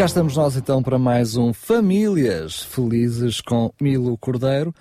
Cá 0.00 0.06
estamos 0.06 0.34
nós 0.34 0.56
então 0.56 0.82
para 0.82 0.98
mais 0.98 1.36
um 1.36 1.52
Famílias 1.52 2.62
Felizes 2.62 3.42
com 3.42 3.70
Milo 3.78 4.16
Cordeiro, 4.16 4.74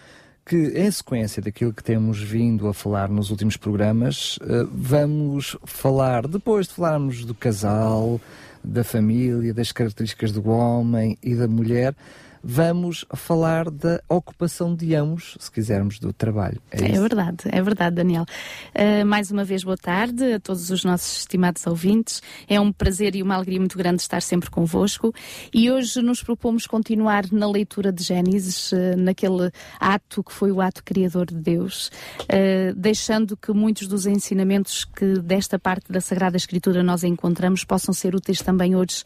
que 0.45 0.55
em 0.55 0.89
sequência 0.89 1.41
daquilo 1.41 1.73
que 1.73 1.83
temos 1.83 2.23
vindo 2.23 2.69
a 2.69 2.73
falar 2.73 3.09
nos 3.09 3.29
últimos 3.29 3.57
programas, 3.57 4.39
eh, 4.41 4.65
vamos 4.71 5.57
falar, 5.65 6.25
depois 6.25 6.69
de 6.69 6.75
falarmos 6.75 7.25
do 7.25 7.35
casal, 7.35 8.21
da 8.63 8.81
família, 8.81 9.53
das 9.53 9.73
características 9.73 10.31
do 10.31 10.49
homem 10.49 11.17
e 11.21 11.35
da 11.35 11.49
mulher, 11.49 11.93
vamos 12.43 13.05
falar 13.15 13.69
da 13.69 14.01
ocupação 14.07 14.75
de 14.75 14.95
ambos, 14.95 15.37
se 15.39 15.51
quisermos, 15.51 15.99
do 15.99 16.13
trabalho. 16.13 16.61
É, 16.71 16.95
é 16.95 16.99
verdade, 16.99 17.43
é 17.45 17.61
verdade, 17.61 17.95
Daniel. 17.97 18.25
Uh, 18.73 19.05
mais 19.05 19.31
uma 19.31 19.43
vez, 19.43 19.63
boa 19.63 19.77
tarde 19.77 20.33
a 20.33 20.39
todos 20.39 20.69
os 20.69 20.83
nossos 20.83 21.19
estimados 21.19 21.65
ouvintes. 21.67 22.21
É 22.47 22.59
um 22.59 22.71
prazer 22.71 23.15
e 23.15 23.21
uma 23.21 23.35
alegria 23.35 23.59
muito 23.59 23.77
grande 23.77 24.01
estar 24.01 24.21
sempre 24.21 24.49
convosco. 24.49 25.13
E 25.53 25.69
hoje 25.69 26.01
nos 26.01 26.23
propomos 26.23 26.65
continuar 26.65 27.25
na 27.31 27.49
leitura 27.49 27.91
de 27.91 28.03
Gênesis, 28.03 28.71
uh, 28.71 28.97
naquele 28.97 29.51
ato 29.79 30.23
que 30.23 30.31
foi 30.31 30.51
o 30.51 30.61
ato 30.61 30.83
criador 30.83 31.27
de 31.27 31.35
Deus, 31.35 31.91
uh, 32.23 32.73
deixando 32.75 33.35
que 33.35 33.51
muitos 33.51 33.87
dos 33.87 34.05
ensinamentos 34.05 34.85
que 34.85 35.19
desta 35.19 35.59
parte 35.59 35.91
da 35.91 36.01
Sagrada 36.01 36.37
Escritura 36.37 36.81
nós 36.83 37.03
encontramos 37.03 37.63
possam 37.63 37.93
ser 37.93 38.15
úteis 38.15 38.41
também 38.41 38.75
hoje 38.75 39.03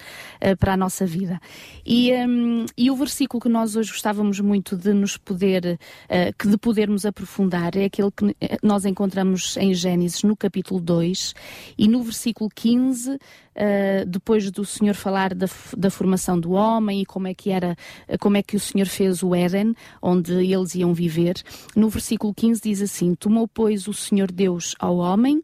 para 0.60 0.74
a 0.74 0.78
nossa 0.78 1.06
vida. 1.06 1.40
E, 1.86 2.14
um, 2.14 2.66
e 2.78 2.92
o 2.92 2.96
versículo 2.96 3.23
versículo 3.24 3.42
que 3.42 3.50
nós 3.50 3.76
hoje 3.78 3.90
gostávamos 3.90 4.40
muito 4.42 4.76
de 4.76 4.94
nos 4.94 5.16
poder, 5.16 5.80
uh, 6.10 6.38
que 6.38 6.48
de 6.48 6.58
podermos 6.58 7.06
aprofundar 7.06 7.76
é 7.78 7.86
aquele 7.86 8.12
que 8.12 8.36
eh, 8.42 8.58
nós 8.62 8.84
encontramos 8.84 9.56
em 9.56 9.74
Gênesis 9.74 10.24
no 10.24 10.36
capítulo 10.36 10.82
2 10.82 11.34
e 11.78 11.88
no 11.88 12.04
versículo 12.04 12.50
15, 12.54 13.12
uh, 13.12 13.20
eh, 13.56 14.04
depois 14.06 14.52
do 14.52 14.66
Senhor 14.66 14.94
falar 14.94 15.34
da, 15.34 15.48
da 15.78 15.90
formação 15.90 16.38
do 16.38 16.52
homem 16.52 17.04
e 17.04 17.06
como 17.06 17.28
é 17.28 17.34
que 17.34 17.50
era, 17.50 17.78
como 18.20 18.36
é 18.36 18.44
que 18.44 18.58
o 18.58 18.60
Senhor 18.60 18.88
fez 18.88 19.24
o 19.24 19.34
Éden, 19.34 19.74
onde 20.02 20.34
eles 20.34 20.76
iam 20.76 20.94
viver, 20.94 21.36
no 21.78 21.88
versículo 21.88 22.34
15 22.34 22.62
diz 22.62 22.82
assim: 22.82 23.16
Tomou, 23.16 23.48
pois, 23.48 23.88
o 23.88 23.94
Senhor 23.94 24.30
Deus 24.32 24.76
ao 24.80 24.98
homem, 24.98 25.42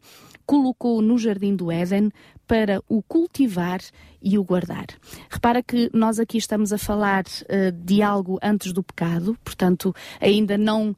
colocou-o 0.50 1.00
no 1.00 1.16
jardim 1.16 1.54
do 1.54 1.70
Éden 1.70 2.10
para 2.44 2.82
o 2.88 3.00
cultivar 3.00 3.78
e 4.20 4.36
o 4.36 4.42
guardar. 4.42 4.86
Repara 5.30 5.62
que 5.62 5.88
nós 5.94 6.18
aqui 6.18 6.38
estamos 6.38 6.72
a 6.72 6.78
falar 6.78 7.22
uh, 7.22 7.70
de 7.70 8.02
algo 8.02 8.36
antes 8.42 8.72
do 8.72 8.82
pecado, 8.82 9.38
portanto, 9.44 9.94
ainda 10.20 10.58
não 10.58 10.90
uh, 10.90 10.96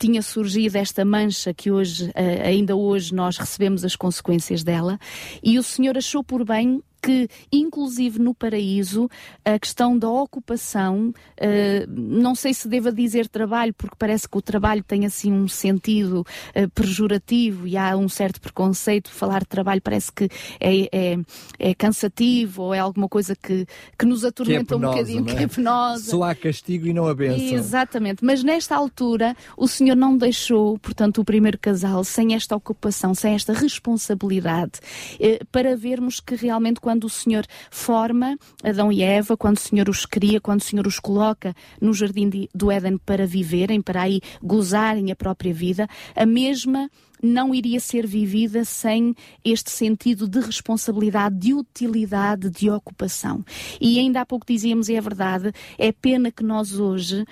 tinha 0.00 0.22
surgido 0.22 0.78
esta 0.78 1.04
mancha 1.04 1.52
que 1.52 1.70
hoje, 1.70 2.08
uh, 2.08 2.46
ainda 2.46 2.74
hoje, 2.74 3.14
nós 3.14 3.36
recebemos 3.36 3.84
as 3.84 3.94
consequências 3.94 4.64
dela, 4.64 4.98
e 5.42 5.58
o 5.58 5.62
Senhor 5.62 5.98
achou 5.98 6.24
por 6.24 6.42
bem 6.42 6.82
que, 7.04 7.28
inclusive 7.52 8.18
no 8.18 8.34
paraíso, 8.34 9.10
a 9.44 9.58
questão 9.58 9.98
da 9.98 10.08
ocupação, 10.08 11.08
uh, 11.10 11.86
não 11.86 12.34
sei 12.34 12.54
se 12.54 12.66
deva 12.66 12.90
dizer 12.90 13.28
trabalho, 13.28 13.74
porque 13.74 13.94
parece 13.98 14.26
que 14.26 14.38
o 14.38 14.40
trabalho 14.42 14.82
tem 14.82 15.04
assim 15.04 15.30
um 15.30 15.46
sentido 15.46 16.20
uh, 16.56 16.70
pejorativo 16.74 17.68
e 17.68 17.76
há 17.76 17.94
um 17.94 18.08
certo 18.08 18.40
preconceito. 18.40 19.10
Falar 19.10 19.40
de 19.40 19.48
trabalho 19.48 19.82
parece 19.82 20.10
que 20.10 20.30
é, 20.58 20.88
é, 20.90 21.18
é 21.58 21.74
cansativo 21.74 22.62
ou 22.62 22.74
é 22.74 22.78
alguma 22.78 23.08
coisa 23.08 23.36
que, 23.36 23.66
que 23.98 24.06
nos 24.06 24.24
atormenta 24.24 24.64
que 24.64 24.72
é 24.74 24.78
penosa, 24.78 24.86
um 24.86 24.90
bocadinho, 24.90 25.30
é? 25.30 25.34
que 25.36 25.44
é 25.44 25.46
penosa. 25.46 26.10
Só 26.10 26.22
há 26.22 26.34
castigo 26.34 26.86
e 26.86 26.94
não 26.94 27.06
a 27.06 27.14
benção. 27.14 27.58
Exatamente, 27.58 28.24
mas 28.24 28.42
nesta 28.42 28.74
altura 28.74 29.36
o 29.58 29.68
Senhor 29.68 29.94
não 29.96 30.16
deixou, 30.16 30.78
portanto, 30.78 31.20
o 31.20 31.24
primeiro 31.24 31.58
casal 31.58 32.02
sem 32.02 32.34
esta 32.34 32.56
ocupação, 32.56 33.14
sem 33.14 33.34
esta 33.34 33.52
responsabilidade, 33.52 34.80
eh, 35.20 35.40
para 35.52 35.76
vermos 35.76 36.18
que 36.18 36.34
realmente 36.34 36.80
quando 36.80 36.93
quando 36.94 37.04
o 37.04 37.10
Senhor 37.10 37.44
forma 37.72 38.38
Adão 38.62 38.92
e 38.92 39.02
Eva, 39.02 39.36
quando 39.36 39.56
o 39.56 39.60
Senhor 39.60 39.88
os 39.88 40.06
cria, 40.06 40.40
quando 40.40 40.60
o 40.60 40.64
Senhor 40.64 40.86
os 40.86 41.00
coloca 41.00 41.52
no 41.80 41.92
jardim 41.92 42.28
de, 42.28 42.48
do 42.54 42.70
Éden 42.70 42.98
para 42.98 43.26
viverem, 43.26 43.82
para 43.82 44.02
aí 44.02 44.20
gozarem 44.40 45.10
a 45.10 45.16
própria 45.16 45.52
vida, 45.52 45.88
a 46.14 46.24
mesma 46.24 46.88
não 47.20 47.52
iria 47.52 47.80
ser 47.80 48.06
vivida 48.06 48.64
sem 48.64 49.14
este 49.44 49.70
sentido 49.70 50.28
de 50.28 50.38
responsabilidade, 50.38 51.36
de 51.36 51.54
utilidade, 51.54 52.48
de 52.50 52.70
ocupação. 52.70 53.44
E 53.80 53.98
ainda 53.98 54.20
há 54.20 54.26
pouco 54.26 54.46
dizíamos, 54.46 54.88
e 54.88 54.94
é 54.94 55.00
verdade, 55.00 55.52
é 55.76 55.90
pena 55.90 56.30
que 56.30 56.44
nós 56.44 56.78
hoje 56.78 57.24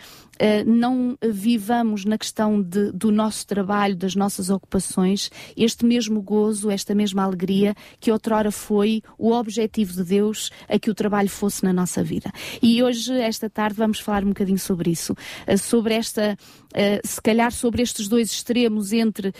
não 0.66 1.16
vivamos 1.22 2.04
na 2.04 2.18
questão 2.18 2.60
de, 2.60 2.90
do 2.92 3.12
nosso 3.12 3.46
trabalho, 3.46 3.96
das 3.96 4.14
nossas 4.14 4.50
ocupações, 4.50 5.30
este 5.56 5.84
mesmo 5.84 6.20
gozo, 6.20 6.70
esta 6.70 6.94
mesma 6.94 7.22
alegria 7.22 7.74
que 8.00 8.10
outrora 8.10 8.50
foi 8.50 9.02
o 9.18 9.32
objetivo 9.32 9.92
de 9.92 10.04
Deus 10.04 10.50
a 10.68 10.78
que 10.78 10.90
o 10.90 10.94
trabalho 10.94 11.28
fosse 11.28 11.64
na 11.64 11.72
nossa 11.72 12.02
vida. 12.02 12.32
E 12.60 12.82
hoje, 12.82 13.12
esta 13.12 13.48
tarde, 13.48 13.76
vamos 13.76 14.00
falar 14.00 14.24
um 14.24 14.28
bocadinho 14.28 14.58
sobre 14.58 14.90
isso, 14.90 15.12
uh, 15.12 15.58
sobre 15.58 15.94
esta, 15.94 16.36
uh, 16.36 17.06
se 17.06 17.20
calhar 17.20 17.52
sobre 17.52 17.82
estes 17.82 18.08
dois 18.08 18.30
extremos 18.30 18.92
entre 18.92 19.32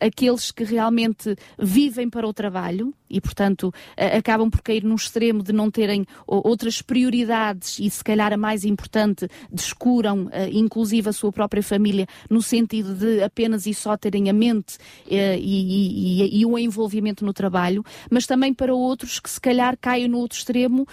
aqueles 0.00 0.50
que 0.50 0.64
realmente 0.64 1.36
vivem 1.58 2.08
para 2.08 2.26
o 2.26 2.32
trabalho 2.32 2.94
e, 3.08 3.20
portanto, 3.20 3.72
acabam 3.96 4.50
por 4.50 4.62
cair 4.62 4.84
num 4.84 4.94
extremo 4.94 5.42
de 5.42 5.52
não 5.52 5.70
terem 5.70 6.04
outras 6.26 6.82
prioridades 6.82 7.78
e, 7.78 7.88
se 7.90 8.02
calhar, 8.02 8.32
a 8.32 8.36
mais 8.36 8.64
importante, 8.64 9.28
descuram, 9.50 9.87
uh, 9.96 10.30
inclusive, 10.52 11.08
a 11.08 11.12
sua 11.12 11.32
própria 11.32 11.62
família, 11.62 12.06
no 12.28 12.42
sentido 12.42 12.94
de 12.94 13.22
apenas 13.22 13.66
e 13.66 13.74
só 13.74 13.96
terem 13.96 14.28
a 14.30 14.32
mente 14.32 14.78
e, 15.06 15.16
e, 15.16 16.40
e, 16.40 16.46
o 16.46 16.58
envolvimento 16.58 17.24
no 17.24 17.32
trabalho, 17.32 17.84
mas 18.10 18.26
também 18.26 18.52
para 18.52 18.74
outros 18.74 19.20
que, 19.20 19.30
se 19.30 19.40
calhar, 19.40 19.76
caem 19.80 20.08
no 20.08 20.18
outro 20.18 20.38
extremo 20.38 20.86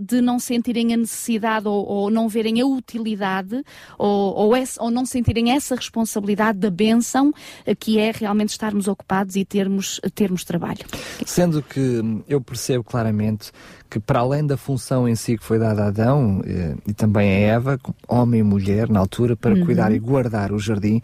de 0.00 0.20
não 0.20 0.38
sentirem 0.38 0.94
a 0.94 0.96
necessidade 0.96 1.68
ou, 1.68 1.86
ou 1.86 2.10
não 2.10 2.28
verem 2.28 2.60
a 2.60 2.66
utilidade 2.66 3.62
ou, 3.98 4.34
ou, 4.34 4.56
essa, 4.56 4.82
ou 4.82 4.90
não 4.90 5.04
sentirem 5.04 5.52
essa 5.52 5.74
responsabilidade 5.74 6.58
da 6.58 6.70
bênção 6.70 7.32
que 7.78 7.98
é 7.98 8.12
realmente 8.12 8.50
estarmos 8.50 8.88
ocupados 8.88 9.36
e 9.36 9.44
termos, 9.44 10.00
termos 10.14 10.44
trabalho. 10.44 10.84
Sendo 11.26 11.62
que 11.62 12.02
eu 12.28 12.40
percebo 12.40 12.84
claramente 12.84 13.52
que 13.88 13.98
para 13.98 14.20
além 14.20 14.46
da 14.46 14.56
função 14.56 15.08
em 15.08 15.14
si 15.14 15.38
que 15.38 15.44
foi 15.44 15.58
dada 15.58 15.84
a 15.84 15.88
Adão 15.88 16.42
eh, 16.44 16.74
e 16.86 16.92
também 16.92 17.28
a 17.28 17.38
Eva, 17.54 17.80
homem 18.06 18.40
e 18.40 18.42
mulher 18.42 18.88
na 18.88 19.00
altura, 19.00 19.36
para 19.36 19.54
uhum. 19.54 19.64
cuidar 19.64 19.92
e 19.92 19.98
guardar 19.98 20.52
o 20.52 20.58
jardim, 20.58 21.00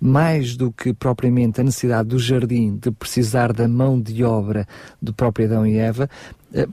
mais 0.00 0.56
do 0.56 0.70
que 0.70 0.92
propriamente 0.92 1.60
a 1.60 1.64
necessidade 1.64 2.08
do 2.08 2.18
jardim 2.18 2.76
de 2.76 2.90
precisar 2.90 3.52
da 3.52 3.66
mão 3.66 4.00
de 4.00 4.22
obra 4.22 4.66
do 5.02 5.12
próprio 5.12 5.46
Adão 5.46 5.66
e 5.66 5.76
Eva, 5.76 6.08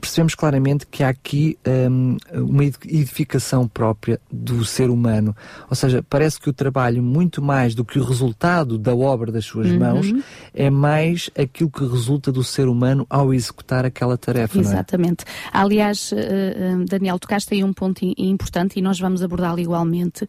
percebemos 0.00 0.34
claramente 0.34 0.86
que 0.86 1.02
há 1.02 1.10
aqui 1.10 1.58
um, 1.90 2.16
uma 2.32 2.64
edificação 2.64 3.68
própria 3.68 4.18
do 4.32 4.64
ser 4.64 4.88
humano. 4.88 5.36
Ou 5.68 5.76
seja, 5.76 6.02
parece 6.08 6.40
que 6.40 6.48
o 6.48 6.52
trabalho, 6.52 7.02
muito 7.02 7.42
mais 7.42 7.74
do 7.74 7.84
que 7.84 7.98
o 7.98 8.04
resultado 8.04 8.78
da 8.78 8.94
obra 8.94 9.30
das 9.30 9.44
suas 9.44 9.70
uhum. 9.70 9.78
mãos, 9.78 10.06
é 10.54 10.70
mais 10.70 11.30
aquilo 11.38 11.70
que 11.70 11.84
resulta 11.86 12.32
do 12.32 12.42
ser 12.42 12.68
humano 12.68 13.06
ao 13.10 13.34
executar 13.34 13.84
aquela 13.84 14.16
tarefa. 14.16 14.56
É? 14.56 14.60
Exatamente. 14.60 15.24
É? 15.24 15.26
Aliás, 15.52 16.10
uh, 16.12 16.84
Daniel, 16.88 17.18
tocaste 17.18 17.52
aí 17.52 17.62
um 17.62 17.72
ponto 17.72 18.00
importante 18.16 18.78
e 18.78 18.82
nós 18.82 18.98
vamos 18.98 19.22
abordá-lo 19.22 19.60
igualmente. 19.60 20.26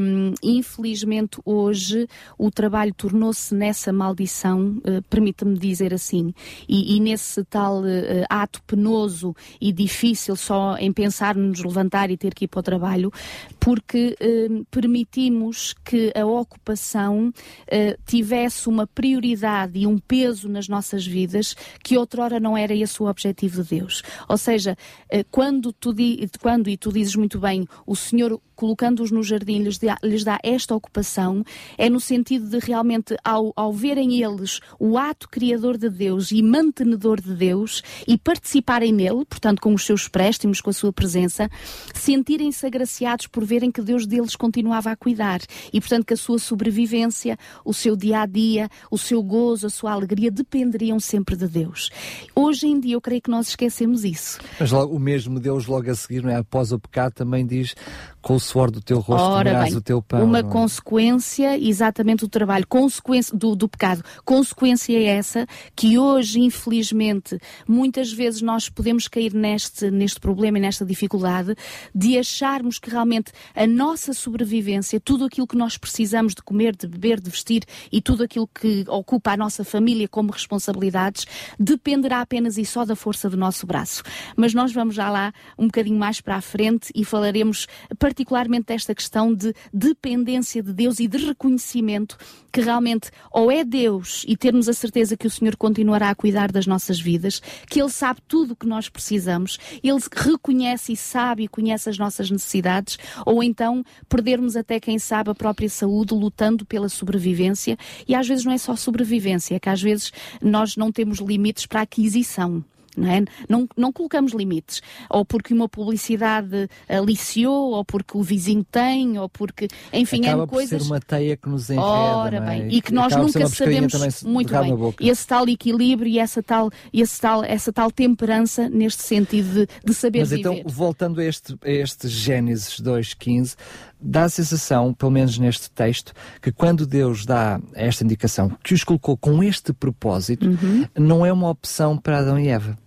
Um, 0.00 0.32
infelizmente, 0.42 1.38
hoje, 1.44 2.08
o 2.38 2.50
trabalho 2.50 2.94
tornou-se 2.94 3.54
nessa 3.54 3.92
maldição, 3.92 4.80
permita-me 5.10 5.58
dizer 5.58 5.92
assim, 5.92 6.32
e, 6.68 6.96
e 6.96 7.00
nesse 7.00 7.44
tal 7.44 7.82
ato 8.30 8.62
penoso 8.72 9.36
e 9.60 9.70
difícil 9.70 10.34
só 10.34 10.76
em 10.78 10.90
pensar 10.90 11.36
nos 11.36 11.62
levantar 11.62 12.10
e 12.10 12.16
ter 12.16 12.32
que 12.32 12.46
ir 12.46 12.48
para 12.48 12.60
o 12.60 12.62
trabalho, 12.62 13.12
porque 13.60 14.16
eh, 14.18 14.48
permitimos 14.70 15.74
que 15.84 16.10
a 16.16 16.24
ocupação 16.24 17.30
eh, 17.66 17.98
tivesse 18.06 18.70
uma 18.70 18.86
prioridade 18.86 19.78
e 19.80 19.86
um 19.86 19.98
peso 19.98 20.48
nas 20.48 20.68
nossas 20.68 21.06
vidas 21.06 21.54
que 21.84 21.98
outrora 21.98 22.40
não 22.40 22.56
era 22.56 22.74
esse 22.74 23.02
o 23.02 23.06
objetivo 23.06 23.62
de 23.62 23.76
Deus. 23.76 24.02
Ou 24.26 24.38
seja, 24.38 24.74
eh, 25.10 25.22
quando, 25.30 25.70
tu, 25.70 25.94
quando, 26.40 26.70
e 26.70 26.78
tu 26.78 26.90
dizes 26.90 27.14
muito 27.14 27.38
bem, 27.38 27.68
o 27.86 27.94
Senhor 27.94 28.40
colocando-os 28.62 29.10
no 29.10 29.24
jardim, 29.24 29.58
lhes 29.58 29.76
dá, 29.76 29.98
lhes 30.04 30.22
dá, 30.22 30.38
esta 30.40 30.72
ocupação, 30.72 31.44
é 31.76 31.90
no 31.90 31.98
sentido 31.98 32.48
de 32.48 32.64
realmente, 32.64 33.16
ao, 33.24 33.52
ao 33.56 33.72
verem 33.72 34.22
eles 34.22 34.60
o 34.78 34.96
ato 34.96 35.28
criador 35.28 35.76
de 35.76 35.90
Deus 35.90 36.30
e 36.30 36.40
mantenedor 36.40 37.20
de 37.20 37.34
Deus 37.34 37.82
e 38.06 38.16
participarem 38.16 38.92
nele, 38.92 39.24
portanto, 39.24 39.60
com 39.60 39.74
os 39.74 39.84
seus 39.84 40.06
préstimos, 40.06 40.60
com 40.60 40.70
a 40.70 40.72
sua 40.72 40.92
presença, 40.92 41.50
sentirem-se 41.92 42.64
agraciados 42.64 43.26
por 43.26 43.44
verem 43.44 43.72
que 43.72 43.82
Deus 43.82 44.06
deles 44.06 44.36
continuava 44.36 44.92
a 44.92 44.96
cuidar 44.96 45.40
e, 45.72 45.80
portanto, 45.80 46.06
que 46.06 46.14
a 46.14 46.16
sua 46.16 46.38
sobrevivência, 46.38 47.36
o 47.64 47.74
seu 47.74 47.96
dia 47.96 48.20
a 48.20 48.26
dia, 48.26 48.68
o 48.92 48.96
seu 48.96 49.24
gozo, 49.24 49.66
a 49.66 49.70
sua 49.70 49.90
alegria 49.90 50.30
dependeriam 50.30 51.00
sempre 51.00 51.34
de 51.34 51.48
Deus. 51.48 51.90
Hoje 52.32 52.68
em 52.68 52.78
dia, 52.78 52.94
eu 52.94 53.00
creio 53.00 53.22
que 53.22 53.30
nós 53.30 53.48
esquecemos 53.48 54.04
isso. 54.04 54.38
Mas 54.60 54.70
logo, 54.70 54.94
o 54.94 55.00
mesmo 55.00 55.40
Deus, 55.40 55.66
logo 55.66 55.90
a 55.90 55.94
seguir, 55.96 56.24
é? 56.26 56.36
após 56.36 56.70
o 56.70 56.78
pecado, 56.78 57.14
também 57.14 57.44
diz: 57.44 57.74
com 58.22 58.36
o 58.36 58.40
suor 58.52 58.70
do 58.70 58.82
teu 58.82 58.98
rosto 58.98 59.24
Ora 59.24 59.64
bem, 59.64 59.74
o 59.74 59.80
teu 59.80 60.02
pão. 60.02 60.22
Uma 60.22 60.38
é? 60.38 60.42
consequência, 60.42 61.58
exatamente, 61.58 62.20
do 62.20 62.28
trabalho, 62.28 62.66
consequência 62.66 63.36
do, 63.36 63.56
do 63.56 63.66
pecado. 63.66 64.04
Consequência 64.24 64.92
é 64.92 65.04
essa 65.04 65.46
que 65.74 65.98
hoje, 65.98 66.40
infelizmente, 66.40 67.38
muitas 67.66 68.12
vezes 68.12 68.42
nós 68.42 68.68
podemos 68.68 69.08
cair 69.08 69.32
neste, 69.32 69.90
neste 69.90 70.20
problema 70.20 70.58
e 70.58 70.60
nesta 70.60 70.84
dificuldade 70.84 71.54
de 71.94 72.18
acharmos 72.18 72.78
que 72.78 72.90
realmente 72.90 73.32
a 73.54 73.66
nossa 73.66 74.12
sobrevivência, 74.12 75.00
tudo 75.00 75.24
aquilo 75.24 75.46
que 75.46 75.56
nós 75.56 75.78
precisamos 75.78 76.34
de 76.34 76.42
comer, 76.42 76.76
de 76.76 76.86
beber, 76.86 77.20
de 77.20 77.30
vestir 77.30 77.64
e 77.90 78.02
tudo 78.02 78.22
aquilo 78.22 78.46
que 78.46 78.84
ocupa 78.86 79.32
a 79.32 79.36
nossa 79.36 79.64
família 79.64 80.06
como 80.06 80.30
responsabilidades, 80.30 81.26
dependerá 81.58 82.20
apenas 82.20 82.58
e 82.58 82.66
só 82.66 82.84
da 82.84 82.94
força 82.94 83.30
do 83.30 83.36
nosso 83.36 83.66
braço. 83.66 84.02
Mas 84.36 84.52
nós 84.52 84.72
vamos 84.72 84.94
já 84.94 85.08
lá 85.08 85.32
um 85.58 85.66
bocadinho 85.66 85.98
mais 85.98 86.20
para 86.20 86.36
a 86.36 86.40
frente 86.42 86.90
e 86.94 87.02
falaremos 87.04 87.66
particularmente 87.98 88.41
desta 88.48 88.94
questão 88.94 89.34
de 89.34 89.54
dependência 89.72 90.62
de 90.62 90.72
Deus 90.72 91.00
e 91.00 91.08
de 91.08 91.18
reconhecimento 91.18 92.16
que 92.52 92.60
realmente 92.60 93.10
ou 93.30 93.50
é 93.50 93.64
Deus 93.64 94.24
e 94.28 94.36
termos 94.36 94.68
a 94.68 94.72
certeza 94.74 95.16
que 95.16 95.26
o 95.26 95.30
Senhor 95.30 95.56
continuará 95.56 96.10
a 96.10 96.14
cuidar 96.14 96.52
das 96.52 96.66
nossas 96.66 97.00
vidas, 97.00 97.40
que 97.68 97.80
Ele 97.80 97.88
sabe 97.88 98.20
tudo 98.28 98.52
o 98.52 98.56
que 98.56 98.66
nós 98.66 98.88
precisamos, 98.88 99.58
Ele 99.82 99.98
reconhece 100.14 100.92
e 100.92 100.96
sabe 100.96 101.44
e 101.44 101.48
conhece 101.48 101.88
as 101.88 101.96
nossas 101.96 102.30
necessidades, 102.30 102.98
ou 103.24 103.42
então 103.42 103.82
perdermos 104.08 104.56
até, 104.56 104.78
quem 104.78 104.98
sabe, 104.98 105.30
a 105.30 105.34
própria 105.34 105.68
saúde 105.68 106.14
lutando 106.14 106.66
pela 106.66 106.88
sobrevivência. 106.88 107.78
E 108.06 108.14
às 108.14 108.28
vezes 108.28 108.44
não 108.44 108.52
é 108.52 108.58
só 108.58 108.76
sobrevivência, 108.76 109.54
é 109.54 109.60
que 109.60 109.70
às 109.70 109.80
vezes 109.80 110.12
nós 110.40 110.76
não 110.76 110.92
temos 110.92 111.18
limites 111.18 111.64
para 111.64 111.80
a 111.80 111.84
aquisição. 111.84 112.62
Não, 112.96 113.10
é? 113.10 113.24
não, 113.48 113.68
não, 113.76 113.92
colocamos 113.92 114.32
limites. 114.32 114.82
Ou 115.08 115.24
porque 115.24 115.54
uma 115.54 115.68
publicidade 115.68 116.68
aliciou, 116.88 117.72
ou 117.72 117.84
porque 117.84 118.16
o 118.16 118.22
vizinho 118.22 118.64
tem, 118.70 119.18
ou 119.18 119.28
porque. 119.28 119.68
Enfim, 119.92 120.26
Acaba 120.26 120.44
é 120.44 120.46
coisas. 120.46 120.78
Por 120.78 120.84
ser 120.84 120.92
uma 120.92 121.00
teia 121.00 121.36
que 121.36 121.48
nos 121.48 121.70
enreda. 121.70 121.86
Ora 121.86 122.40
bem, 122.40 122.68
e 122.68 122.80
que 122.80 122.92
nós 122.92 123.14
nunca 123.16 123.46
sabemos 123.48 124.22
muito 124.22 124.52
bem. 124.52 124.72
Esse 125.00 125.26
tal 125.26 125.48
equilíbrio 125.48 126.08
e 126.08 126.18
essa 126.18 126.42
tal, 126.42 126.70
esse 126.92 127.20
tal, 127.20 127.44
essa 127.44 127.72
tal 127.72 127.90
temperança 127.90 128.68
neste 128.68 129.02
sentido 129.02 129.66
de, 129.66 129.68
de 129.84 129.94
saber 129.94 130.20
Mas 130.20 130.30
viver. 130.30 130.40
então, 130.40 130.70
voltando 130.70 131.20
a 131.20 131.24
este, 131.24 131.56
a 131.62 131.70
este 131.70 132.08
Gênesis 132.08 132.80
2,15, 132.80 133.56
dá 134.00 134.24
a 134.24 134.28
sensação, 134.28 134.92
pelo 134.92 135.12
menos 135.12 135.38
neste 135.38 135.70
texto, 135.70 136.12
que 136.40 136.50
quando 136.52 136.86
Deus 136.86 137.24
dá 137.24 137.60
esta 137.74 138.04
indicação, 138.04 138.50
que 138.62 138.74
os 138.74 138.84
colocou 138.84 139.16
com 139.16 139.42
este 139.42 139.72
propósito, 139.72 140.46
uhum. 140.46 140.86
não 140.98 141.24
é 141.24 141.32
uma 141.32 141.48
opção 141.48 141.96
para 141.96 142.18
Adão 142.18 142.38
e 142.38 142.48
Eva 142.48 142.81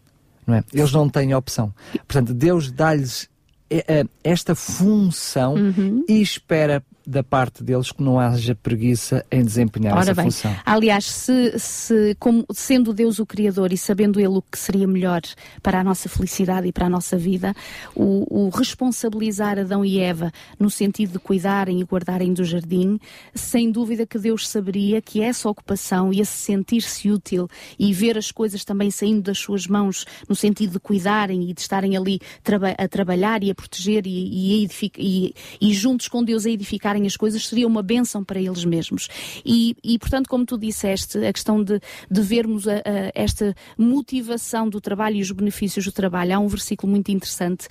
não 0.45 0.55
é? 0.55 0.63
Eles 0.73 0.91
não 0.91 1.09
têm 1.09 1.33
opção. 1.33 1.73
Portanto, 2.07 2.33
Deus 2.33 2.71
dá-lhes 2.71 3.29
eh, 3.69 3.83
eh, 3.87 4.05
esta 4.23 4.53
função 4.55 5.55
uhum. 5.55 6.05
e 6.07 6.21
espera 6.21 6.83
da 7.05 7.23
parte 7.23 7.63
deles 7.63 7.91
que 7.91 8.01
não 8.01 8.19
haja 8.19 8.55
preguiça 8.55 9.25
em 9.31 9.43
desempenhar 9.43 9.93
Ora 9.93 10.03
essa 10.03 10.13
bem, 10.13 10.25
função. 10.25 10.55
Aliás, 10.65 11.05
se, 11.05 11.57
se, 11.59 12.15
como, 12.19 12.45
sendo 12.53 12.93
Deus 12.93 13.19
o 13.19 13.25
Criador 13.25 13.71
e 13.71 13.77
sabendo 13.77 14.19
Ele 14.19 14.27
o 14.37 14.41
que 14.41 14.57
seria 14.57 14.87
melhor 14.87 15.21
para 15.61 15.79
a 15.79 15.83
nossa 15.83 16.09
felicidade 16.09 16.67
e 16.67 16.71
para 16.71 16.87
a 16.87 16.89
nossa 16.89 17.17
vida, 17.17 17.55
o, 17.95 18.45
o 18.45 18.49
responsabilizar 18.49 19.59
Adão 19.59 19.85
e 19.85 19.99
Eva 19.99 20.31
no 20.59 20.69
sentido 20.69 21.13
de 21.13 21.19
cuidarem 21.19 21.79
e 21.79 21.83
guardarem 21.83 22.33
do 22.33 22.43
jardim, 22.43 22.99
sem 23.33 23.71
dúvida 23.71 24.05
que 24.05 24.17
Deus 24.17 24.47
saberia 24.47 25.01
que 25.01 25.21
essa 25.21 25.49
ocupação 25.49 26.11
e 26.11 26.21
esse 26.21 26.33
sentir-se 26.33 27.11
útil 27.11 27.47
e 27.77 27.93
ver 27.93 28.17
as 28.17 28.31
coisas 28.31 28.63
também 28.63 28.89
saindo 28.89 29.21
das 29.21 29.37
suas 29.37 29.67
mãos 29.67 30.05
no 30.27 30.35
sentido 30.35 30.73
de 30.73 30.79
cuidarem 30.79 31.49
e 31.49 31.53
de 31.53 31.61
estarem 31.61 31.95
ali 31.95 32.19
traba 32.43 32.71
a 32.71 32.87
trabalhar 32.87 33.43
e 33.43 33.51
a 33.51 33.55
proteger 33.55 34.05
e, 34.07 34.63
e, 34.63 34.69
e, 34.97 35.35
e 35.61 35.73
juntos 35.73 36.07
com 36.07 36.23
Deus 36.23 36.45
a 36.45 36.49
edificar 36.49 36.94
as 37.03 37.17
coisas 37.17 37.47
seria 37.47 37.67
uma 37.67 37.81
benção 37.81 38.23
para 38.23 38.39
eles 38.39 38.63
mesmos. 38.63 39.07
E, 39.45 39.75
e 39.83 39.97
portanto, 39.99 40.27
como 40.27 40.45
tu 40.45 40.57
disseste, 40.57 41.17
a 41.25 41.33
questão 41.33 41.63
de, 41.63 41.79
de 42.09 42.21
vermos 42.21 42.67
a, 42.67 42.75
a, 42.75 43.11
esta 43.13 43.55
motivação 43.77 44.69
do 44.69 44.79
trabalho 44.79 45.17
e 45.17 45.21
os 45.21 45.31
benefícios 45.31 45.85
do 45.85 45.91
trabalho, 45.91 46.35
há 46.35 46.39
um 46.39 46.47
versículo 46.47 46.91
muito 46.91 47.11
interessante 47.11 47.67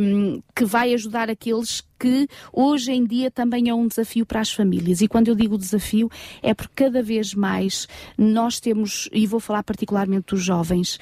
um, 0.00 0.42
que 0.54 0.64
vai 0.64 0.92
ajudar 0.94 1.30
aqueles 1.30 1.82
que 2.00 2.26
hoje 2.50 2.90
em 2.92 3.04
dia 3.04 3.30
também 3.30 3.68
é 3.68 3.74
um 3.74 3.86
desafio 3.86 4.24
para 4.24 4.40
as 4.40 4.50
famílias. 4.50 5.02
E 5.02 5.06
quando 5.06 5.28
eu 5.28 5.34
digo 5.34 5.58
desafio, 5.58 6.10
é 6.42 6.54
porque 6.54 6.84
cada 6.84 7.02
vez 7.02 7.34
mais 7.34 7.86
nós 8.16 8.58
temos, 8.58 9.06
e 9.12 9.26
vou 9.26 9.38
falar 9.38 9.62
particularmente 9.62 10.28
dos 10.34 10.42
jovens, 10.42 10.98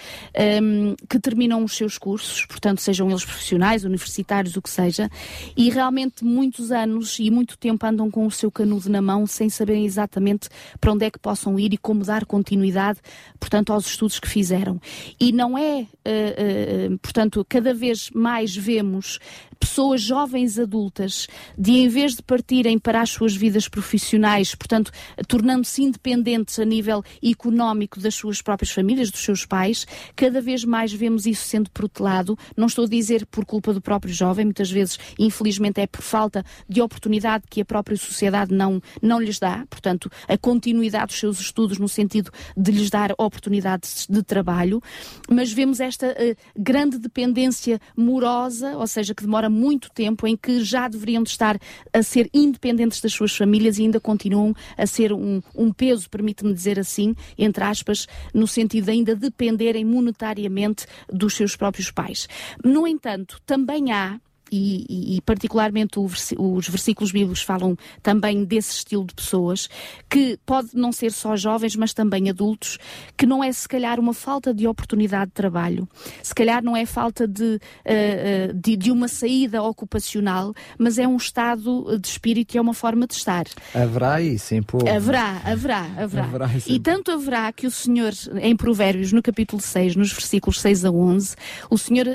um, 0.60 0.96
que 1.08 1.20
terminam 1.20 1.62
os 1.62 1.76
seus 1.76 1.96
cursos, 1.96 2.44
portanto, 2.46 2.80
sejam 2.80 3.08
eles 3.08 3.24
profissionais, 3.24 3.84
universitários, 3.84 4.56
o 4.56 4.62
que 4.62 4.68
seja, 4.68 5.08
e 5.56 5.70
realmente 5.70 6.24
muitos 6.24 6.72
anos 6.72 7.18
e 7.20 7.30
muito 7.30 7.56
tempo 7.56 7.86
andam 7.86 8.10
com 8.10 8.26
o 8.26 8.30
seu 8.30 8.50
canudo 8.50 8.90
na 8.90 9.00
mão 9.00 9.24
sem 9.26 9.48
saberem 9.48 9.86
exatamente 9.86 10.48
para 10.80 10.92
onde 10.92 11.04
é 11.04 11.10
que 11.10 11.18
possam 11.18 11.58
ir 11.60 11.72
e 11.72 11.78
como 11.78 12.04
dar 12.04 12.26
continuidade, 12.26 12.98
portanto, 13.38 13.72
aos 13.72 13.86
estudos 13.86 14.18
que 14.18 14.28
fizeram. 14.28 14.80
E 15.20 15.30
não 15.30 15.56
é, 15.56 15.82
uh, 15.82 16.92
uh, 16.92 16.98
portanto, 16.98 17.46
cada 17.48 17.72
vez 17.72 18.10
mais 18.10 18.56
vemos 18.56 19.20
pessoas 19.58 20.00
jovens 20.00 20.58
adultas 20.58 21.26
de, 21.56 21.72
em 21.72 21.88
vez 21.88 22.14
de 22.14 22.22
partirem 22.22 22.78
para 22.78 23.00
as 23.00 23.10
suas 23.10 23.34
vidas 23.34 23.68
profissionais, 23.68 24.54
portanto, 24.54 24.90
tornando-se 25.26 25.82
independentes 25.82 26.58
a 26.58 26.64
nível 26.64 27.02
económico 27.22 28.00
das 28.00 28.14
suas 28.14 28.40
próprias 28.40 28.70
famílias, 28.70 29.10
dos 29.10 29.20
seus 29.20 29.44
pais, 29.44 29.86
cada 30.14 30.40
vez 30.40 30.64
mais 30.64 30.92
vemos 30.92 31.26
isso 31.26 31.44
sendo 31.46 31.70
protelado. 31.70 32.38
Não 32.56 32.66
estou 32.66 32.84
a 32.84 32.88
dizer 32.88 33.26
por 33.26 33.44
culpa 33.44 33.72
do 33.72 33.80
próprio 33.80 34.12
jovem, 34.12 34.44
muitas 34.44 34.70
vezes, 34.70 34.98
infelizmente, 35.18 35.80
é 35.80 35.86
por 35.86 36.02
falta 36.02 36.44
de 36.68 36.80
oportunidade 36.80 37.44
que 37.50 37.60
a 37.60 37.64
própria 37.64 37.96
sociedade 37.96 38.52
não, 38.54 38.80
não 39.02 39.20
lhes 39.20 39.38
dá, 39.38 39.64
portanto, 39.68 40.10
a 40.26 40.36
continuidade 40.38 41.06
dos 41.06 41.18
seus 41.18 41.40
estudos 41.40 41.78
no 41.78 41.88
sentido 41.88 42.30
de 42.56 42.70
lhes 42.70 42.90
dar 42.90 43.12
oportunidades 43.18 44.06
de 44.08 44.22
trabalho, 44.22 44.82
mas 45.30 45.52
vemos 45.52 45.80
esta 45.80 46.08
uh, 46.08 46.36
grande 46.56 46.98
dependência 46.98 47.80
morosa, 47.96 48.76
ou 48.76 48.86
seja, 48.86 49.14
que 49.14 49.22
demora 49.22 49.47
muito 49.48 49.90
tempo, 49.90 50.26
em 50.26 50.36
que 50.36 50.62
já 50.62 50.88
deveriam 50.88 51.22
estar 51.22 51.58
a 51.92 52.02
ser 52.02 52.28
independentes 52.32 53.00
das 53.00 53.12
suas 53.12 53.34
famílias 53.36 53.78
e 53.78 53.82
ainda 53.82 54.00
continuam 54.00 54.54
a 54.76 54.86
ser 54.86 55.12
um, 55.12 55.40
um 55.54 55.72
peso, 55.72 56.08
permite-me 56.08 56.52
dizer 56.52 56.78
assim, 56.78 57.14
entre 57.36 57.64
aspas, 57.64 58.06
no 58.32 58.46
sentido 58.46 58.84
de 58.84 58.90
ainda 58.90 59.14
dependerem 59.14 59.84
monetariamente 59.84 60.86
dos 61.12 61.34
seus 61.34 61.56
próprios 61.56 61.90
pais. 61.90 62.28
No 62.64 62.86
entanto, 62.86 63.40
também 63.44 63.92
há 63.92 64.20
e, 64.50 65.16
e, 65.16 65.20
particularmente 65.22 65.98
os 65.98 66.68
versículos 66.68 67.12
bíblicos 67.12 67.42
falam 67.42 67.76
também 68.02 68.44
desse 68.44 68.72
estilo 68.72 69.04
de 69.04 69.14
pessoas, 69.14 69.68
que 70.08 70.38
pode 70.44 70.70
não 70.74 70.92
ser 70.92 71.12
só 71.12 71.36
jovens, 71.36 71.76
mas 71.76 71.92
também 71.92 72.30
adultos, 72.30 72.78
que 73.16 73.26
não 73.26 73.42
é 73.42 73.52
se 73.52 73.68
calhar 73.68 73.98
uma 74.00 74.14
falta 74.14 74.52
de 74.54 74.66
oportunidade 74.66 75.26
de 75.26 75.32
trabalho, 75.32 75.88
se 76.22 76.34
calhar 76.34 76.62
não 76.62 76.76
é 76.76 76.86
falta 76.86 77.26
de, 77.26 77.60
uh, 77.84 78.54
de, 78.54 78.76
de, 78.76 78.90
uma 78.90 79.08
saída 79.08 79.62
ocupacional, 79.62 80.54
mas 80.78 80.98
é 80.98 81.06
um 81.06 81.16
estado 81.16 81.98
de 81.98 82.08
espírito 82.08 82.54
e 82.54 82.58
é 82.58 82.60
uma 82.60 82.74
forma 82.74 83.06
de 83.06 83.14
estar. 83.14 83.46
Haverá 83.74 84.20
isso 84.20 84.54
em 84.54 84.62
povo. 84.62 84.88
Haverá, 84.88 85.40
haverá, 85.44 85.82
haverá. 85.96 86.24
haverá 86.24 86.50
e 86.66 86.78
tanto 86.80 87.10
haverá 87.10 87.52
que 87.52 87.66
o 87.66 87.70
Senhor, 87.70 88.12
em 88.40 88.56
Provérbios, 88.56 89.12
no 89.12 89.22
capítulo 89.22 89.60
6, 89.60 89.96
nos 89.96 90.12
versículos 90.12 90.60
6 90.60 90.84
a 90.84 90.90
11, 90.90 91.36
o 91.70 91.78
Senhor 91.78 92.06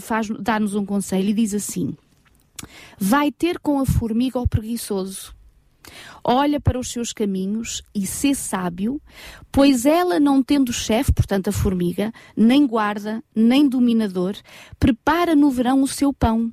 faz, 0.00 0.28
dá-nos 0.38 0.74
um 0.74 0.84
conselho 0.84 1.28
e 1.30 1.32
diz 1.32 1.54
assim, 1.54 1.77
Vai 2.98 3.30
ter 3.30 3.58
com 3.58 3.78
a 3.78 3.86
formiga 3.86 4.38
o 4.38 4.48
preguiçoso. 4.48 5.34
Olha 6.22 6.60
para 6.60 6.78
os 6.78 6.90
seus 6.90 7.12
caminhos 7.12 7.82
e 7.94 8.06
sê 8.06 8.34
sábio, 8.34 9.00
pois 9.50 9.86
ela, 9.86 10.20
não 10.20 10.42
tendo 10.42 10.72
chefe, 10.72 11.12
portanto 11.12 11.48
a 11.48 11.52
formiga, 11.52 12.12
nem 12.36 12.66
guarda, 12.66 13.22
nem 13.34 13.68
dominador, 13.68 14.36
prepara 14.78 15.34
no 15.34 15.50
verão 15.50 15.82
o 15.82 15.88
seu 15.88 16.12
pão 16.12 16.52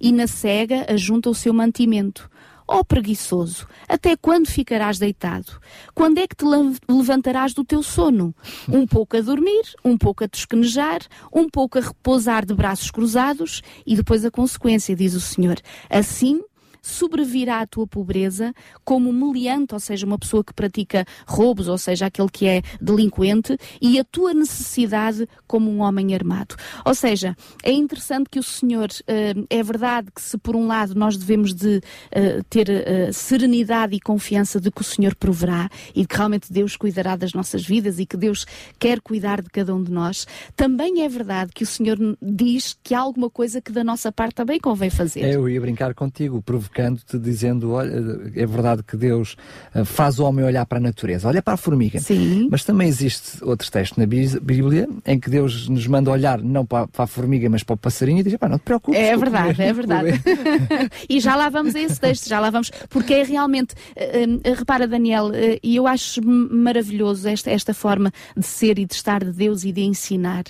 e 0.00 0.12
na 0.12 0.26
cega 0.26 0.86
ajunta 0.88 1.28
o 1.30 1.34
seu 1.34 1.52
mantimento. 1.52 2.30
Ó 2.68 2.80
oh, 2.80 2.84
preguiçoso, 2.84 3.66
até 3.88 4.16
quando 4.16 4.48
ficarás 4.48 4.98
deitado? 4.98 5.60
Quando 5.94 6.18
é 6.18 6.26
que 6.26 6.34
te 6.34 6.44
levantarás 6.88 7.54
do 7.54 7.64
teu 7.64 7.80
sono? 7.80 8.34
Um 8.68 8.86
pouco 8.86 9.16
a 9.16 9.20
dormir, 9.20 9.62
um 9.84 9.96
pouco 9.96 10.24
a 10.24 10.28
tosquenejar, 10.28 11.00
um 11.32 11.48
pouco 11.48 11.78
a 11.78 11.80
repousar 11.80 12.44
de 12.44 12.54
braços 12.54 12.90
cruzados 12.90 13.62
e 13.86 13.94
depois 13.94 14.24
a 14.24 14.30
consequência, 14.32 14.96
diz 14.96 15.14
o 15.14 15.20
Senhor. 15.20 15.60
Assim 15.88 16.40
sobrevirá 16.86 17.60
a 17.60 17.66
tua 17.66 17.86
pobreza 17.86 18.54
como 18.84 19.12
meliante, 19.12 19.74
ou 19.74 19.80
seja, 19.80 20.06
uma 20.06 20.18
pessoa 20.18 20.44
que 20.44 20.54
pratica 20.54 21.04
roubos, 21.26 21.68
ou 21.68 21.78
seja, 21.78 22.06
aquele 22.06 22.28
que 22.28 22.46
é 22.46 22.62
delinquente, 22.80 23.58
e 23.80 23.98
a 23.98 24.04
tua 24.04 24.32
necessidade 24.32 25.28
como 25.46 25.70
um 25.70 25.80
homem 25.80 26.14
armado. 26.14 26.54
Ou 26.84 26.94
seja, 26.94 27.36
é 27.62 27.72
interessante 27.72 28.30
que 28.30 28.38
o 28.38 28.42
Senhor, 28.42 28.88
uh, 28.90 29.46
é 29.50 29.62
verdade 29.62 30.08
que 30.14 30.20
se 30.20 30.38
por 30.38 30.54
um 30.54 30.66
lado 30.66 30.94
nós 30.94 31.16
devemos 31.16 31.52
de 31.52 31.78
uh, 31.78 32.44
ter 32.48 32.68
uh, 32.68 33.12
serenidade 33.12 33.94
e 33.96 34.00
confiança 34.00 34.60
de 34.60 34.70
que 34.70 34.80
o 34.80 34.84
Senhor 34.84 35.14
proverá 35.14 35.68
e 35.94 36.06
que 36.06 36.16
realmente 36.16 36.52
Deus 36.52 36.76
cuidará 36.76 37.16
das 37.16 37.32
nossas 37.32 37.64
vidas 37.64 37.98
e 37.98 38.06
que 38.06 38.16
Deus 38.16 38.46
quer 38.78 39.00
cuidar 39.00 39.42
de 39.42 39.50
cada 39.50 39.74
um 39.74 39.82
de 39.82 39.90
nós, 39.90 40.26
também 40.54 41.02
é 41.02 41.08
verdade 41.08 41.52
que 41.52 41.64
o 41.64 41.66
Senhor 41.66 41.98
diz 42.22 42.78
que 42.82 42.94
há 42.94 43.00
alguma 43.00 43.28
coisa 43.28 43.60
que 43.60 43.72
da 43.72 43.82
nossa 43.82 44.12
parte 44.12 44.34
também 44.34 44.60
convém 44.60 44.90
fazer. 44.90 45.22
É, 45.22 45.34
eu 45.34 45.48
ia 45.48 45.60
brincar 45.60 45.94
contigo, 45.94 46.42
provocando-te, 46.76 47.18
dizendo: 47.18 47.72
olha, 47.72 47.92
é 48.34 48.46
verdade 48.46 48.82
que 48.82 48.96
Deus 48.96 49.36
faz 49.84 50.18
o 50.18 50.24
homem 50.24 50.44
olhar 50.44 50.66
para 50.66 50.78
a 50.78 50.80
natureza, 50.80 51.26
olha 51.28 51.42
para 51.42 51.54
a 51.54 51.56
formiga. 51.56 51.98
Sim. 51.98 52.48
Mas 52.50 52.64
também 52.64 52.88
existe 52.88 53.42
outro 53.42 53.70
texto 53.70 53.98
na 53.98 54.06
Bíblia 54.06 54.88
em 55.06 55.18
que 55.18 55.30
Deus 55.30 55.68
nos 55.68 55.86
manda 55.86 56.10
olhar 56.10 56.40
não 56.42 56.66
para, 56.66 56.86
para 56.86 57.04
a 57.04 57.06
formiga, 57.06 57.48
mas 57.48 57.62
para 57.62 57.74
o 57.74 57.76
passarinho 57.76 58.20
e 58.20 58.22
diz: 58.22 58.36
pá, 58.36 58.48
não 58.48 58.58
te 58.58 58.62
preocupes. 58.62 59.00
É 59.00 59.16
verdade, 59.16 59.62
é 59.62 59.72
verdade. 59.72 60.20
e 61.08 61.18
já 61.18 61.34
lá 61.34 61.48
vamos 61.48 61.74
a 61.74 61.80
esse 61.80 61.98
texto, 61.98 62.28
já 62.28 62.38
lá 62.38 62.50
vamos, 62.50 62.70
porque 62.90 63.14
é 63.14 63.22
realmente, 63.22 63.74
uh, 63.96 64.50
uh, 64.50 64.54
repara, 64.54 64.86
Daniel, 64.86 65.30
e 65.62 65.76
eu 65.76 65.86
acho 65.86 66.20
maravilhoso 66.24 67.28
esta, 67.28 67.50
esta 67.50 67.72
forma 67.72 68.12
de 68.36 68.46
ser 68.46 68.78
e 68.78 68.84
de 68.84 68.94
estar 68.94 69.24
de 69.24 69.32
Deus 69.32 69.64
e 69.64 69.72
de 69.72 69.82
ensinar, 69.82 70.44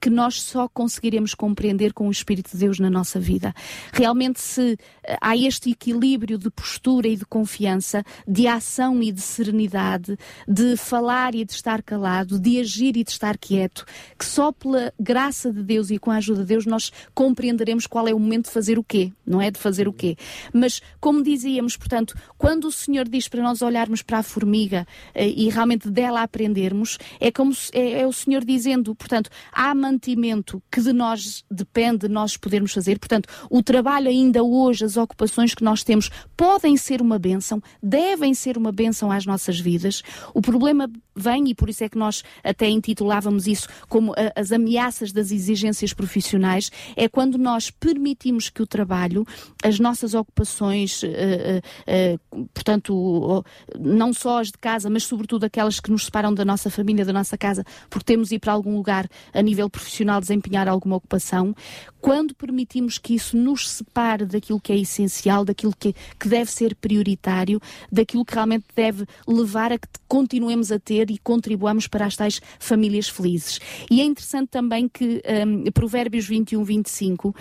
que 0.00 0.10
nós 0.10 0.42
só 0.42 0.68
conseguiremos 0.68 1.34
compreender 1.34 1.92
com 1.92 2.08
o 2.08 2.10
Espírito 2.10 2.50
de 2.52 2.58
Deus 2.58 2.78
na 2.78 2.90
nossa 2.90 3.20
vida. 3.20 3.54
Realmente, 3.92 4.40
se 4.40 4.76
há 5.20 5.36
este 5.36 5.70
equilíbrio 5.70 6.38
de 6.38 6.50
postura 6.50 7.08
e 7.08 7.16
de 7.16 7.24
confiança, 7.24 8.04
de 8.26 8.46
ação 8.46 9.02
e 9.02 9.12
de 9.12 9.20
serenidade, 9.20 10.18
de 10.46 10.76
falar 10.76 11.34
e 11.34 11.44
de 11.44 11.52
estar 11.52 11.82
calado, 11.82 12.38
de 12.38 12.60
agir 12.60 12.96
e 12.96 13.04
de 13.04 13.10
estar 13.10 13.36
quieto, 13.38 13.84
que 14.18 14.24
só 14.24 14.52
pela 14.52 14.92
graça 14.98 15.52
de 15.52 15.62
Deus 15.62 15.90
e 15.90 15.98
com 15.98 16.10
a 16.10 16.16
ajuda 16.16 16.40
de 16.40 16.48
Deus 16.48 16.66
nós 16.66 16.92
compreenderemos 17.14 17.86
qual 17.86 18.06
é 18.08 18.14
o 18.14 18.18
momento 18.18 18.46
de 18.46 18.52
fazer 18.52 18.78
o 18.78 18.84
quê, 18.84 19.12
não 19.26 19.40
é? 19.40 19.50
De 19.50 19.58
fazer 19.58 19.88
o 19.88 19.92
quê. 19.92 20.16
Mas, 20.52 20.80
como 21.00 21.22
dizíamos, 21.22 21.76
portanto, 21.76 22.14
quando 22.36 22.66
o 22.66 22.72
Senhor 22.72 23.08
diz 23.08 23.28
para 23.28 23.42
nós 23.42 23.62
olharmos 23.62 24.02
para 24.02 24.18
a 24.18 24.22
formiga 24.22 24.86
eh, 25.14 25.28
e 25.28 25.48
realmente 25.48 25.90
dela 25.90 26.22
aprendermos, 26.22 26.98
é 27.18 27.30
como 27.30 27.52
é, 27.72 28.00
é 28.00 28.06
o 28.06 28.12
Senhor 28.12 28.44
dizendo, 28.44 28.94
portanto, 28.94 29.30
há 29.52 29.74
mantimento 29.74 30.62
que 30.70 30.80
de 30.80 30.92
nós 30.92 31.44
depende 31.50 32.00
de 32.00 32.08
nós 32.08 32.36
podermos 32.36 32.72
fazer. 32.72 32.98
Portanto, 32.98 33.28
o 33.48 33.62
trabalho 33.62 34.08
ainda 34.08 34.42
hoje, 34.42 34.84
as 34.84 34.96
ocupações 35.00 35.54
que 35.54 35.64
nós 35.64 35.82
temos, 35.82 36.10
podem 36.36 36.76
ser 36.76 37.02
uma 37.02 37.18
bênção, 37.18 37.62
devem 37.82 38.34
ser 38.34 38.56
uma 38.56 38.70
bênção 38.70 39.10
às 39.10 39.26
nossas 39.26 39.58
vidas. 39.58 40.02
O 40.34 40.40
problema 40.40 40.88
vem, 41.14 41.50
e 41.50 41.54
por 41.54 41.68
isso 41.68 41.84
é 41.84 41.88
que 41.88 41.98
nós 41.98 42.22
até 42.42 42.68
intitulávamos 42.68 43.46
isso 43.46 43.68
como 43.88 44.14
as 44.34 44.52
ameaças 44.52 45.12
das 45.12 45.30
exigências 45.30 45.92
profissionais, 45.92 46.70
é 46.96 47.08
quando 47.08 47.36
nós 47.36 47.70
permitimos 47.70 48.48
que 48.48 48.62
o 48.62 48.66
trabalho, 48.66 49.26
as 49.62 49.78
nossas 49.78 50.14
ocupações, 50.14 51.02
uh, 51.02 51.06
uh, 51.06 52.40
uh, 52.40 52.48
portanto, 52.54 53.44
não 53.78 54.12
só 54.12 54.40
as 54.40 54.48
de 54.48 54.58
casa, 54.58 54.88
mas 54.90 55.04
sobretudo 55.04 55.44
aquelas 55.44 55.80
que 55.80 55.90
nos 55.90 56.04
separam 56.04 56.32
da 56.32 56.44
nossa 56.44 56.70
família, 56.70 57.04
da 57.04 57.12
nossa 57.12 57.36
casa, 57.36 57.64
porque 57.88 58.04
temos 58.04 58.32
ir 58.32 58.38
para 58.38 58.52
algum 58.52 58.76
lugar 58.76 59.08
a 59.32 59.42
nível 59.42 59.68
profissional 59.68 60.20
desempenhar 60.20 60.68
alguma 60.68 60.96
ocupação, 60.96 61.54
quando 62.00 62.34
permitimos 62.34 62.98
que 62.98 63.14
isso 63.14 63.36
nos 63.36 63.68
separe 63.68 64.24
daquilo 64.24 64.60
que 64.60 64.72
é 64.72 64.76
essencial, 64.90 65.44
daquilo 65.44 65.74
que, 65.78 65.94
que 66.18 66.28
deve 66.28 66.50
ser 66.50 66.74
prioritário, 66.74 67.60
daquilo 67.90 68.24
que 68.24 68.34
realmente 68.34 68.66
deve 68.74 69.06
levar 69.26 69.72
a 69.72 69.78
que 69.78 69.88
continuemos 70.08 70.72
a 70.72 70.78
ter 70.78 71.10
e 71.10 71.18
contribuamos 71.18 71.86
para 71.86 72.06
as 72.06 72.16
tais 72.16 72.40
famílias 72.58 73.08
felizes. 73.08 73.60
E 73.90 74.00
é 74.00 74.04
interessante 74.04 74.48
também 74.48 74.88
que 74.88 75.22
um, 75.46 75.70
Provérbios 75.72 76.26
21, 76.26 76.64
25 76.64 77.34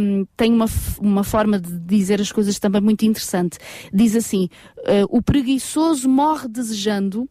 um, 0.00 0.26
tem 0.36 0.52
uma, 0.52 0.66
uma 1.00 1.24
forma 1.24 1.58
de 1.58 1.78
dizer 1.78 2.20
as 2.20 2.32
coisas 2.32 2.58
também 2.58 2.80
muito 2.80 3.04
interessante. 3.04 3.58
Diz 3.92 4.16
assim: 4.16 4.48
uh, 4.78 5.06
o 5.08 5.22
preguiçoso 5.22 6.08
morre 6.08 6.48
desejando 6.48 7.28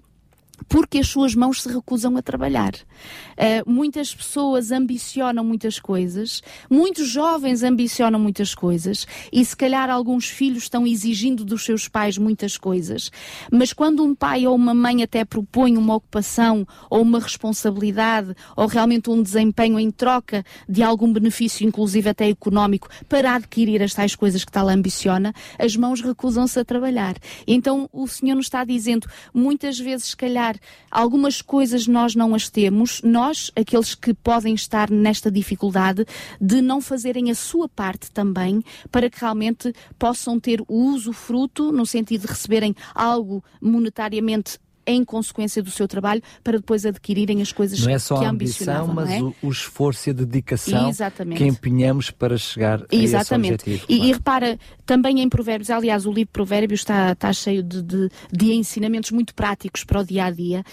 porque 0.68 1.00
as 1.00 1.08
suas 1.08 1.36
mãos 1.36 1.64
se 1.64 1.70
recusam 1.70 2.16
a 2.18 2.22
trabalhar. 2.22 2.74
Uh, 2.74 3.70
muitas 3.70 4.14
pessoas 4.14 4.72
ambicionam 4.72 5.44
muitas 5.44 5.80
coisas, 5.80 6.42
muitos 6.70 7.08
jovens 7.08 7.64
ambicionam 7.64 8.20
muitas 8.20 8.56
coisas 8.56 9.06
e 9.32 9.44
se 9.44 9.56
calhar 9.56 9.90
alguns 9.90 10.28
filhos 10.28 10.64
estão 10.64 10.88
exigindo 10.88 11.46
dos 11.46 11.64
seus 11.64 11.88
pais 11.88 12.18
muitas 12.18 12.58
coisas, 12.58 13.12
mas 13.52 13.74
quando 13.74 14.04
um 14.04 14.16
pai 14.16 14.48
ou 14.48 14.56
uma 14.56 14.74
mãe 14.74 15.04
até 15.04 15.24
propõe 15.24 15.78
uma 15.78 15.96
ocupação 15.96 16.68
ou 16.90 17.02
uma 17.02 17.20
responsabilidade 17.20 18.36
ou 18.56 18.66
realmente 18.68 19.10
um 19.10 19.22
desempenho 19.22 19.80
em 19.80 19.92
troca 19.92 20.44
de 20.68 20.82
algum 20.82 21.12
benefício, 21.12 21.68
inclusive 21.68 22.10
até 22.10 22.28
económico, 22.28 22.90
para 23.08 23.36
adquirir 23.36 23.84
as 23.84 23.94
tais 23.94 24.16
coisas 24.16 24.44
que 24.44 24.52
tal 24.52 24.68
ambiciona, 24.70 25.34
as 25.60 25.76
mãos 25.76 26.02
recusam-se 26.02 26.60
a 26.60 26.66
trabalhar. 26.66 27.16
Então 27.46 27.90
o 27.94 28.08
Senhor 28.08 28.36
nos 28.36 28.46
está 28.48 28.64
dizendo, 28.64 29.08
muitas 29.34 29.80
vezes, 29.80 30.08
se 30.08 30.18
calhar, 30.18 30.47
algumas 30.90 31.42
coisas 31.42 31.88
nós 31.88 32.16
não 32.16 32.36
as 32.36 32.50
temos, 32.50 33.02
nós, 33.04 33.52
aqueles 33.56 33.96
que 33.96 34.14
podem 34.14 34.54
estar 34.54 34.90
nesta 34.90 35.32
dificuldade, 35.32 36.06
de 36.40 36.62
não 36.62 36.80
fazerem 36.80 37.32
a 37.32 37.36
sua 37.36 37.68
parte 37.68 38.12
também, 38.12 38.64
para 38.92 39.10
que 39.10 39.20
realmente 39.20 39.74
possam 39.98 40.40
ter 40.40 40.62
o 40.68 40.76
uso 40.76 41.12
fruto, 41.12 41.72
no 41.72 41.86
sentido 41.86 42.22
de 42.22 42.28
receberem 42.28 42.76
algo 42.94 43.44
monetariamente 43.62 44.60
em 44.88 45.04
consequência 45.04 45.62
do 45.62 45.70
seu 45.70 45.88
trabalho 45.88 46.22
para 46.44 46.58
depois 46.58 46.86
adquirirem 46.86 47.42
as 47.42 47.52
coisas 47.52 47.80
não 47.80 47.92
é 47.92 48.00
só 48.00 48.18
que 48.20 48.26
a 48.26 48.30
ambição, 48.30 48.88
mas 48.88 49.10
é? 49.12 49.22
o, 49.22 49.36
o, 49.44 49.50
esforço 49.50 50.10
e 50.10 50.12
a 50.12 50.14
dedicação 50.14 50.90
Exatamente. 50.90 51.38
que 51.38 51.46
empenhamos 51.46 52.10
para 52.10 52.38
chegar 52.38 52.86
Exatamente. 52.90 53.52
a 53.52 53.56
esse 53.56 53.70
objetivo. 53.70 53.86
E, 53.90 53.96
claro. 53.98 54.10
e 54.10 54.14
repara, 54.14 54.60
também 54.86 55.22
em 55.22 55.30
Provérbios, 55.30 55.70
aliás, 55.70 56.06
o 56.06 56.12
livro 56.12 56.32
Provérbios 56.32 56.80
está, 56.80 57.12
está 57.12 57.34
cheio 57.34 57.62
de, 57.62 57.82
de, 57.82 58.10
de 58.32 58.54
ensinamentos 58.54 59.12
muito 59.12 59.36
práticos 59.36 59.84
para 59.84 60.00
o 60.00 60.06
dia 60.06 60.26
a 60.26 60.32
dia. 60.32 60.64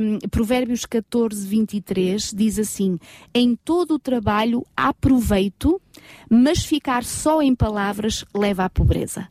Um, 0.00 0.18
Provérbios 0.28 0.86
14, 0.86 1.46
23 1.46 2.32
diz 2.34 2.58
assim: 2.58 2.98
Em 3.34 3.56
todo 3.56 3.94
o 3.94 3.98
trabalho 3.98 4.64
há 4.76 4.94
proveito 4.94 5.80
mas 6.28 6.64
ficar 6.64 7.04
só 7.04 7.40
em 7.40 7.54
palavras 7.54 8.24
leva 8.34 8.64
à 8.64 8.70
pobreza. 8.70 9.28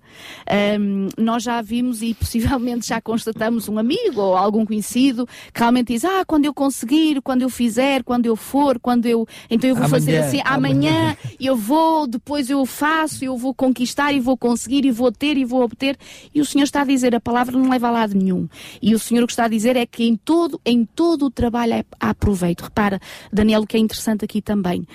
Um, 0.80 1.10
nós 1.18 1.44
já 1.44 1.62
vimos 1.62 2.02
e 2.02 2.14
possivelmente 2.14 2.88
já 2.88 3.00
constatamos 3.00 3.70
um 3.70 3.78
amigo 3.78 4.22
ou 4.22 4.36
algum 4.36 4.66
conhecido 4.66 5.28
que 5.54 5.60
realmente 5.60 5.94
diz: 5.94 6.04
Ah, 6.04 6.24
quando 6.26 6.46
eu 6.46 6.54
conseguir, 6.54 7.22
quando 7.22 7.42
eu 7.42 7.50
fizer, 7.50 8.04
quando 8.04 8.26
eu 8.26 8.36
for, 8.36 8.80
quando 8.80 9.06
eu. 9.06 9.28
Então 9.50 9.70
eu 9.70 9.76
vou 9.76 9.86
amanhã, 9.86 10.00
fazer 10.00 10.18
assim, 10.18 10.42
amanhã, 10.44 10.92
amanhã 10.92 11.18
eu 11.40 11.56
vou, 11.56 12.08
depois 12.08 12.50
eu 12.50 12.66
faço, 12.66 13.24
eu 13.24 13.38
vou 13.38 13.54
conquistar 13.54 14.12
e 14.12 14.20
vou 14.20 14.38
conseguir 14.38 14.86
e 14.86 14.92
vou 14.92 15.12
ter 15.12 15.38
e 15.38 15.46
vou 15.46 15.62
obter. 15.62 15.98
E 16.34 16.42
o 16.42 16.46
Senhor 16.46 16.64
está 16.64 16.82
a 16.82 16.86
dizer: 16.86 17.14
a 17.16 17.20
palavra 17.20 17.58
não 17.58 17.70
leva 17.70 17.88
a 17.88 17.92
lado 17.92 18.16
nenhum. 18.16 18.48
E 18.82 18.96
o 18.96 19.00
Senhor 19.00 19.24
o 19.24 19.28
que 19.28 19.34
está 19.34 19.46
a 19.46 19.50
dizer 19.50 19.76
é 19.76 19.86
que 19.86 20.04
em 20.04 20.16
todo, 20.16 20.60
em 20.66 20.86
todo 20.86 21.26
o 21.26 21.32
trabalho 21.32 21.86
há 22.00 22.14
proveito. 22.14 22.64
Repara, 22.64 23.00
Daniel, 23.32 23.62
o 23.62 23.68
que 23.68 23.78
é 23.78 23.80
interessante 23.80 24.24
aqui 24.26 24.42
também 24.42 24.88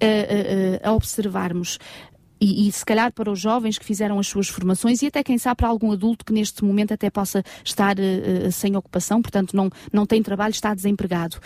a, 0.00 0.86
a, 0.86 0.90
a 0.90 0.92
observarmos 0.94 1.78
e, 2.40 2.68
e, 2.68 2.72
se 2.72 2.84
calhar 2.84 3.12
para 3.12 3.30
os 3.30 3.40
jovens 3.40 3.78
que 3.78 3.84
fizeram 3.84 4.18
as 4.18 4.26
suas 4.26 4.48
formações 4.48 5.00
e 5.02 5.06
até 5.06 5.22
quem 5.22 5.38
sabe 5.38 5.56
para 5.56 5.68
algum 5.68 5.90
adulto 5.92 6.24
que 6.24 6.32
neste 6.32 6.64
momento 6.64 6.92
até 6.92 7.08
possa 7.08 7.42
estar 7.64 7.96
uh, 7.98 8.52
sem 8.52 8.76
ocupação, 8.76 9.22
portanto 9.22 9.56
não, 9.56 9.70
não 9.92 10.04
tem 10.04 10.22
trabalho, 10.22 10.52
está 10.52 10.74
desempregado. 10.74 11.38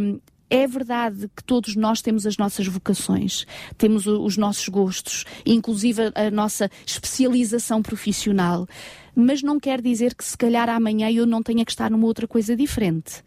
Um, 0.00 0.20
é 0.50 0.66
verdade 0.66 1.30
que 1.34 1.44
todos 1.44 1.76
nós 1.76 2.02
temos 2.02 2.26
as 2.26 2.36
nossas 2.36 2.66
vocações, 2.66 3.46
temos 3.78 4.06
os 4.08 4.36
nossos 4.36 4.68
gostos, 4.68 5.24
inclusive 5.46 6.10
a 6.12 6.28
nossa 6.28 6.68
especialização 6.84 7.80
profissional 7.80 8.66
mas 9.14 9.42
não 9.42 9.58
quer 9.58 9.80
dizer 9.80 10.14
que 10.14 10.24
se 10.24 10.36
calhar 10.36 10.68
amanhã 10.68 11.10
eu 11.10 11.26
não 11.26 11.42
tenha 11.42 11.64
que 11.64 11.70
estar 11.70 11.90
numa 11.90 12.06
outra 12.06 12.26
coisa 12.26 12.56
diferente. 12.56 13.22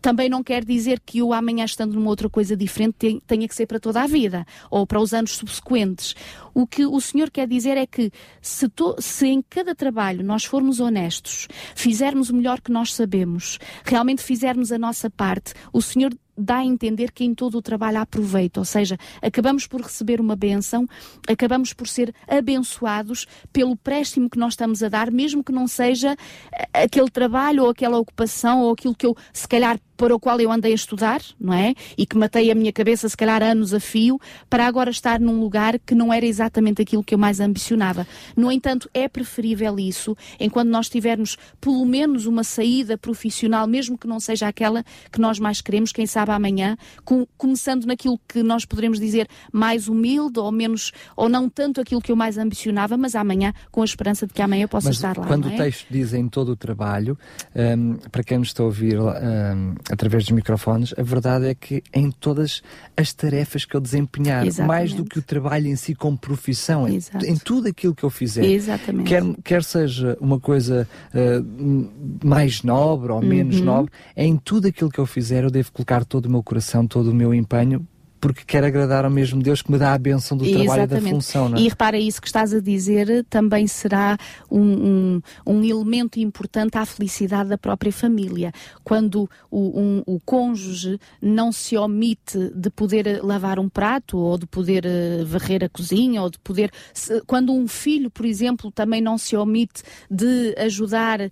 Também 0.00 0.28
não 0.28 0.42
quer 0.42 0.64
dizer 0.64 1.00
que 1.04 1.18
eu 1.18 1.32
amanhã 1.32 1.64
estando 1.64 1.94
numa 1.94 2.08
outra 2.08 2.28
coisa 2.28 2.56
diferente 2.56 3.20
tenha 3.26 3.48
que 3.48 3.54
ser 3.54 3.66
para 3.66 3.80
toda 3.80 4.02
a 4.02 4.06
vida 4.06 4.46
ou 4.70 4.86
para 4.86 5.00
os 5.00 5.12
anos 5.12 5.36
subsequentes. 5.36 6.14
O 6.54 6.66
que 6.66 6.86
o 6.86 7.00
Senhor 7.00 7.30
quer 7.30 7.46
dizer 7.46 7.76
é 7.76 7.86
que 7.86 8.10
se, 8.40 8.68
to, 8.68 8.96
se 8.98 9.26
em 9.26 9.42
cada 9.42 9.74
trabalho 9.74 10.24
nós 10.24 10.44
formos 10.44 10.80
honestos, 10.80 11.48
fizermos 11.74 12.30
o 12.30 12.34
melhor 12.34 12.60
que 12.60 12.72
nós 12.72 12.94
sabemos, 12.94 13.58
realmente 13.84 14.22
fizermos 14.22 14.72
a 14.72 14.78
nossa 14.78 15.10
parte, 15.10 15.52
o 15.72 15.82
Senhor 15.82 16.12
dá 16.36 16.58
a 16.58 16.64
entender 16.64 17.12
que 17.12 17.24
em 17.24 17.34
todo 17.34 17.58
o 17.58 17.62
trabalho 17.62 17.98
há 17.98 18.06
proveito, 18.06 18.58
ou 18.58 18.64
seja, 18.64 18.98
acabamos 19.22 19.66
por 19.66 19.80
receber 19.80 20.20
uma 20.20 20.36
bênção, 20.36 20.86
acabamos 21.28 21.72
por 21.72 21.88
ser 21.88 22.14
abençoados 22.28 23.26
pelo 23.52 23.76
préstimo 23.76 24.28
que 24.28 24.38
nós 24.38 24.52
estamos 24.52 24.82
a 24.82 24.88
dar, 24.88 25.10
mesmo 25.10 25.42
que 25.42 25.52
não 25.52 25.66
seja 25.66 26.16
eh, 26.52 26.84
aquele 26.84 27.10
trabalho 27.10 27.64
ou 27.64 27.70
aquela 27.70 27.98
ocupação 27.98 28.62
ou 28.62 28.72
aquilo 28.72 28.94
que 28.94 29.06
eu 29.06 29.16
se 29.32 29.46
calhar 29.48 29.78
para 29.96 30.14
o 30.14 30.20
qual 30.20 30.38
eu 30.40 30.52
andei 30.52 30.72
a 30.72 30.74
estudar, 30.74 31.22
não 31.40 31.54
é? 31.54 31.74
E 31.96 32.04
que 32.04 32.16
matei 32.16 32.50
a 32.50 32.54
minha 32.54 32.72
cabeça, 32.72 33.08
se 33.08 33.16
calhar, 33.16 33.42
anos 33.42 33.72
a 33.72 33.80
fio, 33.80 34.20
para 34.48 34.66
agora 34.66 34.90
estar 34.90 35.18
num 35.18 35.40
lugar 35.40 35.78
que 35.78 35.94
não 35.94 36.12
era 36.12 36.26
exatamente 36.26 36.82
aquilo 36.82 37.02
que 37.02 37.14
eu 37.14 37.18
mais 37.18 37.40
ambicionava. 37.40 38.06
No 38.36 38.52
entanto, 38.52 38.90
é 38.92 39.08
preferível 39.08 39.78
isso, 39.78 40.16
enquanto 40.38 40.68
nós 40.68 40.88
tivermos 40.88 41.36
pelo 41.60 41.84
menos 41.86 42.26
uma 42.26 42.44
saída 42.44 42.98
profissional, 42.98 43.66
mesmo 43.66 43.96
que 43.96 44.06
não 44.06 44.20
seja 44.20 44.48
aquela 44.48 44.84
que 45.10 45.20
nós 45.20 45.38
mais 45.38 45.60
queremos, 45.60 45.92
quem 45.92 46.06
sabe 46.06 46.25
amanhã, 46.32 46.76
com, 47.04 47.26
começando 47.36 47.84
naquilo 47.84 48.18
que 48.28 48.42
nós 48.42 48.64
poderemos 48.64 48.98
dizer 49.00 49.28
mais 49.52 49.88
humilde 49.88 50.38
ou 50.38 50.52
menos, 50.52 50.92
ou 51.16 51.28
não 51.28 51.48
tanto 51.48 51.80
aquilo 51.80 52.00
que 52.00 52.12
eu 52.12 52.16
mais 52.16 52.38
ambicionava, 52.38 52.96
mas 52.96 53.14
amanhã, 53.14 53.52
com 53.70 53.82
a 53.82 53.84
esperança 53.84 54.26
de 54.26 54.32
que 54.32 54.42
amanhã 54.42 54.64
eu 54.64 54.68
possa 54.68 54.88
mas 54.88 54.96
estar 54.96 55.16
lá. 55.16 55.26
Quando 55.26 55.48
é? 55.48 55.54
o 55.54 55.56
texto 55.56 55.86
diz 55.90 56.12
em 56.12 56.28
todo 56.28 56.50
o 56.50 56.56
trabalho, 56.56 57.18
um, 57.54 57.94
para 58.10 58.22
quem 58.22 58.38
nos 58.38 58.48
está 58.48 58.62
a 58.62 58.66
ouvir 58.66 58.98
um, 58.98 59.74
através 59.90 60.24
dos 60.24 60.32
microfones, 60.32 60.94
a 60.96 61.02
verdade 61.02 61.46
é 61.46 61.54
que 61.54 61.82
em 61.92 62.10
todas 62.10 62.62
as 62.96 63.12
tarefas 63.12 63.64
que 63.64 63.74
eu 63.76 63.80
desempenhar, 63.80 64.46
Exatamente. 64.46 64.68
mais 64.68 64.94
do 64.94 65.04
que 65.04 65.18
o 65.18 65.22
trabalho 65.22 65.66
em 65.66 65.76
si 65.76 65.94
como 65.94 66.16
profissão, 66.16 66.88
em, 66.88 66.98
em 67.24 67.36
tudo 67.36 67.68
aquilo 67.68 67.94
que 67.94 68.04
eu 68.04 68.10
fizer, 68.10 68.44
Exatamente. 68.44 69.08
quer, 69.08 69.22
quer 69.44 69.64
seja 69.64 70.16
uma 70.20 70.38
coisa 70.38 70.88
uh, 71.14 71.90
mais 72.24 72.62
nobre 72.62 73.12
ou 73.12 73.20
menos 73.20 73.56
Uhum. 73.58 73.64
nobre, 73.64 73.92
em 74.16 74.36
tudo 74.36 74.68
aquilo 74.68 74.90
que 74.90 74.98
eu 74.98 75.06
fizer, 75.06 75.44
eu 75.44 75.50
devo 75.50 75.72
colocar 75.72 76.04
todo 76.04 76.15
o 76.24 76.30
meu 76.30 76.42
coração, 76.42 76.86
todo 76.86 77.10
o 77.10 77.14
meu 77.14 77.34
empenho, 77.34 77.86
porque 78.26 78.44
quero 78.46 78.66
agradar 78.66 79.04
ao 79.04 79.10
mesmo 79.10 79.42
Deus 79.42 79.62
que 79.62 79.70
me 79.70 79.78
dá 79.78 79.92
a 79.94 79.98
benção 79.98 80.36
do 80.36 80.44
trabalho 80.44 80.82
e 80.82 80.86
da 80.86 81.00
função. 81.00 81.48
Não 81.48 81.58
é? 81.58 81.60
E 81.60 81.68
repara, 81.68 81.98
isso 81.98 82.20
que 82.20 82.26
estás 82.26 82.52
a 82.52 82.60
dizer 82.60 83.24
também 83.30 83.66
será 83.66 84.16
um, 84.50 84.60
um, 84.60 85.22
um 85.46 85.64
elemento 85.64 86.18
importante 86.18 86.76
à 86.78 86.84
felicidade 86.84 87.48
da 87.48 87.58
própria 87.58 87.92
família. 87.92 88.52
Quando 88.84 89.28
o, 89.50 89.80
um, 89.80 90.02
o 90.06 90.20
cônjuge 90.20 90.98
não 91.22 91.52
se 91.52 91.76
omite 91.76 92.50
de 92.54 92.70
poder 92.70 93.22
lavar 93.22 93.58
um 93.58 93.68
prato, 93.68 94.18
ou 94.18 94.36
de 94.38 94.46
poder 94.46 94.84
eh, 94.84 95.24
varrer 95.24 95.62
a 95.64 95.68
cozinha, 95.68 96.22
ou 96.22 96.30
de 96.30 96.38
poder. 96.38 96.70
se- 96.92 97.20
quando 97.26 97.52
um 97.52 97.66
filho, 97.68 98.10
por 98.10 98.24
exemplo, 98.26 98.70
também 98.70 99.00
não 99.00 99.16
se 99.18 99.36
omite 99.36 99.82
de 100.10 100.54
ajudar 100.58 101.20
eh, 101.20 101.30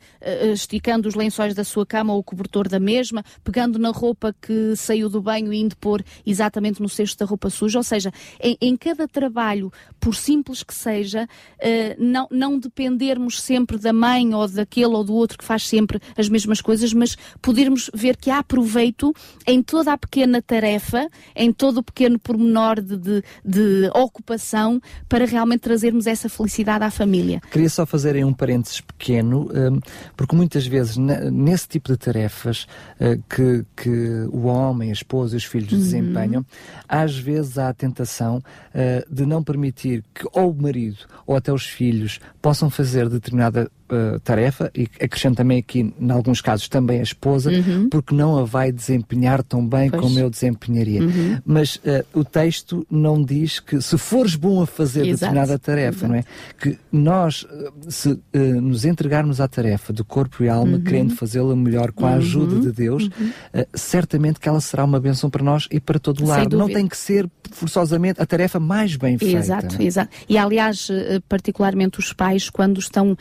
esticando 0.53 1.09
os 1.09 1.15
lençóis 1.15 1.55
da 1.55 1.65
sua 1.65 1.85
cama 1.87 2.13
ou 2.13 2.21
o 2.21 2.23
cobertor 2.25 2.69
da 2.69 2.79
mesma, 2.81 3.25
pegando 3.43 3.79
na 3.79 3.91
roupa 3.91 4.35
que 4.41 4.75
saiu 4.77 5.09
do 5.09 5.21
banho 5.21 5.53
e 5.53 5.61
indo 5.61 5.77
pôr 5.77 6.03
exatamente 6.27 6.81
no 6.85 6.89
cesto 6.89 7.19
da 7.19 7.25
roupa 7.27 7.49
suja, 7.49 7.79
ou 7.79 7.83
seja, 7.83 8.13
em, 8.41 8.57
em 8.61 8.77
cada 8.77 9.09
trabalho, 9.09 9.73
por 9.99 10.15
simples 10.15 10.63
que 10.63 10.75
seja, 10.75 11.27
eh, 11.59 11.97
não, 11.99 12.29
não 12.31 12.59
dependermos 12.59 13.41
sempre 13.41 13.79
da 13.79 13.93
mãe 13.93 14.35
ou 14.35 14.47
daquele 14.47 14.95
ou 14.95 15.03
do 15.03 15.15
outro 15.15 15.39
que 15.39 15.45
faz 15.45 15.67
sempre 15.67 15.99
as 16.17 16.29
mesmas 16.29 16.61
coisas, 16.61 16.93
mas 16.93 17.17
podermos 17.41 17.91
ver 17.95 18.17
que 18.17 18.31
há 18.31 18.43
proveito 18.43 19.15
em 19.47 19.63
toda 19.63 19.93
a 19.93 19.99
pequena 19.99 20.43
tarefa, 20.43 21.09
em 21.35 21.51
todo 21.53 21.79
o 21.79 21.83
pequeno 21.83 22.19
pormenor 22.19 22.81
de, 22.83 22.97
de, 22.99 23.23
de 23.45 23.91
ocupação, 23.95 24.81
para 25.09 25.25
realmente 25.25 25.61
trazermos 25.61 26.07
essa 26.07 26.29
felicidade 26.29 26.85
à 26.85 26.91
família. 26.91 27.41
Queria 27.51 27.71
só 27.71 27.87
fazer 27.87 28.15
aí 28.17 28.25
um 28.25 28.33
parênteses 28.35 28.81
pequeno, 28.83 29.49
hum, 29.55 29.81
porque 30.17 30.37
muitas 30.37 30.67
vezes 30.67 30.97
ne- 30.99 31.31
nesse 31.31 31.67
tipo 31.69 31.91
de 31.91 31.97
tarefas 31.97 32.67
eh, 33.01 33.19
que, 33.29 33.65
que 33.75 34.29
o 34.31 34.45
homem, 34.45 34.91
a 34.91 34.93
esposa 34.93 35.35
e 35.35 35.39
os 35.39 35.45
filhos 35.45 35.71
desempenham, 35.71 36.45
às 36.89 37.17
vezes 37.17 37.59
há 37.59 37.69
a 37.69 37.75
tentação 37.75 38.43
eh, 38.73 39.05
de 39.11 39.25
não 39.27 39.43
permitir 39.43 40.05
que 40.15 40.27
ou 40.33 40.51
o 40.51 40.63
marido 40.63 41.07
ou 41.27 41.37
até 41.37 41.53
os 41.53 41.67
filhos 41.67 42.21
possam 42.41 42.71
fazer 42.71 43.09
determinada 43.09 43.71
eh, 43.91 44.19
tarefa, 44.25 44.71
e 44.75 44.89
acrescento 45.01 45.37
também 45.37 45.59
aqui, 45.59 45.93
em 45.99 46.11
alguns 46.11 46.41
casos, 46.41 46.69
também 46.69 47.01
a 47.01 47.03
esposa, 47.03 47.51
porque 47.91 48.15
não 48.15 48.39
a 48.39 48.45
vai 48.45 48.73
desempenhar 48.73 49.43
tão 49.43 49.67
bem 49.67 49.91
Pois. 49.91 50.03
como 50.03 50.19
eu 50.19 50.31
desempenharia. 50.31 51.01
Mas 51.45 51.81
eh, 51.85 52.05
o 52.15 52.25
texto 52.25 52.87
não 52.91 53.23
diz 53.23 53.61
que 53.61 53.81
se 53.81 53.97
fores 53.99 54.35
bom 54.37 54.63
a 54.63 54.67
fazer 54.67 55.07
Exato. 55.07 55.21
determinada 55.33 55.59
tarefa, 55.59 56.09
não 56.09 56.15
é? 56.15 56.25
Que 56.59 56.79
nós, 56.93 57.47
eh, 57.51 57.71
se 57.89 58.19
eh, 58.33 58.39
nos 58.39 58.85
entregarmos 58.85 59.41
à 59.41 59.49
tarefa 59.49 59.93
de 59.93 60.03
corpo 60.05 60.43
e 60.45 60.49
alma, 60.49 60.79
Uhum. 60.79 60.83
querendo 60.85 61.15
fazê-la 61.15 61.55
melhor 61.55 61.93
com 61.93 62.07
a 62.07 62.15
ajuda 62.15 62.59
de 62.61 62.73
Deus, 62.73 63.09
eh, 63.53 63.67
certamente 63.75 64.41
que 64.41 64.49
ela 64.49 64.61
será 64.61 64.85
uma 64.85 64.99
bênção 65.01 65.29
para 65.31 65.43
nós 65.43 65.69
e 65.71 65.79
para 65.79 65.99
todo 65.99 66.25
o 66.25 66.27
lar. 66.27 66.49
Não 66.51 66.69
tem 66.69 66.87
que 66.87 66.97
ser 66.97 67.29
forçosamente 67.51 68.21
a 68.21 68.27
tarefa 68.27 68.59
mais 68.59 68.97
bem 68.97 69.19
feita. 69.19 69.39
Exato, 69.39 69.77
é? 69.81 69.85
exato. 69.85 70.11
E 70.29 70.37
aliás, 70.39 70.89
particularmente 71.29 71.99
os 71.99 72.13
pais, 72.13 72.49
quando 72.51 72.79
estão 72.79 73.17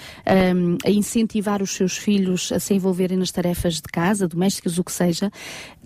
ahm, 0.53 0.77
a 0.85 0.89
incentivar 0.89 1.61
os 1.61 1.71
seus 1.71 1.97
filhos 1.97 2.51
a 2.51 2.59
se 2.59 2.73
envolverem 2.73 3.17
nas 3.17 3.31
tarefas 3.31 3.75
de 3.75 3.83
casa, 3.83 4.27
domésticas, 4.27 4.77
o 4.77 4.83
que 4.83 4.91
seja, 4.91 5.31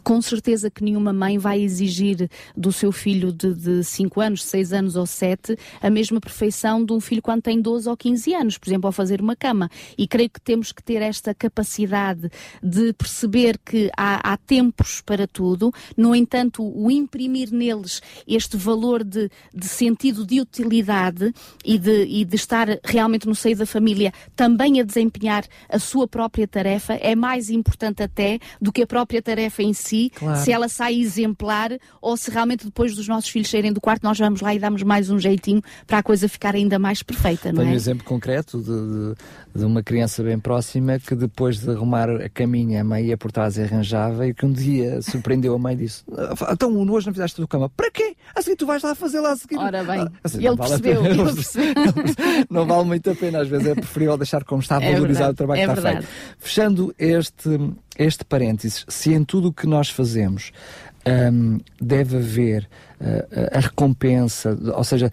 com 0.07 0.21
certeza 0.21 0.71
que 0.71 0.85
nenhuma 0.85 1.11
mãe 1.11 1.37
vai 1.37 1.59
exigir 1.59 2.29
do 2.55 2.71
seu 2.71 2.93
filho 2.93 3.29
de 3.29 3.83
5 3.83 4.21
anos, 4.21 4.45
6 4.45 4.71
anos 4.71 4.95
ou 4.95 5.05
7 5.05 5.57
a 5.81 5.89
mesma 5.89 6.21
perfeição 6.21 6.85
de 6.85 6.93
um 6.93 7.01
filho 7.01 7.21
quando 7.21 7.41
tem 7.41 7.59
12 7.59 7.89
ou 7.89 7.97
15 7.97 8.33
anos, 8.33 8.57
por 8.57 8.69
exemplo, 8.69 8.87
ao 8.87 8.93
fazer 8.93 9.19
uma 9.19 9.35
cama. 9.35 9.69
E 9.97 10.07
creio 10.07 10.29
que 10.29 10.39
temos 10.39 10.71
que 10.71 10.81
ter 10.81 11.01
esta 11.01 11.33
capacidade 11.33 12.31
de 12.63 12.93
perceber 12.93 13.57
que 13.57 13.91
há, 13.97 14.31
há 14.31 14.37
tempos 14.37 15.01
para 15.01 15.27
tudo, 15.27 15.73
no 15.97 16.15
entanto, 16.15 16.63
o 16.63 16.89
imprimir 16.89 17.51
neles 17.51 18.01
este 18.25 18.55
valor 18.55 19.03
de, 19.03 19.29
de 19.53 19.67
sentido 19.67 20.25
de 20.25 20.39
utilidade 20.39 21.33
e 21.65 21.77
de, 21.77 22.05
e 22.05 22.23
de 22.23 22.35
estar 22.37 22.79
realmente 22.81 23.27
no 23.27 23.35
seio 23.35 23.57
da 23.57 23.65
família 23.65 24.13
também 24.37 24.79
a 24.79 24.85
desempenhar 24.85 25.43
a 25.67 25.79
sua 25.79 26.07
própria 26.07 26.47
tarefa 26.47 26.93
é 26.93 27.13
mais 27.13 27.49
importante 27.49 28.01
até 28.01 28.39
do 28.61 28.71
que 28.71 28.83
a 28.83 28.87
própria 28.87 29.21
tarefa 29.21 29.61
em 29.61 29.73
si, 29.73 29.96
Claro. 30.15 30.39
se 30.39 30.51
ela 30.51 30.67
sai 30.69 30.95
exemplar 30.99 31.71
ou 32.01 32.15
se 32.17 32.29
realmente 32.31 32.65
depois 32.65 32.95
dos 32.95 33.07
nossos 33.07 33.29
filhos 33.29 33.49
saírem 33.49 33.71
do 33.73 33.81
quarto 33.81 34.03
nós 34.03 34.17
vamos 34.17 34.41
lá 34.41 34.53
e 34.55 34.59
damos 34.59 34.83
mais 34.83 35.09
um 35.09 35.19
jeitinho 35.19 35.61
para 35.85 35.97
a 35.99 36.03
coisa 36.03 36.27
ficar 36.29 36.55
ainda 36.55 36.77
mais 36.79 37.01
perfeita, 37.03 37.49
não 37.51 37.59
Tenho 37.59 37.69
um 37.69 37.73
é? 37.73 37.75
exemplo 37.75 38.03
concreto 38.03 38.57
de, 38.59 38.65
de- 38.65 39.15
de 39.59 39.65
uma 39.65 39.81
criança 39.81 40.21
bem 40.23 40.37
próxima 40.39 40.99
que 40.99 41.15
depois 41.15 41.59
de 41.59 41.69
arrumar 41.71 42.09
a 42.09 42.29
caminha, 42.29 42.81
a 42.81 42.83
mãe 42.83 43.05
ia 43.05 43.17
por 43.17 43.31
trás 43.31 43.57
e 43.57 43.61
arranjava 43.63 44.27
e 44.27 44.33
que 44.33 44.45
um 44.45 44.51
dia 44.51 45.01
surpreendeu 45.01 45.55
a 45.55 45.57
mãe 45.59 45.73
e 45.73 45.77
disse 45.77 46.03
"Ah, 46.15 46.51
então 46.53 46.71
hoje 46.89 47.07
não 47.07 47.13
fizeste 47.13 47.35
tua 47.37 47.47
cama. 47.47 47.67
Para 47.69 47.89
quê? 47.89 48.15
Assim 48.35 48.55
tu 48.55 48.65
vais 48.67 48.83
lá 48.83 48.93
fazer 48.93 49.19
lá 49.19 49.31
a 49.31 49.35
seguir. 49.35 49.57
Ora 49.57 49.83
bem, 49.83 50.01
Ah, 50.01 50.11
assim, 50.23 50.37
ele 50.37 50.55
vale 50.55 50.57
percebeu, 50.57 51.03
ele 51.05 51.33
percebeu. 51.33 51.73
não 52.49 52.65
vale 52.67 52.85
muito 52.85 53.09
a 53.09 53.15
pena, 53.15 53.41
às 53.41 53.47
vezes 53.47 53.65
é 53.67 53.73
preferível 53.75 54.17
deixar 54.17 54.43
como 54.43 54.61
está, 54.61 54.75
É 54.81 54.93
valorizar 54.93 55.19
verdade, 55.31 55.31
o 55.33 55.35
trabalho 55.35 55.61
é 55.61 55.65
que 55.65 55.71
está 55.71 55.81
verdade. 55.81 56.05
feito. 56.07 56.35
Fechando 56.39 56.95
este, 56.99 57.49
este 57.97 58.23
parênteses, 58.25 58.85
se 58.87 59.13
em 59.13 59.23
tudo 59.23 59.49
o 59.49 59.53
que 59.53 59.67
nós 59.67 59.89
fazemos 59.89 60.51
hum, 61.31 61.59
deve 61.81 62.17
haver 62.17 62.67
uh, 63.01 63.57
a 63.57 63.59
recompensa, 63.59 64.57
ou 64.75 64.83
seja, 64.83 65.11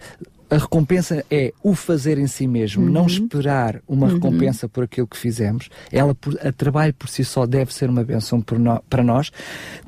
a 0.49 0.57
recompensa 0.57 1.25
é 1.29 1.51
o 1.63 1.73
fazer 1.73 2.17
em 2.19 2.27
si 2.27 2.47
mesmo, 2.47 2.87
não 2.87 3.07
esperar 3.07 3.81
uma 3.87 4.07
recompensa 4.07 4.69
por 4.69 4.83
aquilo 4.83 5.07
que 5.07 5.17
fizemos. 5.17 5.69
Ela, 5.91 6.13
por, 6.13 6.37
a 6.45 6.51
trabalho 6.51 6.93
por 6.93 7.09
si 7.09 7.25
só 7.25 7.47
deve 7.47 7.73
ser 7.73 7.89
uma 7.89 8.03
benção 8.03 8.43
nó- 8.59 8.79
para 8.87 9.03
nós. 9.03 9.31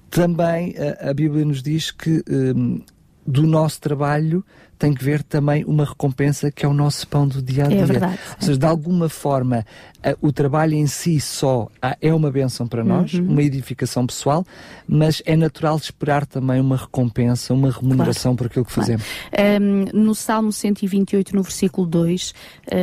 Também 0.09 0.75
a, 0.77 1.09
a 1.11 1.13
Bíblia 1.13 1.45
nos 1.45 1.61
diz 1.61 1.91
que 1.91 2.23
hum, 2.29 2.81
do 3.25 3.45
nosso 3.45 3.79
trabalho 3.79 4.43
tem 4.79 4.93
que 4.93 5.03
ver 5.03 5.21
também 5.23 5.63
uma 5.65 5.85
recompensa 5.85 6.51
que 6.51 6.65
é 6.65 6.69
o 6.69 6.73
nosso 6.73 7.07
pão 7.07 7.27
do 7.27 7.41
dia 7.41 7.65
a 7.65 7.67
dia. 7.67 7.81
É 7.81 7.85
verdade. 7.85 8.19
Ou 8.39 8.45
seja, 8.45 8.57
de 8.59 8.65
alguma 8.65 9.09
forma, 9.09 9.65
o 10.21 10.31
trabalho 10.31 10.75
em 10.75 10.85
si 10.87 11.19
só 11.19 11.67
ah, 11.81 11.97
é 11.99 12.13
uma 12.13 12.31
benção 12.31 12.67
para 12.67 12.83
nós, 12.83 13.13
Uhum. 13.13 13.31
uma 13.31 13.41
edificação 13.41 14.05
pessoal, 14.05 14.45
mas 14.87 15.21
é 15.25 15.35
natural 15.35 15.77
esperar 15.77 16.25
também 16.25 16.61
uma 16.61 16.77
recompensa, 16.77 17.53
uma 17.53 17.71
remuneração 17.71 18.35
por 18.35 18.47
aquilo 18.47 18.65
que 18.65 18.71
fazemos. 18.71 19.03
Um, 19.61 19.99
no 19.99 20.13
Salmo 20.13 20.51
128, 20.51 21.35
no 21.35 21.41
versículo 21.41 21.87
2, 21.87 22.33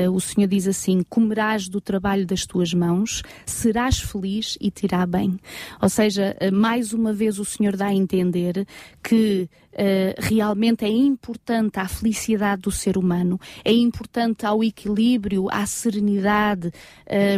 uh, 0.09 0.11
o 0.11 0.21
Senhor 0.21 0.49
diz 0.49 0.67
assim: 0.67 1.05
Comerás 1.09 1.69
do 1.69 1.81
trabalho 1.81 2.27
das 2.27 2.45
tuas 2.45 2.75
mãos, 2.75 3.23
serás 3.47 4.01
feliz 4.01 4.59
e 4.61 4.71
te 4.71 4.85
irá 4.87 5.07
bem. 5.07 5.39
Ou 5.81 5.89
seja, 5.89 6.37
uh, 6.41 6.53
mais 6.53 6.93
uma 6.93 7.13
vez 7.13 7.39
o 7.39 7.45
Senhor 7.45 7.77
dá 7.77 7.87
a 7.87 7.95
entender 7.95 8.67
que 9.03 9.49
uh, 9.73 10.15
realmente 10.19 10.85
é 10.85 10.89
importante 10.89 11.79
a 11.79 11.85
à 11.85 11.89
felicidade 11.89 12.63
do 12.63 12.71
ser 12.71 12.97
humano, 12.97 13.39
é 13.63 13.73
importante 13.73 14.47
ao 14.47 14.65
equilíbrio, 14.65 15.49
à 15.51 15.67
serenidade, 15.67 16.73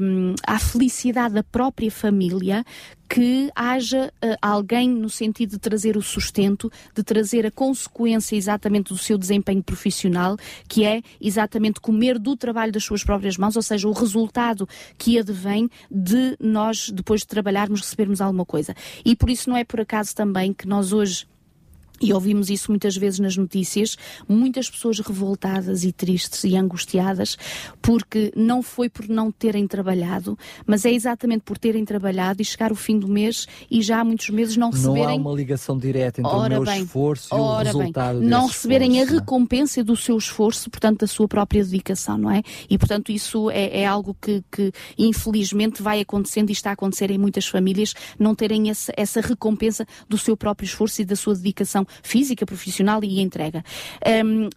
um, 0.03 0.35
à 0.47 0.59
felicidade 0.59 1.35
da 1.35 1.43
própria 1.43 1.91
família, 1.91 2.65
que 3.09 3.51
haja 3.55 4.13
uh, 4.25 4.37
alguém 4.43 4.89
no 4.89 5.09
sentido 5.09 5.51
de 5.51 5.59
trazer 5.59 5.97
o 5.97 6.03
sustento, 6.03 6.73
de 6.95 7.03
trazer 7.03 7.47
a 7.47 7.51
consequência 7.51 8.35
exatamente 8.35 8.89
do 8.89 8.99
seu 8.99 9.17
desempenho 9.17 9.63
profissional, 9.63 10.37
que 10.67 10.85
é 10.85 11.03
exatamente 11.21 11.81
comer 11.81 12.19
do 12.19 12.37
trabalho 12.37 12.73
das 12.73 12.85
suas 12.85 13.05
próprias 13.05 13.37
mãos, 13.37 13.55
ou 13.55 13.63
seja, 13.63 13.87
o 13.87 13.93
resultado 13.93 14.69
que 14.99 15.19
advém 15.19 15.69
de 15.91 16.37
nós, 16.41 16.91
depois 16.91 17.21
de 17.21 17.27
trabalharmos, 17.29 17.81
recebermos 17.81 18.21
alguma 18.21 18.45
coisa. 18.45 18.75
E 19.05 19.15
por 19.15 19.31
isso 19.31 19.49
não 19.49 19.57
é 19.57 19.65
por 19.65 19.81
acaso 19.81 20.15
também 20.15 20.53
que 20.53 20.67
nós 20.67 20.93
hoje 20.93 21.27
e 22.01 22.13
ouvimos 22.13 22.51
isso 22.51 22.71
muitas 22.71 22.97
vezes 22.97 23.19
nas 23.19 23.37
notícias, 23.37 23.97
muitas 24.29 24.69
pessoas 24.69 25.01
revoltadas 25.01 25.85
e 25.85 25.93
tristes 25.93 26.45
e 26.45 26.57
angustiadas, 26.57 27.37
porque 27.81 28.33
não 28.37 28.63
foi 28.63 28.89
por 28.89 29.09
não 29.09 29.31
terem 29.31 29.67
trabalhado, 29.67 30.39
mas 30.67 30.85
é 30.85 30.93
exatamente 30.93 31.43
por 31.43 31.59
terem 31.59 31.85
trabalhado 31.85 32.43
e 32.43 32.45
chegar 32.45 32.73
o 32.73 32.77
fim 32.77 32.99
do 32.99 33.09
mês 33.09 33.47
e 33.71 33.83
já 33.83 34.01
há 34.01 34.05
muitos 34.05 34.29
meses 34.31 34.57
não 34.57 34.71
receberem. 34.71 35.03
Não 35.03 35.11
há 35.11 35.15
uma 35.15 35.33
ligação 35.33 35.79
direta 35.79 36.21
entre 36.21 36.33
ora 36.33 36.61
o 36.61 36.63
meu 36.63 36.65
bem, 36.65 36.83
esforço 36.83 37.35
e 37.35 37.39
o 37.39 37.57
resultado 37.59 38.19
bem, 38.21 38.29
Não 38.29 38.47
receberem 38.47 38.99
esforço, 38.99 39.15
a 39.15 39.21
recompensa 39.21 39.85
do 39.85 39.97
seu 39.97 40.17
esforço, 40.17 40.71
portanto, 40.71 41.01
da 41.01 41.07
sua 41.07 41.29
própria 41.29 41.65
dedicação, 41.65 42.19
não 42.19 42.31
é? 42.31 42.43
E, 42.69 42.77
portanto, 42.79 43.11
isso 43.11 43.51
é, 43.51 43.81
é 43.81 43.87
algo 43.87 44.17
que, 44.21 44.43
que, 44.51 44.73
infelizmente 44.99 45.83
vai 45.83 46.01
acontecendo 46.01 46.51
e 46.51 46.53
está 46.53 46.71
a 46.71 46.73
acontecer 46.73 47.11
em 47.11 47.19
muitas 47.19 47.47
famílias, 47.47 47.95
não 48.19 48.35
terem 48.35 48.71
essa, 48.71 48.93
essa 48.97 49.21
recompensa 49.21 49.87
do 50.09 50.19
seu 50.19 50.37
próprio 50.37 50.67
esforço 50.67 51.03
e 51.03 51.05
da 51.05 51.17
sua 51.17 51.35
dedicação 51.35 51.86
física, 52.03 52.45
profissional 52.47 53.03
e 53.03 53.21
entrega. 53.21 53.65
Um, 54.25 54.49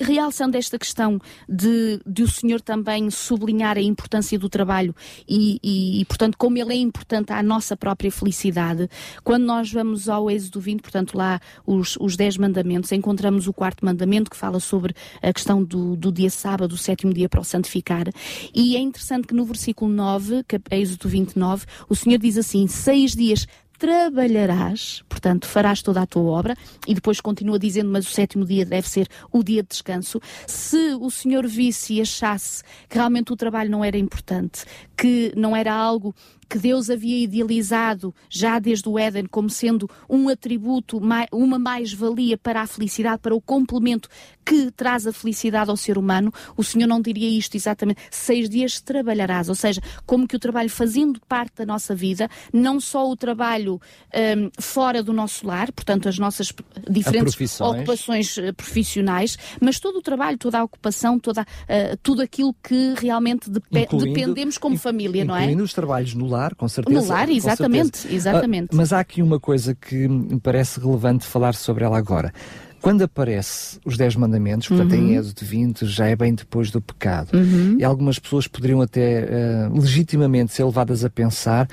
realçando 0.00 0.56
esta 0.56 0.78
questão 0.78 1.20
de, 1.48 2.00
de 2.06 2.22
o 2.22 2.28
senhor 2.28 2.60
também 2.60 3.10
sublinhar 3.10 3.76
a 3.76 3.82
importância 3.82 4.38
do 4.38 4.48
trabalho 4.48 4.94
e, 5.28 5.58
e, 5.62 6.00
e, 6.00 6.04
portanto, 6.04 6.36
como 6.36 6.58
ele 6.58 6.72
é 6.72 6.76
importante 6.76 7.32
à 7.32 7.42
nossa 7.42 7.76
própria 7.76 8.10
felicidade, 8.10 8.88
quando 9.24 9.44
nós 9.44 9.70
vamos 9.72 10.08
ao 10.08 10.30
Êxodo 10.30 10.60
20, 10.60 10.80
portanto, 10.80 11.16
lá 11.16 11.40
os, 11.66 11.96
os 12.00 12.16
10 12.16 12.38
mandamentos, 12.38 12.92
encontramos 12.92 13.46
o 13.46 13.52
quarto 13.52 13.84
mandamento 13.84 14.30
que 14.30 14.36
fala 14.36 14.60
sobre 14.60 14.94
a 15.22 15.32
questão 15.32 15.62
do, 15.62 15.96
do 15.96 16.12
dia 16.12 16.30
sábado, 16.30 16.72
o 16.72 16.78
sétimo 16.78 17.12
dia 17.12 17.28
para 17.28 17.40
o 17.40 17.44
santificar. 17.44 18.06
E 18.54 18.76
é 18.76 18.80
interessante 18.80 19.26
que 19.26 19.34
no 19.34 19.44
versículo 19.44 19.90
9, 19.92 20.44
que 20.44 20.56
é 20.70 20.78
Êxodo 20.78 21.08
29, 21.08 21.66
o 21.88 21.94
Senhor 21.94 22.18
diz 22.18 22.36
assim: 22.36 22.66
seis 22.66 23.14
dias 23.14 23.46
trabalharás, 23.78 25.02
portanto, 25.08 25.46
farás 25.46 25.82
toda 25.82 26.02
a 26.02 26.06
tua 26.06 26.22
obra, 26.22 26.56
e 26.86 26.94
depois 26.94 27.20
continua 27.20 27.58
dizendo, 27.58 27.90
mas 27.90 28.06
o 28.06 28.10
sétimo 28.10 28.44
dia 28.44 28.64
deve 28.64 28.88
ser 28.88 29.08
o 29.32 29.42
dia 29.42 29.62
de 29.62 29.68
descanso. 29.68 30.20
Se 30.46 30.94
o 31.00 31.10
Senhor 31.10 31.46
visse 31.46 31.94
e 31.94 32.00
achasse 32.00 32.62
que 32.88 32.96
realmente 32.96 33.32
o 33.32 33.36
trabalho 33.36 33.70
não 33.70 33.84
era 33.84 33.98
importante, 33.98 34.64
que 34.96 35.32
não 35.36 35.54
era 35.54 35.74
algo 35.74 36.14
que 36.48 36.58
Deus 36.58 36.88
havia 36.90 37.18
idealizado 37.24 38.14
já 38.30 38.58
desde 38.58 38.88
o 38.88 38.98
Éden 38.98 39.26
como 39.26 39.50
sendo 39.50 39.90
um 40.08 40.28
atributo, 40.28 41.00
uma 41.32 41.58
mais-valia 41.58 42.38
para 42.38 42.62
a 42.62 42.66
felicidade, 42.66 43.18
para 43.18 43.34
o 43.34 43.40
complemento 43.40 44.08
que 44.44 44.70
traz 44.70 45.06
a 45.08 45.12
felicidade 45.12 45.70
ao 45.70 45.76
ser 45.76 45.98
humano, 45.98 46.32
o 46.56 46.62
Senhor 46.62 46.86
não 46.86 47.00
diria 47.00 47.28
isto 47.28 47.56
exatamente. 47.56 48.00
Seis 48.12 48.48
dias 48.48 48.80
trabalharás, 48.80 49.48
ou 49.48 49.56
seja, 49.56 49.80
como 50.06 50.28
que 50.28 50.36
o 50.36 50.38
trabalho 50.38 50.70
fazendo 50.70 51.20
parte 51.28 51.56
da 51.56 51.66
nossa 51.66 51.96
vida, 51.96 52.30
não 52.52 52.78
só 52.78 53.10
o 53.10 53.16
trabalho 53.16 53.80
um, 54.14 54.50
fora 54.60 55.02
do 55.02 55.12
nosso 55.12 55.44
lar, 55.44 55.72
portanto, 55.72 56.08
as 56.08 56.16
nossas 56.16 56.52
diferentes 56.88 57.60
ocupações 57.60 58.38
eh, 58.38 58.52
profissionais, 58.52 59.36
mas 59.60 59.80
todo 59.80 59.98
o 59.98 60.02
trabalho, 60.02 60.38
toda 60.38 60.60
a 60.60 60.64
ocupação, 60.64 61.18
toda, 61.18 61.42
uh, 61.42 61.96
tudo 62.02 62.22
aquilo 62.22 62.54
que 62.62 62.94
realmente 62.96 63.50
dep 63.50 63.96
dependemos 63.96 64.58
como 64.58 64.78
família, 64.86 65.24
não 65.24 65.36
é? 65.36 65.42
Incluindo 65.42 65.64
os 65.64 65.72
trabalhos 65.72 66.14
no 66.14 66.26
lar, 66.26 66.54
com 66.54 66.68
certeza. 66.68 67.00
No 67.00 67.06
lar, 67.06 67.28
exatamente, 67.28 68.06
exatamente. 68.12 68.72
Uh, 68.72 68.76
mas 68.76 68.92
há 68.92 69.00
aqui 69.00 69.20
uma 69.20 69.40
coisa 69.40 69.74
que 69.74 70.06
me 70.06 70.38
parece 70.38 70.78
relevante 70.78 71.26
falar 71.26 71.54
sobre 71.54 71.84
ela 71.84 71.98
agora. 71.98 72.32
Quando 72.80 73.02
aparece 73.02 73.80
os 73.84 73.96
Dez 73.96 74.14
Mandamentos, 74.14 74.68
portanto 74.68 74.92
uhum. 74.92 75.08
em 75.08 75.16
Êxodo 75.16 75.44
20, 75.44 75.86
já 75.86 76.06
é 76.06 76.14
bem 76.14 76.34
depois 76.34 76.70
do 76.70 76.80
pecado. 76.80 77.36
Uhum. 77.36 77.76
E 77.80 77.84
algumas 77.84 78.18
pessoas 78.18 78.46
poderiam 78.46 78.80
até 78.80 79.24
uh, 79.24 79.80
legitimamente 79.80 80.52
ser 80.52 80.64
levadas 80.64 81.04
a 81.04 81.10
pensar 81.10 81.66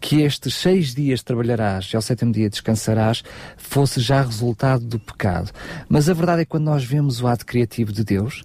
que 0.00 0.22
estes 0.22 0.54
seis 0.54 0.94
dias 0.94 1.22
trabalharás 1.22 1.90
e 1.92 1.96
ao 1.96 2.02
sétimo 2.02 2.32
dia 2.32 2.48
descansarás 2.48 3.22
fosse 3.56 4.00
já 4.00 4.22
resultado 4.22 4.84
do 4.84 4.98
pecado. 4.98 5.50
Mas 5.88 6.08
a 6.08 6.14
verdade 6.14 6.42
é 6.42 6.44
que 6.44 6.50
quando 6.50 6.64
nós 6.64 6.84
vemos 6.84 7.20
o 7.20 7.26
ato 7.26 7.44
criativo 7.44 7.92
de 7.92 8.02
Deus, 8.04 8.42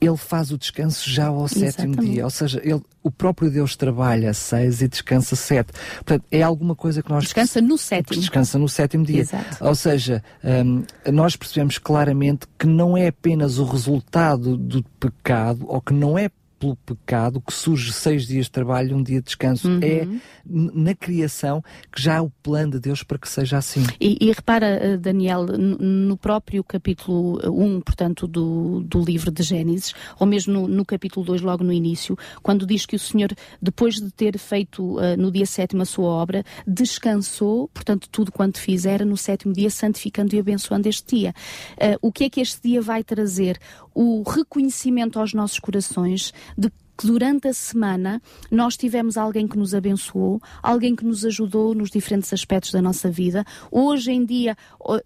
ele 0.00 0.16
faz 0.16 0.50
o 0.50 0.58
descanso 0.58 1.08
já 1.10 1.26
ao 1.26 1.44
Exatamente. 1.44 1.72
sétimo 1.72 1.96
dia. 1.96 2.24
Ou 2.24 2.30
seja, 2.30 2.60
ele, 2.64 2.82
o 3.02 3.10
próprio 3.10 3.50
Deus 3.50 3.76
trabalha 3.76 4.32
seis 4.32 4.80
e 4.80 4.88
descansa 4.88 5.34
sete. 5.34 5.72
Portanto, 5.94 6.24
é 6.30 6.42
alguma 6.42 6.74
coisa 6.74 7.02
que 7.02 7.10
nós. 7.10 7.24
Descansa 7.24 7.60
no 7.60 7.76
sétimo. 7.76 8.20
Descansa 8.20 8.58
no 8.58 8.68
sétimo 8.68 9.04
dia. 9.04 9.20
Exato. 9.20 9.64
Ou 9.64 9.74
seja, 9.74 10.22
um, 10.44 10.84
nós 11.12 11.36
percebemos 11.36 11.78
claramente 11.78 12.46
que 12.58 12.66
não 12.66 12.96
é 12.96 13.08
apenas 13.08 13.58
o 13.58 13.64
resultado 13.64 14.56
do 14.56 14.82
pecado, 15.00 15.64
ou 15.68 15.80
que 15.80 15.92
não 15.92 16.18
é 16.18 16.30
pelo 16.58 16.76
pecado 16.76 17.40
que 17.40 17.52
surge 17.52 17.92
seis 17.92 18.26
dias 18.26 18.46
de 18.46 18.52
trabalho 18.52 18.90
e 18.90 18.94
um 18.94 19.02
dia 19.02 19.20
de 19.20 19.26
descanso. 19.26 19.68
Uhum. 19.68 19.80
É 19.82 20.08
na 20.48 20.94
criação 20.94 21.62
que 21.92 22.00
já 22.00 22.18
há 22.18 22.22
o 22.22 22.30
plano 22.42 22.72
de 22.72 22.80
Deus 22.80 23.02
para 23.02 23.18
que 23.18 23.28
seja 23.28 23.58
assim. 23.58 23.84
E, 24.00 24.16
e 24.20 24.32
repara, 24.32 24.66
eh, 24.66 24.96
Daniel, 24.96 25.46
no 25.46 26.16
próprio 26.16 26.64
capítulo 26.64 27.38
1, 27.44 27.80
portanto, 27.82 28.26
do, 28.26 28.80
do 28.80 29.02
livro 29.04 29.30
de 29.30 29.42
Gênesis, 29.42 29.94
ou 30.18 30.26
mesmo 30.26 30.52
no, 30.52 30.68
no, 30.68 30.84
capítulo 30.84 31.24
2, 31.26 31.42
logo 31.42 31.62
no 31.62 31.72
início, 31.72 32.16
quando 32.42 32.66
diz 32.66 32.86
que 32.86 32.96
o 32.96 32.98
Senhor, 32.98 33.30
depois 33.60 33.96
de 33.96 34.10
ter 34.10 34.38
feito 34.38 34.96
uh, 34.96 35.16
no 35.18 35.30
dia 35.30 35.46
sétimo 35.46 35.82
a 35.82 35.86
sua 35.86 36.08
obra, 36.08 36.44
descansou, 36.66 37.68
portanto, 37.68 38.08
tudo 38.10 38.32
quanto 38.32 38.58
fizera 38.58 39.04
no 39.04 39.16
sétimo 39.16 39.52
dia, 39.52 39.70
santificando 39.70 40.34
e 40.34 40.38
abençoando 40.38 40.88
este 40.88 41.16
dia. 41.16 41.34
Uh, 41.74 41.98
o 42.08 42.12
que 42.12 42.24
é 42.24 42.30
que 42.30 42.40
este 42.40 42.62
dia 42.62 42.80
vai 42.80 43.04
trazer? 43.04 43.58
O 43.94 44.22
reconhecimento 44.22 45.18
aos 45.18 45.34
nossos 45.34 45.58
corações 45.58 46.32
de 46.56 46.70
que 46.98 47.06
durante 47.06 47.46
a 47.46 47.52
semana 47.52 48.20
nós 48.50 48.76
tivemos 48.76 49.16
alguém 49.16 49.46
que 49.46 49.56
nos 49.56 49.72
abençoou, 49.72 50.42
alguém 50.60 50.96
que 50.96 51.04
nos 51.04 51.24
ajudou 51.24 51.72
nos 51.72 51.90
diferentes 51.90 52.32
aspectos 52.32 52.72
da 52.72 52.82
nossa 52.82 53.08
vida. 53.08 53.44
Hoje 53.70 54.10
em 54.10 54.24
dia, 54.24 54.56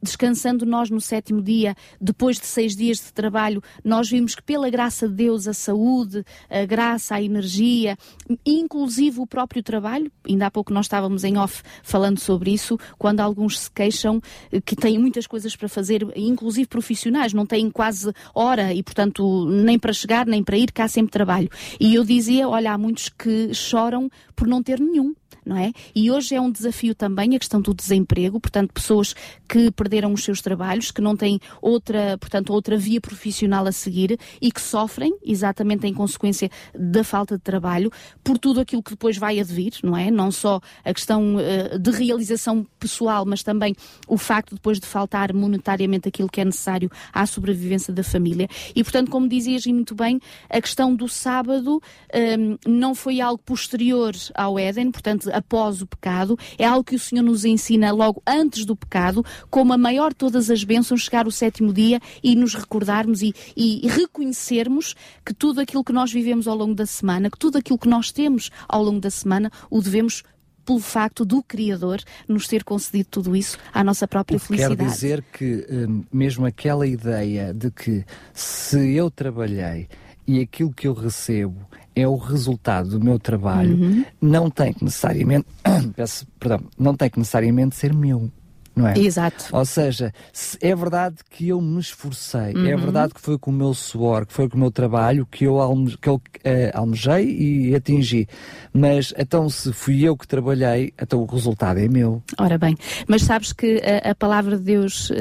descansando 0.03 0.65
nós 0.65 0.89
no 0.89 1.03
sétimo 1.03 1.43
dia, 1.43 1.77
depois 2.01 2.39
de 2.39 2.47
seis 2.47 2.75
dias 2.75 2.97
de 2.97 3.13
trabalho, 3.13 3.63
nós 3.85 4.09
vimos 4.09 4.35
que 4.35 4.43
pela 4.43 4.71
graça 4.71 5.07
de 5.07 5.15
Deus, 5.15 5.47
a 5.47 5.53
saúde, 5.53 6.25
a 6.49 6.65
graça, 6.65 7.17
a 7.17 7.23
energia, 7.23 7.99
inclusive 8.47 9.21
o 9.21 9.27
próprio 9.27 9.63
trabalho, 9.63 10.11
ainda 10.27 10.47
há 10.47 10.51
pouco 10.51 10.73
nós 10.73 10.87
estávamos 10.87 11.25
em 11.25 11.37
off 11.37 11.63
falando 11.83 12.19
sobre 12.19 12.53
isso, 12.53 12.79
quando 12.99 13.21
alguns 13.21 13.61
se 13.61 13.71
queixam 13.71 14.21
eh, 14.51 14.63
que 14.63 14.75
têm 14.75 14.99
muitas 14.99 15.27
coisas 15.27 15.55
para 15.55 15.69
fazer, 15.69 16.07
inclusive 16.17 16.67
profissionais, 16.67 17.35
não 17.35 17.45
têm 17.45 17.71
quase 17.71 18.11
hora 18.35 18.73
e, 18.73 18.83
portanto, 18.83 19.45
nem 19.47 19.79
para 19.79 19.93
chegar, 19.93 20.27
nem 20.27 20.43
para 20.43 20.57
ir, 20.57 20.73
cá 20.73 20.89
sempre 20.89 21.13
trabalho. 21.13 21.51
E 21.85 21.97
eu 21.97 22.05
dizia, 22.05 22.49
olha, 22.49 22.73
há 22.73 22.79
muitos 22.79 23.09
que 23.09 23.53
choram 23.53 24.09
por 24.37 24.47
não 24.47 24.63
ter 24.63 24.79
nenhum 24.79 25.13
não 25.45 25.57
é? 25.57 25.73
E 25.95 26.11
hoje 26.11 26.35
é 26.35 26.41
um 26.41 26.51
desafio 26.51 26.95
também 26.95 27.35
a 27.35 27.39
questão 27.39 27.61
do 27.61 27.75
desemprego, 27.75 28.41
portanto, 28.41 28.73
pessoas 28.73 29.15
que 29.49 29.71
perderam 29.71 30.13
os 30.13 30.25
seus 30.25 30.41
trabalhos, 30.41 30.91
que 30.91 31.01
não 31.01 31.17
têm 31.17 31.41
outra, 31.61 32.17
portanto, 32.19 32.53
outra 32.53 32.77
via 32.77 33.01
profissional 33.01 33.67
a 33.67 33.73
seguir 33.73 34.19
e 34.41 34.51
que 34.51 34.61
sofrem 34.61 35.17
exatamente 35.25 35.87
em 35.87 35.95
consequência 35.95 36.51
da 36.79 37.05
falta 37.05 37.37
de 37.37 37.43
trabalho 37.43 37.91
por 38.23 38.39
tudo 38.39 38.61
aquilo 38.61 38.83
que 38.83 38.93
depois 38.93 39.17
vai 39.17 39.41
advir, 39.41 39.73
não 39.83 39.97
é? 39.97 40.11
Não 40.11 40.31
só 40.31 40.61
a 40.85 40.95
questão 40.95 41.37
uh, 41.37 41.79
de 41.79 41.91
realização 41.91 42.67
pessoal, 42.79 43.25
mas 43.27 43.43
também 43.43 43.75
o 44.07 44.17
facto 44.17 44.55
depois 44.55 44.79
de 44.79 44.87
faltar 44.87 45.33
monetariamente 45.33 46.09
aquilo 46.09 46.29
que 46.29 46.41
é 46.41 46.45
necessário 46.45 46.91
à 47.13 47.27
sobrevivência 47.27 47.93
da 47.93 48.03
família. 48.03 48.49
E, 48.75 48.83
portanto, 48.83 49.11
como 49.11 49.29
dizias 49.29 49.67
e 49.67 49.73
muito 49.73 49.95
bem, 49.95 50.21
a 50.49 50.61
questão 50.61 50.95
do 50.95 51.09
sábado 51.09 51.75
um, 51.75 51.81
ehm, 52.13 52.59
não 52.67 52.95
foi 52.95 53.21
algo 53.21 53.43
posterior 53.45 54.15
ao 54.35 54.59
Éden, 54.59 54.91
portanto, 54.91 55.32
após 55.33 55.83
o 55.83 55.87
pecado, 55.87 56.39
é 56.59 56.65
algo 56.65 56.85
que 56.85 56.95
o 56.95 56.99
Senhor 56.99 57.23
nos 57.23 57.45
ensina 57.45 57.93
logo 57.93 58.23
antes 58.27 58.65
do 58.65 58.77
pecado, 58.77 59.25
como 59.51 59.73
a 59.73 59.79
maior 59.79 60.11
de 60.11 60.17
todas 60.17 60.51
as 60.51 60.65
bênçãos, 60.65 61.03
chegar 61.03 61.27
o 61.27 61.33
sétimo 61.33 61.73
dia 61.73 62.01
e 62.23 62.37
nos 62.37 62.55
recordarmos 62.55 63.23
e, 63.23 63.35
e, 63.57 63.87
reconhecermos 63.89 64.95
que 65.25 65.35
tudo 65.35 65.61
aquilo 65.61 65.85
que 65.85 65.93
nós 65.93 66.13
vivemos 66.13 66.47
ao 66.47 66.57
longo 66.57 66.75
da 66.75 66.87
semana, 66.87 67.31
que 67.31 67.39
tudo 67.39 67.59
aquilo 67.59 67.79
que 67.79 67.89
nós 67.89 68.13
temos 68.13 68.51
ao 68.69 68.83
longo 68.83 69.01
da 69.01 69.11
semana, 69.11 69.51
o 69.71 69.81
devemos 69.81 70.23
pelo 70.65 70.81
facto 70.81 71.25
do 71.25 71.43
Criador 71.43 72.01
nos 72.29 72.47
ter 72.47 72.65
concedido 72.65 73.09
tudo 73.11 73.37
isso 73.37 73.59
à 73.73 73.83
nossa 73.83 74.07
própria 74.07 74.39
felicidade. 74.39 74.77
Quer 74.77 74.91
dizer 74.91 75.25
que 75.33 75.67
hum, 75.69 76.05
mesmo 76.13 76.47
aquela 76.47 76.87
ideia 76.87 77.53
de 77.53 77.71
que 77.71 78.05
se 78.33 78.95
eu 78.95 79.11
trabalhei 79.11 79.89
e 80.27 80.41
aquilo 80.41 80.73
que 80.73 80.87
eu 80.87 80.93
recebo 80.93 81.67
é 81.95 82.07
o 82.07 82.17
resultado 82.17 82.99
do 82.99 83.05
meu 83.05 83.19
trabalho, 83.19 83.77
uhum. 83.77 84.05
não 84.21 84.51
tem 84.51 84.73
que 84.73 84.85
necessariamente, 84.85 85.47
peço, 85.95 86.27
perdão, 86.39 86.61
não 86.79 86.95
tem 86.97 87.11
que 87.11 87.19
necessariamente 87.19 87.77
ser 87.77 87.93
meu. 87.93 88.31
Não 88.75 88.89
é? 88.89 88.99
Exato. 88.99 89.45
Ou 89.53 89.65
seja, 89.65 90.13
é 90.61 90.75
verdade 90.75 91.17
que 91.31 91.49
eu 91.49 91.61
me 91.61 91.81
esforcei, 91.81 92.53
é 92.53 92.57
uhum. 92.57 92.67
é 92.67 92.77
verdade 92.77 93.15
que 93.15 93.21
foi 93.21 93.39
com 93.39 93.51
o 93.51 93.55
meu 93.55 93.75
suor, 93.75 94.27
que 94.27 94.33
foi 94.33 94.49
com 94.49 94.57
o 94.57 94.61
meu 94.61 94.71
trabalho 94.71 95.27
que 95.27 95.45
eu, 95.45 95.61
alme, 95.61 95.97
que 95.97 96.09
eu 96.09 96.15
uh, 96.17 96.21
almejei 96.73 97.25
e 97.25 97.75
atingi. 97.75 98.27
Mas 98.73 99.13
então, 99.19 99.49
se 99.51 99.73
fui 99.73 100.03
eu 100.03 100.17
que 100.17 100.27
trabalhei, 100.27 100.93
então 101.01 101.23
o 101.23 101.27
resultado 101.27 101.79
é 101.79 101.89
meu. 101.89 102.23
Ora 102.39 102.57
bem, 102.57 102.77
mas 103.07 103.23
sabes 103.23 103.53
que 103.53 103.81
a, 104.05 104.11
a 104.11 104.15
palavra 104.15 104.57
de 104.57 104.65
Deus, 104.65 105.11
uh, 105.11 105.15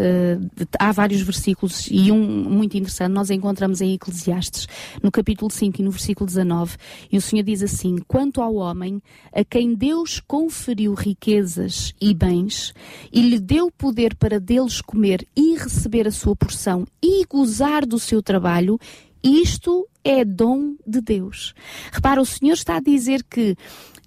há 0.79 0.91
vários 0.91 1.21
versículos 1.21 1.87
e 1.91 2.11
um 2.11 2.49
muito 2.49 2.77
interessante, 2.77 3.11
nós 3.11 3.29
encontramos 3.29 3.81
em 3.81 3.93
Eclesiastes, 3.93 4.67
no 5.03 5.11
capítulo 5.11 5.51
5 5.51 5.81
e 5.81 5.83
no 5.83 5.91
versículo 5.91 6.25
19, 6.25 6.77
e 7.11 7.17
o 7.17 7.21
Senhor 7.21 7.43
diz 7.43 7.61
assim: 7.61 7.97
Quanto 8.07 8.41
ao 8.41 8.55
homem 8.55 9.01
a 9.33 9.43
quem 9.43 9.75
Deus 9.75 10.21
conferiu 10.25 10.93
riquezas 10.93 11.93
e 11.99 12.13
bens 12.13 12.73
e 13.11 13.21
lhe 13.21 13.40
deu 13.41 13.71
poder 13.71 14.15
para 14.15 14.39
deles 14.39 14.79
comer 14.79 15.27
e 15.35 15.55
receber 15.55 16.07
a 16.07 16.11
sua 16.11 16.35
porção 16.35 16.85
e 17.01 17.25
gozar 17.25 17.85
do 17.85 17.97
seu 17.97 18.21
trabalho, 18.21 18.79
isto 19.23 19.87
é 20.03 20.23
dom 20.23 20.75
de 20.85 21.01
Deus. 21.01 21.53
Repara, 21.91 22.21
o 22.21 22.25
Senhor 22.25 22.53
está 22.53 22.77
a 22.77 22.81
dizer 22.81 23.23
que 23.23 23.55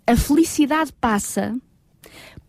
a 0.06 0.16
felicidade 0.16 0.92
passa 1.00 1.56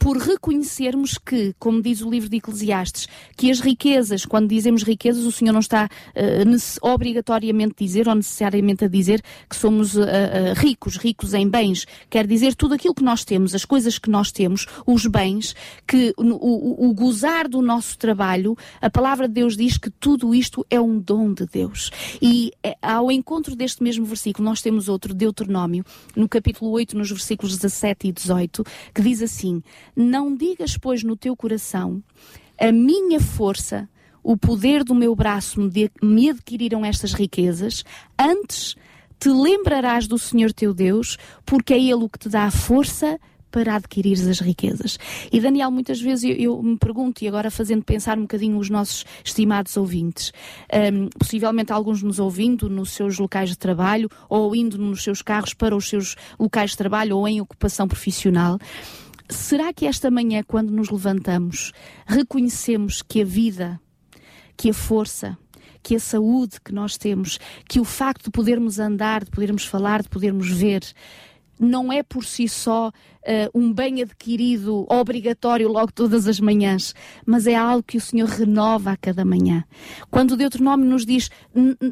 por 0.05 0.17
reconhecermos 0.17 1.17
que, 1.17 1.55
como 1.57 1.81
diz 1.81 2.03
o 2.03 2.11
livro 2.11 2.29
de 2.29 2.37
Eclesiastes, 2.37 3.07
que 3.35 3.49
as 3.49 3.59
riquezas, 3.59 4.23
quando 4.23 4.47
dizemos 4.47 4.83
riquezas, 4.83 5.23
o 5.23 5.31
Senhor 5.31 5.51
não 5.51 5.59
está 5.59 5.89
uh, 6.15 6.87
obrigatoriamente 6.87 7.73
a 7.73 7.83
dizer 7.83 8.07
ou 8.07 8.13
necessariamente 8.13 8.85
a 8.85 8.87
dizer 8.87 9.19
que 9.49 9.55
somos 9.55 9.95
uh, 9.95 10.01
uh, 10.01 10.53
ricos, 10.57 10.97
ricos 10.97 11.33
em 11.33 11.49
bens. 11.49 11.87
Quer 12.07 12.27
dizer 12.27 12.53
tudo 12.53 12.75
aquilo 12.75 12.93
que 12.93 13.03
nós 13.03 13.25
temos, 13.25 13.55
as 13.55 13.65
coisas 13.65 13.97
que 13.97 14.07
nós 14.07 14.31
temos, 14.31 14.67
os 14.85 15.07
bens, 15.07 15.55
que 15.87 16.13
o, 16.17 16.23
o, 16.23 16.87
o 16.87 16.93
gozar 16.93 17.47
do 17.49 17.59
nosso 17.59 17.97
trabalho, 17.97 18.55
a 18.79 18.91
palavra 18.91 19.27
de 19.27 19.33
Deus 19.33 19.57
diz 19.57 19.75
que 19.75 19.89
tudo 19.89 20.35
isto 20.35 20.63
é 20.69 20.79
um 20.79 20.99
dom 20.99 21.33
de 21.33 21.47
Deus. 21.47 21.89
E 22.21 22.51
ao 22.79 23.11
encontro 23.11 23.55
deste 23.55 23.81
mesmo 23.81 24.05
versículo, 24.05 24.47
nós 24.47 24.61
temos 24.61 24.87
outro, 24.87 25.15
Deuteronômio, 25.15 25.83
no 26.15 26.29
capítulo 26.29 26.69
8, 26.69 26.95
nos 26.95 27.09
versículos 27.09 27.55
17 27.55 28.09
e 28.09 28.11
18, 28.11 28.63
que 28.93 29.01
diz 29.01 29.23
assim: 29.23 29.63
não 29.95 30.35
digas, 30.35 30.77
pois, 30.77 31.03
no 31.03 31.15
teu 31.15 31.35
coração, 31.35 32.03
a 32.59 32.71
minha 32.71 33.19
força, 33.19 33.89
o 34.23 34.35
poder 34.35 34.83
do 34.83 34.95
meu 34.95 35.15
braço 35.15 35.59
me, 36.01 36.29
adquiriram 36.29 36.85
estas 36.85 37.13
riquezas, 37.13 37.83
antes 38.17 38.75
te 39.19 39.29
lembrarás 39.29 40.07
do 40.07 40.17
Senhor 40.17 40.51
teu 40.51 40.73
Deus, 40.73 41.17
porque 41.45 41.73
é 41.73 41.79
Ele 41.79 41.93
o 41.93 42.09
que 42.09 42.19
te 42.19 42.29
dá 42.29 42.43
a 42.43 42.51
força 42.51 43.19
para 43.55 43.75
adquirir 43.75 44.17
as 44.29 44.41
riquezas. 44.41 44.99
E 45.31 45.39
Daniel, 45.39 45.71
muitas 45.71 46.01
vezes 46.01 46.25
eu, 46.25 46.35
eu, 46.35 46.61
me 46.61 46.77
pergunto, 46.77 47.23
e 47.23 47.27
agora 47.27 47.49
fazendo 47.49 47.85
pensar 47.85 48.17
um 48.17 48.23
bocadinho 48.23 48.57
os 48.57 48.69
nossos 48.69 49.05
estimados 49.23 49.77
ouvintes, 49.77 50.33
um, 50.93 51.07
possivelmente 51.17 51.71
alguns 51.71 52.03
nos 52.03 52.19
ouvindo 52.19 52.69
nos 52.69 52.91
seus 52.91 53.17
locais 53.17 53.51
de 53.51 53.57
trabalho, 53.57 54.09
ou 54.27 54.53
indo 54.53 54.77
nos 54.77 55.01
seus 55.01 55.21
carros 55.21 55.53
para 55.53 55.73
os 55.73 55.87
seus 55.87 56.17
locais 56.37 56.71
de 56.71 56.77
trabalho, 56.77 57.17
ou 57.17 57.25
em 57.25 57.39
ocupação 57.39 57.87
profissional, 57.87 58.59
Será 59.29 59.73
que 59.73 59.87
esta 59.87 60.11
manhã, 60.11 60.43
quando 60.43 60.71
nos 60.71 60.89
levantamos, 60.89 61.71
reconhecemos 62.05 63.01
que 63.01 63.21
a 63.21 63.25
vida, 63.25 63.81
que 64.55 64.69
a 64.69 64.73
força, 64.73 65.37
que 65.81 65.95
a 65.95 65.99
saúde 65.99 66.59
que 66.63 66.71
nós 66.71 66.97
temos, 66.97 67.39
que 67.67 67.79
o 67.79 67.83
facto 67.83 68.25
de 68.25 68.31
podermos 68.31 68.79
andar, 68.79 69.23
de 69.23 69.31
podermos 69.31 69.65
falar, 69.65 70.03
de 70.03 70.09
podermos 70.09 70.49
ver, 70.49 70.83
não 71.59 71.91
é 71.91 72.03
por 72.03 72.25
si 72.25 72.47
só 72.47 72.89
uh, 73.25 73.59
um 73.59 73.73
bem 73.73 74.01
adquirido 74.01 74.85
obrigatório 74.89 75.67
logo 75.67 75.91
todas 75.91 76.27
as 76.27 76.39
manhãs, 76.39 76.93
mas 77.25 77.47
é 77.47 77.55
algo 77.55 77.83
que 77.83 77.97
o 77.97 78.01
Senhor 78.01 78.27
renova 78.27 78.91
a 78.91 78.97
cada 78.97 79.25
manhã. 79.25 79.63
Quando 80.09 80.31
o 80.31 80.37
Deuteronômio 80.37 80.87
nos 80.87 81.05
diz, 81.05 81.29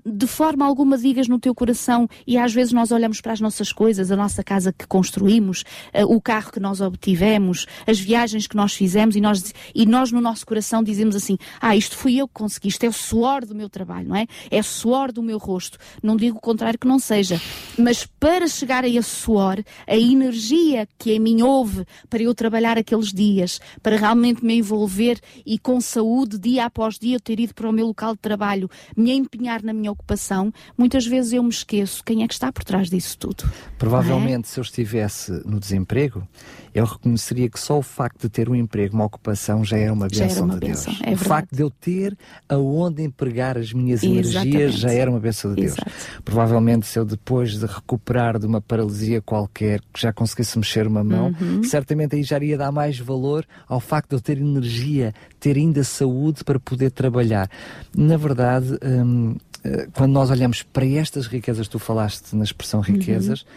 de 0.06 0.28
forma 0.28 0.66
alguma 0.66 0.98
digas 0.98 1.28
no 1.28 1.40
teu 1.40 1.54
coração, 1.56 2.08
e 2.26 2.38
às 2.38 2.54
vezes 2.54 2.74
nós 2.74 2.92
olhamos 2.92 3.22
para 3.22 3.34
as 3.34 3.42
nossas 3.42 3.72
coisas, 3.72 4.12
a 4.12 4.16
nossa 4.16 4.44
casa 4.44 4.74
que 4.74 4.88
construímos, 4.88 5.64
uh, 5.94 6.14
o 6.14 6.22
carro 6.22 6.52
que 6.52 6.60
nós 6.60 6.82
obtivemos, 6.82 7.66
as 7.88 8.00
viagens 8.00 8.48
que 8.48 8.56
nós 8.56 8.74
fizemos, 8.74 9.16
e 9.16 9.22
nós, 9.22 9.54
e 9.74 9.86
nós 9.86 10.12
no 10.12 10.22
nosso 10.22 10.46
coração 10.46 10.84
dizemos 10.84 11.16
assim: 11.16 11.38
Ah, 11.60 11.76
isto 11.76 11.96
fui 11.96 12.18
eu 12.18 12.28
que 12.28 12.34
consegui, 12.34 12.68
isto 12.68 12.84
é 12.84 12.90
o 12.90 12.94
suor 12.94 13.46
do 13.46 13.56
meu 13.56 13.70
trabalho, 13.70 14.10
não 14.10 14.16
é? 14.16 14.28
É 14.52 14.60
o 14.60 14.64
suor 14.64 15.12
do 15.12 15.24
meu 15.24 15.38
rosto. 15.38 15.78
Não 16.02 16.16
digo 16.16 16.38
o 16.38 16.42
contrário 16.42 16.80
que 16.80 16.88
não 16.88 17.00
seja, 17.00 17.40
mas 17.78 18.06
para 18.20 18.48
chegar 18.48 18.84
a 18.84 18.88
esse 18.88 19.10
suor, 19.10 19.53
a 19.88 19.98
energia 19.98 20.88
que 20.98 21.12
em 21.12 21.20
mim 21.20 21.42
houve 21.42 21.86
para 22.10 22.24
eu 22.24 22.34
trabalhar 22.34 22.78
aqueles 22.78 23.12
dias, 23.12 23.60
para 23.82 23.98
realmente 23.98 24.44
me 24.44 24.56
envolver 24.56 25.20
e 25.46 25.58
com 25.58 25.80
saúde, 25.82 26.38
dia 26.38 26.66
após 26.66 26.98
dia, 26.98 27.20
ter 27.20 27.40
ido 27.40 27.54
para 27.54 27.70
o 27.70 27.72
meu 27.72 27.88
local 27.88 28.14
de 28.14 28.20
trabalho, 28.20 28.70
me 28.96 29.12
empenhar 29.12 29.64
na 29.64 29.74
minha 29.74 29.92
ocupação, 29.92 30.54
muitas 30.78 31.06
vezes 31.06 31.34
eu 31.34 31.44
me 31.44 31.50
esqueço 31.50 32.04
quem 32.04 32.24
é 32.24 32.28
que 32.28 32.34
está 32.34 32.52
por 32.52 32.64
trás 32.64 32.90
disso 32.90 33.18
tudo. 33.18 33.44
Provavelmente, 33.78 34.46
é? 34.46 34.48
se 34.48 34.60
eu 34.60 34.64
estivesse 34.64 35.32
no 35.46 35.60
desemprego, 35.60 36.28
eu 36.74 36.86
reconheceria 36.86 37.50
que 37.50 37.60
só 37.60 37.78
o 37.78 37.84
facto 37.84 38.22
de 38.22 38.30
ter 38.30 38.50
um 38.50 38.56
emprego, 38.56 38.96
uma 38.96 39.06
ocupação, 39.06 39.64
já 39.64 39.78
era 39.78 39.94
uma 39.94 40.08
bênção 40.08 40.48
de 40.48 40.60
Deus. 40.60 40.86
É 41.04 41.14
o 41.14 41.18
facto 41.18 41.56
de 41.56 41.62
eu 41.62 41.70
ter 41.70 42.18
aonde 42.50 43.04
empregar 43.04 43.58
as 43.58 43.72
minhas 43.72 44.02
Exatamente. 44.02 44.56
energias 44.56 44.74
já 44.74 44.92
era 44.92 45.12
uma 45.12 45.20
bênção 45.20 45.54
de 45.54 45.62
Deus. 45.62 45.74
Exato. 45.74 45.92
Provavelmente, 46.26 46.88
se 46.88 46.98
eu 46.98 47.06
depois 47.06 47.60
de 47.60 47.66
recuperar 47.66 48.40
de 48.40 48.48
uma 48.48 48.60
paralisia 48.60 49.22
qualquer, 49.44 49.82
que 49.94 50.02
já 50.02 50.14
conseguisse 50.14 50.58
mexer 50.58 50.88
uma 50.88 51.04
mão, 51.04 51.36
uhum. 51.40 51.64
certamente 51.64 52.16
aí 52.16 52.24
já 52.24 52.38
iria 52.38 52.58
dar 52.58 52.72
mais 52.72 52.98
valor 53.00 53.46
ao 53.68 53.80
facto 53.80 54.10
de 54.10 54.16
eu 54.16 54.22
ter 54.22 54.38
energia, 54.38 55.14
ter 55.40 55.58
ainda 55.58 55.84
saúde 55.84 56.44
para 56.44 56.60
poder 56.60 56.92
trabalhar. 56.92 57.50
Na 57.96 58.18
verdade, 58.18 58.78
hum, 58.84 59.36
eh, 59.64 59.88
quando 59.94 60.12
nós 60.12 60.30
olhamos 60.30 60.64
para 60.64 60.86
estas 60.86 61.28
riquezas, 61.28 61.68
tu 61.68 61.78
falaste 61.80 62.36
na 62.36 62.44
expressão 62.44 62.80
riquezas, 62.80 63.42
uhum. 63.42 63.48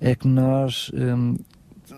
é 0.00 0.14
que 0.14 0.26
nós 0.26 0.90
hum, 0.94 1.36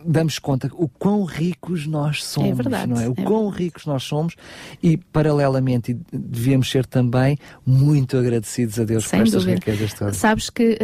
damos 0.06 0.38
conta 0.38 0.70
o 0.74 0.88
quão 0.88 1.24
ricos 1.24 1.86
nós 1.86 2.24
somos, 2.24 2.50
é 2.50 2.54
verdade, 2.54 2.92
não 2.92 3.00
é? 3.00 3.08
O 3.08 3.12
é 3.16 3.22
quão 3.22 3.44
verdade. 3.44 3.64
ricos 3.64 3.86
nós 3.86 4.02
somos 4.02 4.34
e, 4.82 4.96
paralelamente, 4.96 5.96
devíamos 6.12 6.70
ser 6.70 6.86
também 6.86 7.38
muito 7.64 8.16
agradecidos 8.16 8.78
a 8.78 8.84
Deus 8.84 9.04
Sem 9.04 9.20
por 9.20 9.26
estas 9.26 9.44
dúvida. 9.44 9.58
riquezas 9.58 9.94
todas. 9.94 10.16
Sabes 10.16 10.50
que 10.50 10.78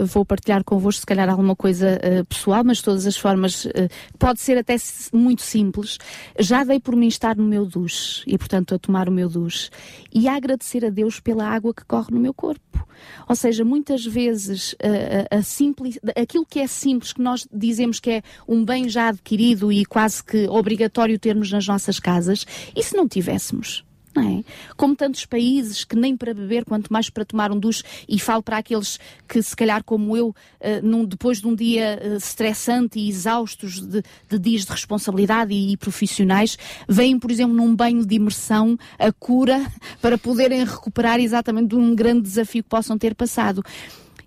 uh, 0.00 0.06
vou 0.06 0.24
partilhar 0.24 0.62
convosco, 0.64 1.00
se 1.00 1.06
calhar, 1.06 1.28
alguma 1.28 1.56
coisa 1.56 1.98
uh, 1.98 2.24
pessoal, 2.26 2.62
mas 2.64 2.78
de 2.78 2.84
todas 2.84 3.06
as 3.06 3.16
formas, 3.16 3.64
uh, 3.64 3.70
pode 4.18 4.40
ser 4.40 4.58
até 4.58 4.76
muito 5.12 5.42
simples. 5.42 5.98
Já 6.38 6.64
dei 6.64 6.80
por 6.80 6.94
mim 6.94 7.08
estar 7.08 7.36
no 7.36 7.44
meu 7.44 7.66
duche 7.66 8.22
e, 8.26 8.36
portanto, 8.36 8.74
a 8.74 8.78
tomar 8.78 9.08
o 9.08 9.12
meu 9.12 9.28
duche 9.28 9.70
e 10.12 10.28
a 10.28 10.36
agradecer 10.36 10.84
a 10.84 10.90
Deus 10.90 11.20
pela 11.20 11.48
água 11.48 11.72
que 11.74 11.84
corre 11.84 12.08
no 12.10 12.20
meu 12.20 12.34
corpo. 12.34 12.75
Ou 13.28 13.36
seja, 13.36 13.64
muitas 13.64 14.04
vezes 14.04 14.74
a, 14.82 15.36
a, 15.36 15.38
a 15.38 15.42
simples, 15.42 15.98
aquilo 16.16 16.44
que 16.44 16.60
é 16.60 16.66
simples, 16.66 17.12
que 17.12 17.22
nós 17.22 17.46
dizemos 17.52 18.00
que 18.00 18.10
é 18.10 18.22
um 18.46 18.64
bem 18.64 18.88
já 18.88 19.08
adquirido 19.08 19.72
e 19.72 19.84
quase 19.84 20.22
que 20.22 20.48
obrigatório 20.48 21.18
termos 21.18 21.50
nas 21.50 21.66
nossas 21.66 21.98
casas, 22.00 22.46
e 22.74 22.82
se 22.82 22.96
não 22.96 23.08
tivéssemos? 23.08 23.85
Não 24.16 24.38
é? 24.38 24.44
Como 24.76 24.96
tantos 24.96 25.26
países 25.26 25.84
que 25.84 25.94
nem 25.94 26.16
para 26.16 26.32
beber, 26.32 26.64
quanto 26.64 26.92
mais 26.92 27.10
para 27.10 27.24
tomar 27.24 27.52
um 27.52 27.58
duche, 27.58 27.82
e 28.08 28.18
falo 28.18 28.42
para 28.42 28.58
aqueles 28.58 28.98
que, 29.28 29.42
se 29.42 29.54
calhar, 29.54 29.84
como 29.84 30.16
eu, 30.16 30.28
uh, 30.28 30.34
num, 30.82 31.04
depois 31.04 31.40
de 31.40 31.46
um 31.46 31.54
dia 31.54 32.00
uh, 32.02 32.16
estressante 32.16 32.98
e 32.98 33.08
exaustos 33.08 33.80
de, 33.80 34.02
de, 34.28 34.38
dias 34.38 34.64
de 34.64 34.72
responsabilidade 34.72 35.52
e, 35.52 35.72
e, 35.72 35.76
profissionais, 35.76 36.58
vêm, 36.88 37.18
por 37.18 37.30
exemplo, 37.30 37.54
num 37.54 37.74
banho 37.76 38.04
de 38.04 38.14
imersão, 38.14 38.78
a 38.98 39.12
cura, 39.12 39.64
para 40.00 40.16
poderem 40.16 40.64
recuperar 40.64 41.20
exatamente 41.20 41.68
de 41.68 41.76
um 41.76 41.94
grande 41.94 42.22
desafio 42.22 42.62
que 42.62 42.68
possam 42.68 42.96
ter 42.96 43.14
passado. 43.14 43.62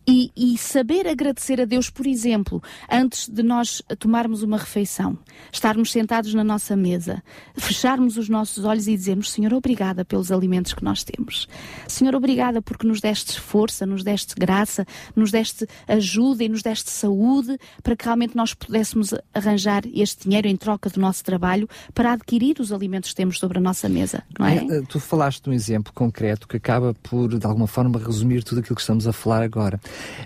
E, 0.09 0.31
e, 0.35 0.57
saber 0.57 1.07
agradecer 1.07 1.61
a 1.61 1.65
Deus, 1.65 1.87
por 1.87 2.07
exemplo, 2.07 2.63
antes 2.91 3.29
de 3.29 3.43
nós 3.43 3.79
tomarmos 3.99 4.41
uma 4.41 4.57
refeição, 4.57 5.15
estarmos 5.51 5.91
sentados 5.91 6.33
na 6.33 6.43
nossa 6.43 6.75
mesa, 6.75 7.21
fecharmos 7.55 8.17
os 8.17 8.27
nossos 8.27 8.65
olhos 8.65 8.87
e 8.87 8.97
dizermos: 8.97 9.31
Senhor, 9.31 9.53
obrigada 9.53 10.03
pelos 10.03 10.31
alimentos 10.31 10.73
que 10.73 10.83
nós 10.83 11.03
temos. 11.03 11.47
Senhor, 11.87 12.15
obrigada 12.15 12.59
porque 12.59 12.87
nos 12.87 12.99
deste 12.99 13.39
força, 13.39 13.85
nos 13.85 14.03
deste 14.03 14.33
graça, 14.33 14.83
nos 15.15 15.29
deste 15.29 15.67
ajuda 15.87 16.43
e 16.43 16.49
nos 16.49 16.63
deste 16.63 16.89
saúde 16.89 17.59
para 17.83 17.95
que 17.95 18.05
realmente 18.05 18.35
nós 18.35 18.55
pudéssemos 18.55 19.13
arranjar 19.31 19.83
este 19.93 20.27
dinheiro 20.27 20.47
em 20.47 20.57
troca 20.57 20.89
do 20.89 20.99
nosso 20.99 21.23
trabalho 21.23 21.69
para 21.93 22.13
adquirir 22.13 22.59
os 22.59 22.71
alimentos 22.71 23.11
que 23.11 23.15
temos 23.15 23.37
sobre 23.37 23.59
a 23.59 23.61
nossa 23.61 23.87
mesa, 23.87 24.23
não 24.39 24.47
é? 24.47 24.55
é 24.55 24.81
tu 24.81 24.99
falaste 24.99 25.43
de 25.43 25.51
um 25.51 25.53
exemplo 25.53 25.93
concreto 25.93 26.47
que 26.47 26.57
acaba 26.57 26.95
por, 26.95 27.37
de 27.37 27.45
alguma 27.45 27.67
forma, 27.67 27.99
resumir 27.99 28.43
tudo 28.43 28.59
aquilo 28.59 28.75
que 28.75 28.81
estamos 28.81 29.07
a 29.07 29.13
falar 29.13 29.43
agora. 29.43 29.79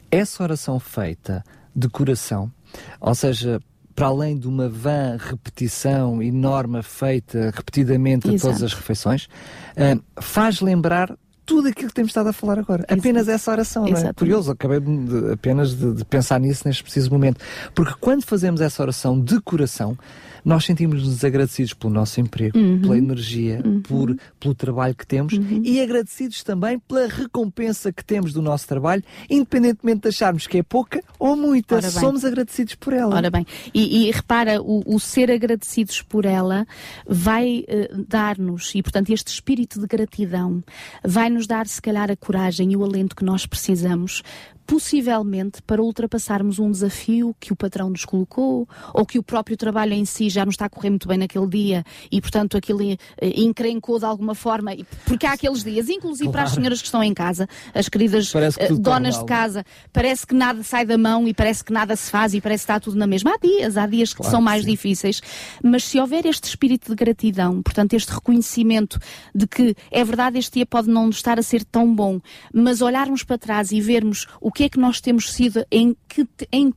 Essa 0.09 0.43
oração 0.43 0.79
feita 0.79 1.43
de 1.75 1.89
coração, 1.89 2.51
ou 2.99 3.15
seja, 3.15 3.59
para 3.95 4.07
além 4.07 4.37
de 4.37 4.47
uma 4.47 4.67
vã 4.67 5.17
repetição 5.19 6.21
e 6.21 6.31
norma 6.31 6.81
feita 6.81 7.51
repetidamente 7.53 8.27
Exato. 8.27 8.35
a 8.35 8.49
todas 8.49 8.63
as 8.63 8.73
refeições, 8.73 9.25
uh, 9.25 10.21
faz 10.21 10.61
lembrar 10.61 11.15
tudo 11.45 11.67
aquilo 11.67 11.89
que 11.89 11.93
temos 11.93 12.09
estado 12.09 12.29
a 12.29 12.33
falar 12.33 12.57
agora. 12.59 12.83
Exato. 12.83 12.99
Apenas 12.99 13.27
essa 13.27 13.51
oração, 13.51 13.85
não 13.85 13.97
é? 13.97 14.13
Curioso, 14.13 14.51
acabei 14.51 14.79
de, 14.79 15.33
apenas 15.33 15.75
de, 15.75 15.93
de, 15.93 16.05
pensar 16.05 16.39
nisso 16.39 16.63
neste 16.65 16.83
preciso 16.83 17.11
momento. 17.11 17.39
Porque 17.75 17.93
quando 17.99 18.23
fazemos 18.23 18.61
essa 18.61 18.81
oração 18.81 19.19
de 19.19 19.39
coração, 19.41 19.97
nós 20.43 20.65
sentimos-nos 20.65 21.23
agradecidos 21.23 21.73
pelo 21.73 21.93
nosso 21.93 22.19
emprego, 22.19 22.57
uhum. 22.57 22.81
pela 22.81 22.97
energia, 22.97 23.61
uhum. 23.63 23.81
por, 23.81 24.15
pelo 24.39 24.55
trabalho 24.55 24.95
que 24.95 25.05
temos 25.05 25.33
uhum. 25.33 25.61
e 25.63 25.81
agradecidos 25.81 26.43
também 26.43 26.79
pela 26.79 27.07
recompensa 27.07 27.91
que 27.91 28.03
temos 28.03 28.33
do 28.33 28.41
nosso 28.41 28.67
trabalho, 28.67 29.03
independentemente 29.29 30.01
de 30.01 30.09
acharmos 30.09 30.47
que 30.47 30.57
é 30.57 30.63
pouca 30.63 31.01
ou 31.17 31.35
muita, 31.35 31.81
somos 31.81 32.25
agradecidos 32.25 32.75
por 32.75 32.93
ela. 32.93 33.15
Ora 33.15 33.29
bem, 33.29 33.45
e, 33.73 34.07
e 34.07 34.11
repara, 34.11 34.61
o, 34.61 34.83
o, 34.85 34.99
ser 34.99 35.31
agradecidos 35.31 36.01
por 36.01 36.25
ela 36.25 36.65
vai 37.07 37.65
uh, 37.69 38.05
dar-nos, 38.07 38.73
e 38.75 38.81
portanto 38.81 39.11
este 39.11 39.27
espírito 39.27 39.79
de 39.79 39.87
gratidão 39.87 40.63
vai 41.03 41.29
nos 41.29 41.47
dar 41.47 41.67
se 41.67 41.81
calhar 41.81 42.09
a 42.11 42.15
coragem 42.15 42.71
e 42.71 42.77
o 42.77 42.83
alento 42.83 43.15
que 43.15 43.23
nós 43.23 43.45
precisamos 43.45 44.21
possivelmente 44.65 45.61
para 45.61 45.81
ultrapassarmos 45.81 46.59
um 46.59 46.71
desafio 46.71 47.35
que 47.39 47.51
o 47.51 47.55
patrão 47.55 47.89
nos 47.89 48.05
colocou 48.05 48.67
ou 48.93 49.05
que 49.05 49.19
o 49.19 49.23
próprio 49.23 49.57
trabalho 49.57 49.93
em 49.93 50.05
si 50.05 50.29
já 50.29 50.45
não 50.45 50.51
está 50.51 50.65
a 50.65 50.69
correr 50.69 50.89
muito 50.89 51.07
bem 51.07 51.17
naquele 51.17 51.47
dia 51.47 51.83
e, 52.11 52.21
portanto, 52.21 52.57
aquilo 52.57 52.81
eh, 52.81 52.97
encrencou 53.35 53.99
de 53.99 54.05
alguma 54.05 54.35
forma. 54.35 54.71
Porque 55.05 55.25
há 55.25 55.33
aqueles 55.33 55.63
dias, 55.63 55.89
inclusive 55.89 56.29
claro. 56.29 56.31
para 56.31 56.43
as 56.43 56.51
senhoras 56.51 56.79
que 56.79 56.85
estão 56.85 57.03
em 57.03 57.13
casa, 57.13 57.47
as 57.73 57.89
queridas 57.89 58.33
uh, 58.33 58.77
donas 58.79 59.17
de 59.17 59.25
casa, 59.25 59.65
parece 59.91 60.25
que 60.25 60.33
nada 60.33 60.63
sai 60.63 60.85
da 60.85 60.97
mão 60.97 61.27
e 61.27 61.33
parece 61.33 61.63
que 61.63 61.73
nada 61.73 61.95
se 61.95 62.09
faz 62.09 62.33
e 62.33 62.41
parece 62.41 62.65
que 62.65 62.71
está 62.71 62.79
tudo 62.79 62.97
na 62.97 63.07
mesma. 63.07 63.33
Há 63.33 63.37
dias, 63.37 63.77
há 63.77 63.85
dias 63.85 64.13
claro, 64.13 64.27
que 64.27 64.31
são 64.31 64.41
mais 64.41 64.63
sim. 64.63 64.71
difíceis, 64.71 65.21
mas 65.63 65.83
se 65.83 65.99
houver 65.99 66.25
este 66.25 66.45
espírito 66.45 66.89
de 66.89 66.95
gratidão, 66.95 67.61
portanto, 67.61 67.93
este 67.93 68.11
reconhecimento 68.11 68.99
de 69.33 69.47
que 69.47 69.75
é 69.91 70.03
verdade, 70.03 70.39
este 70.39 70.53
dia 70.53 70.65
pode 70.65 70.89
não 70.89 71.09
estar 71.09 71.37
a 71.39 71.43
ser 71.43 71.63
tão 71.63 71.93
bom, 71.93 72.19
mas 72.53 72.81
olharmos 72.81 73.23
para 73.23 73.37
trás 73.37 73.71
e 73.71 73.81
vermos 73.81 74.27
o 74.39 74.51
que 74.53 74.63
é 74.63 74.69
que 74.69 74.79
nós 74.79 75.01
temos 75.01 75.31
sido, 75.31 75.65
em 75.71 75.95
que, 76.07 76.27
em 76.51 76.73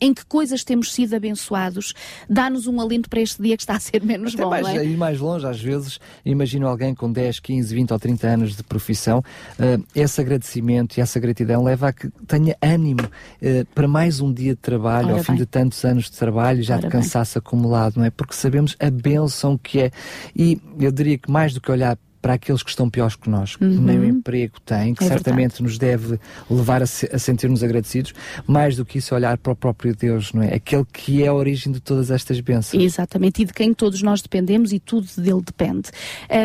em 0.00 0.14
que 0.14 0.24
coisas 0.24 0.64
temos 0.64 0.92
sido 0.92 1.14
abençoados, 1.14 1.92
dá-nos 2.28 2.66
um 2.66 2.80
alento 2.80 3.08
para 3.10 3.20
este 3.20 3.42
dia 3.42 3.56
que 3.56 3.62
está 3.62 3.74
a 3.76 3.80
ser 3.80 4.02
menos 4.02 4.34
Até 4.34 4.42
bom. 4.42 4.50
Mais, 4.50 4.66
é? 4.66 4.84
Ir 4.84 4.96
mais 4.96 5.20
longe, 5.20 5.46
às 5.46 5.60
vezes, 5.60 6.00
imagino 6.24 6.66
alguém 6.66 6.94
com 6.94 7.12
10, 7.12 7.38
15, 7.40 7.74
20 7.74 7.92
ou 7.92 7.98
30 7.98 8.26
anos 8.26 8.56
de 8.56 8.62
profissão, 8.62 9.18
uh, 9.18 9.84
esse 9.94 10.20
agradecimento 10.20 10.96
e 10.96 11.00
essa 11.00 11.20
gratidão 11.20 11.62
leva 11.62 11.88
a 11.88 11.92
que 11.92 12.08
tenha 12.26 12.56
ânimo 12.62 13.02
uh, 13.02 13.66
para 13.74 13.86
mais 13.86 14.20
um 14.20 14.32
dia 14.32 14.54
de 14.54 14.60
trabalho, 14.60 15.08
Ora 15.08 15.18
ao 15.18 15.24
fim 15.24 15.34
de 15.34 15.44
tantos 15.44 15.84
anos 15.84 16.04
de 16.04 16.12
trabalho, 16.12 16.62
já 16.62 16.76
Ora 16.76 16.84
de 16.84 16.88
cansaço 16.88 17.38
bem. 17.38 17.46
acumulado, 17.46 17.96
não 17.98 18.04
é? 18.04 18.10
Porque 18.10 18.34
sabemos 18.34 18.74
a 18.80 18.90
bênção 18.90 19.58
que 19.58 19.80
é. 19.80 19.90
E 20.34 20.58
eu 20.78 20.90
diria 20.90 21.18
que 21.18 21.30
mais 21.30 21.52
do 21.52 21.60
que 21.60 21.70
olhar 21.70 21.98
para 22.20 22.34
aqueles 22.34 22.62
que 22.62 22.70
estão 22.70 22.88
piores 22.90 23.16
que 23.16 23.30
nós, 23.30 23.56
que 23.56 23.64
uhum. 23.64 23.80
nem 23.80 23.98
o 23.98 24.04
emprego 24.04 24.60
têm, 24.60 24.94
que 24.94 25.04
é 25.04 25.08
certamente 25.08 25.52
verdade. 25.52 25.62
nos 25.62 25.78
deve 25.78 26.20
levar 26.50 26.82
a, 26.82 26.86
se, 26.86 27.08
a 27.12 27.18
sentir-nos 27.18 27.62
agradecidos, 27.62 28.12
mais 28.46 28.76
do 28.76 28.84
que 28.84 28.98
isso 28.98 29.14
olhar 29.14 29.38
para 29.38 29.52
o 29.52 29.56
próprio 29.56 29.94
Deus, 29.94 30.32
não 30.32 30.42
é? 30.42 30.54
Aquele 30.54 30.84
que 30.92 31.22
é 31.22 31.28
a 31.28 31.34
origem 31.34 31.72
de 31.72 31.80
todas 31.80 32.10
estas 32.10 32.40
bênçãos. 32.40 32.82
Exatamente, 32.82 33.42
e 33.42 33.44
de 33.44 33.52
quem 33.52 33.72
todos 33.72 34.02
nós 34.02 34.20
dependemos 34.20 34.72
e 34.72 34.78
tudo 34.78 35.06
dele 35.16 35.42
depende. 35.44 35.90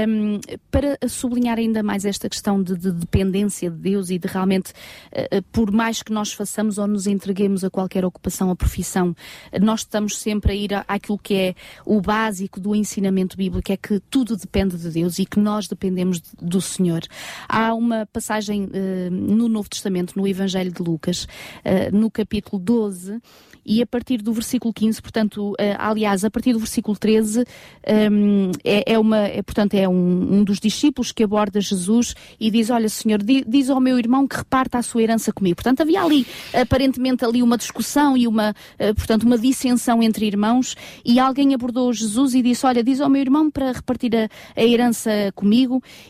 Um, 0.08 0.40
para 0.72 0.98
sublinhar 1.08 1.58
ainda 1.58 1.84
mais 1.84 2.06
esta 2.06 2.30
questão 2.30 2.62
de, 2.62 2.76
de, 2.78 2.92
dependência 2.92 3.70
de 3.70 3.78
Deus 3.78 4.10
e 4.10 4.18
de 4.18 4.28
realmente, 4.28 4.72
uh, 5.12 5.42
por 5.52 5.72
mais 5.72 6.02
que 6.02 6.12
nós 6.12 6.32
façamos 6.32 6.78
ou 6.78 6.88
nos 6.88 7.08
entreguemos 7.08 7.64
a 7.64 7.70
qualquer 7.70 8.06
ocupação 8.06 8.50
ou 8.50 8.56
profissão, 8.56 9.16
nós 9.62 9.82
estamos 9.82 10.18
sempre 10.18 10.52
a 10.52 10.56
ir 10.56 10.70
àquilo 10.88 11.18
que 11.18 11.34
é 11.34 11.56
o 11.86 12.00
básico 12.00 12.60
do 12.60 12.76
ensinamento 12.76 13.36
bíblico, 13.36 13.72
é 13.72 13.78
que 13.78 14.00
tudo 14.10 14.38
depende 14.38 14.78
de 14.78 14.90
Deus 14.90 15.20
e 15.20 15.26
que 15.26 15.40
nós 15.40 15.65
nós 15.66 15.68
dependemos 15.68 16.22
do 16.40 16.62
Senhor. 16.62 17.02
Há 17.50 17.74
uma 17.74 18.06
passagem 18.06 18.66
uh, 18.66 19.12
no 19.12 19.50
Novo 19.50 19.70
Testamento, 19.70 20.14
no 20.16 20.28
Evangelho 20.28 20.72
de 20.72 20.82
Lucas, 20.82 21.24
uh, 21.24 21.96
no 21.96 22.12
capítulo 22.12 22.62
12, 22.62 23.20
e 23.66 23.82
a 23.82 23.88
partir 23.88 24.22
do 24.22 24.32
versículo 24.32 24.72
15, 24.72 25.02
portanto, 25.02 25.52
uh, 25.54 25.56
aliás, 25.80 26.24
a 26.24 26.30
partir 26.30 26.54
do 26.54 26.60
versículo 26.60 26.96
13, 26.96 27.40
um, 27.40 27.44
ehm, 27.84 28.52
é, 28.64 28.94
é, 28.94 29.00
uma, 29.00 29.18
é, 29.18 29.42
portanto, 29.42 29.74
é 29.74 29.90
um, 29.90 30.36
um, 30.36 30.44
dos 30.44 30.60
discípulos 30.60 31.12
que 31.12 31.24
aborda 31.24 31.60
Jesus 31.60 32.14
e 32.40 32.52
diz, 32.52 32.70
olha 32.70 32.88
Senhor, 32.88 33.24
di, 33.24 33.44
diz 33.48 33.72
ao 33.72 33.80
meu 33.80 33.98
irmão 33.98 34.28
que 34.28 34.38
reparta 34.38 34.78
a 34.78 34.84
sua 34.84 35.02
herança 35.02 35.34
comigo. 35.34 35.56
Portanto, 35.56 35.82
havia 35.82 36.04
ali, 36.04 36.28
aparentemente, 36.54 37.26
ali 37.26 37.42
uma 37.42 37.58
discussão 37.58 38.16
e 38.16 38.28
uma, 38.28 38.54
portanto, 38.96 39.24
uma 39.24 39.38
dissensão 39.38 40.04
entre 40.04 40.28
irmãos 40.28 40.76
e 41.04 41.20
alguém 41.20 41.54
abordou 41.56 41.92
Jesus 41.92 42.36
e 42.36 42.44
disse, 42.44 42.66
olha, 42.66 42.84
diz 42.84 43.02
ao 43.02 43.10
meu 43.10 43.22
irmão 43.22 43.50
para 43.50 43.72
repartir 43.72 44.16
a, 44.16 44.30
a 44.56 44.64
herança 44.64 45.32
comigo 45.34 45.55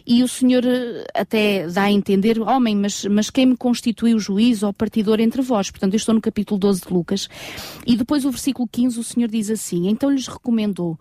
e 0.05 0.23
o 0.23 0.27
Senhor 0.27 0.63
eh, 0.65 1.05
até 1.13 1.67
dá 1.67 1.83
a 1.83 1.91
entender, 1.91 2.39
homem, 2.39 2.75
mas, 2.75 3.05
mas 3.05 3.29
quem 3.29 3.45
me 3.45 3.57
constituiu 3.57 4.17
juiz 4.19 4.63
ou 4.63 4.73
partidor 4.73 5.19
entre 5.19 5.41
vós? 5.41 5.69
Portanto, 5.69 5.93
eu 5.93 5.97
estou 5.97 6.15
no 6.15 6.21
capítulo 6.21 6.59
12 6.59 6.81
de 6.81 6.93
Lucas 6.93 7.29
e 7.85 7.95
depois 7.95 8.25
o 8.25 8.31
versículo 8.31 8.67
15, 8.71 8.99
o 8.99 9.03
Senhor 9.03 9.29
diz 9.29 9.49
assim: 9.49 9.87
Então 9.87 10.09
lhes 10.09 10.27
recomendou, 10.27 10.97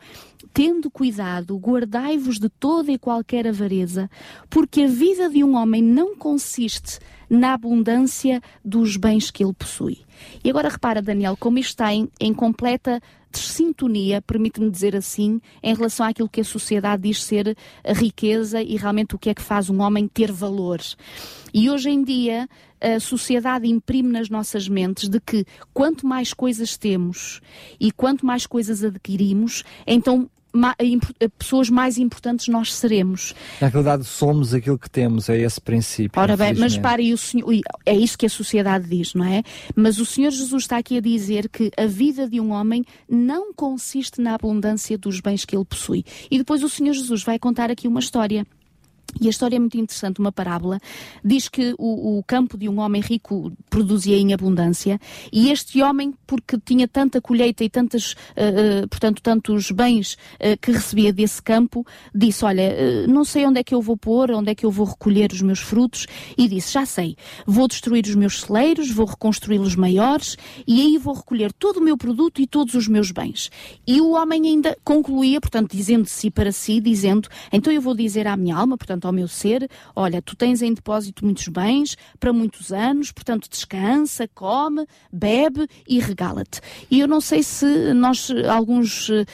tendo 0.53 0.91
cuidado, 0.91 1.57
guardai-vos 1.59 2.39
de 2.39 2.49
toda 2.49 2.93
e 2.93 2.99
qualquer 2.99 3.47
avareza, 3.47 4.11
porque 4.51 4.83
a 4.83 4.89
vida 4.89 5.29
de 5.29 5.43
um 5.43 5.57
homem 5.57 5.83
não 5.83 6.17
consiste 6.17 6.99
na 7.29 7.55
abundância 7.55 8.41
dos 8.65 8.97
bens 8.97 9.31
que 9.31 9.43
ele 9.43 9.55
possui. 9.55 9.99
E 10.43 10.51
agora 10.51 10.69
repara, 10.69 11.03
Daniel, 11.03 11.37
como 11.39 11.59
isto 11.59 11.71
está 11.71 11.93
em, 11.93 12.09
em 12.21 12.33
completa 12.33 13.01
sintonia, 13.39 14.23
permite-me 14.23 14.71
dizer 14.71 14.97
assim, 14.97 15.41
em 15.63 15.75
relação 15.75 16.07
àquilo 16.07 16.29
que 16.29 16.41
a 16.41 16.45
sociedade 16.45 17.03
diz 17.03 17.23
ser 17.23 17.57
a 17.83 17.93
riqueza 17.93 18.63
e 18.63 18.77
realmente 18.77 19.15
o 19.15 19.19
que 19.19 19.31
é 19.31 19.35
que 19.35 19.43
faz 19.43 19.71
um 19.71 19.81
homem 19.81 20.09
ter 20.09 20.31
valores. 20.33 20.97
E 21.53 21.71
hoje 21.71 21.91
em 21.91 22.03
dia 22.03 22.49
a 22.81 23.01
sociedade 23.01 23.67
imprime 23.67 24.11
nas 24.11 24.29
nossas 24.29 24.69
mentes 24.69 25.09
de 25.09 25.19
que 25.19 25.47
quanto 25.73 26.07
mais 26.07 26.35
coisas 26.35 26.77
temos 26.77 27.41
e 27.81 27.91
quanto 27.91 28.27
mais 28.27 28.47
coisas 28.47 28.85
adquirimos, 28.85 29.65
então 29.87 30.29
pessoas 31.39 31.69
mais 31.69 31.99
importantes 31.99 32.49
nós 32.49 32.75
seremos. 32.75 33.35
Na 33.61 33.69
realidade, 33.69 34.05
somos 34.05 34.55
aquilo 34.55 34.79
que 34.79 34.89
temos, 34.89 35.29
é 35.29 35.39
esse 35.39 35.61
princípio. 35.61 36.21
Ora 36.21 36.37
bem, 36.37 36.55
mas 36.55 36.79
pare, 36.79 37.13
o 37.13 37.19
Senhor, 37.19 37.49
é 37.85 37.95
isso 37.95 38.17
que 38.17 38.27
a 38.27 38.31
sociedade 38.31 38.89
diz, 38.89 39.15
não 39.15 39.25
é? 39.25 39.43
Mas 39.75 39.99
o 39.99 40.07
Senhor 40.07 40.31
Jesus 40.31 40.65
está 40.65 40.79
aqui 40.79 40.99
a 40.99 41.01
dizer 41.01 41.49
que 41.49 41.71
a 41.77 41.87
vida 41.87 42.29
de 42.29 42.41
um 42.41 42.53
homem 42.53 42.85
não 43.09 43.53
consiste 43.53 44.21
na 44.21 44.35
abundância 44.35 44.97
dos 44.97 45.21
bens 45.21 45.45
que 45.45 45.57
ele 45.57 45.65
possui. 45.65 46.05
E 46.31 46.39
depois 46.39 46.63
o 46.63 46.69
Senhor 46.69 46.93
Jesus 46.93 47.23
vai 47.23 47.39
contar 47.39 47.71
aqui 47.71 47.89
uma 47.89 48.01
história. 48.01 48.47
E 49.21 49.27
a 49.29 49.31
história 49.31 49.57
é 49.57 49.59
muito 49.59 49.79
interessante, 49.79 50.19
uma 50.19 50.33
parábola. 50.33 50.81
Diz 51.25 51.49
que 51.49 51.75
o, 51.79 52.19
o, 52.19 52.23
campo 52.25 52.59
de 52.59 52.69
um 52.69 52.81
homem 52.81 53.01
rico 53.01 53.53
produzia 53.71 54.17
em 54.17 54.33
abundância 54.33 54.99
e 55.33 55.51
este 55.51 55.83
homem, 55.83 56.15
porque 56.27 56.59
tinha 56.59 56.89
tanta 56.89 57.21
colheita 57.21 57.63
e 57.63 57.71
tantas, 57.71 58.13
uh, 58.13 58.85
uh, 58.85 58.89
portanto, 58.89 59.23
tantos 59.23 59.71
bens 59.71 60.15
uh, 60.15 60.59
que 60.61 60.73
recebia 60.73 61.13
desse 61.13 61.41
campo, 61.41 61.87
disse, 62.15 62.45
olha, 62.45 63.07
não 63.07 63.25
sei 63.25 63.47
onde 63.47 63.61
é 63.61 63.65
que 63.65 63.75
eu 63.75 63.81
vou 63.81 63.97
pôr, 63.97 64.31
onde 64.33 64.51
é 64.51 64.55
que 64.55 64.67
eu 64.67 64.71
vou 64.71 64.87
recolher 64.87 65.31
os 65.33 65.43
meus 65.43 65.61
frutos 65.61 66.07
e 66.37 66.49
disse, 66.49 66.73
já 66.73 66.85
sei, 66.85 67.17
vou 67.47 67.69
destruir 67.69 68.05
os 68.05 68.15
meus 68.15 68.41
celeiros, 68.41 68.91
vou 68.91 69.07
reconstruí-los 69.07 69.77
maiores 69.77 70.37
e 70.67 70.81
aí 70.81 70.99
vou 70.99 71.15
recolher 71.15 71.53
todo 71.53 71.77
o 71.77 71.83
meu 71.83 71.97
produto 71.97 72.41
e 72.41 72.47
todos 72.47 72.75
os 72.75 72.89
meus 72.89 73.11
bens. 73.11 73.51
E 73.87 74.01
o 74.01 74.13
homem 74.13 74.47
ainda 74.47 74.77
concluía, 74.85 75.41
portanto, 75.41 75.77
dizendo-se 75.77 76.31
para 76.31 76.51
si, 76.51 76.81
dizendo, 76.81 77.29
então 77.53 77.73
eu 77.73 77.81
vou 77.81 77.95
dizer 77.95 78.27
à 78.27 78.37
minha 78.37 78.57
alma, 78.57 78.77
portanto, 78.77 78.94
ao 79.03 79.13
meu 79.13 79.29
ser: 79.29 79.69
olha, 79.95 80.23
tu 80.23 80.37
tens 80.37 80.63
em 80.63 80.73
depósito 80.73 81.25
muitos 81.25 81.49
bens 81.49 81.97
para 82.21 82.33
muitos 82.33 82.73
anos, 82.73 83.11
portanto, 83.13 83.49
descansa, 83.49 84.29
come, 84.35 84.87
bebe 85.13 85.67
e 85.89 85.99
regala-te. 85.99 86.61
E 86.91 87.01
eu 87.01 87.09
não 87.09 87.21
sei 87.21 87.43
se 87.43 87.93
nós, 87.95 88.31
alguns 88.49 89.09
uh, 89.09 89.25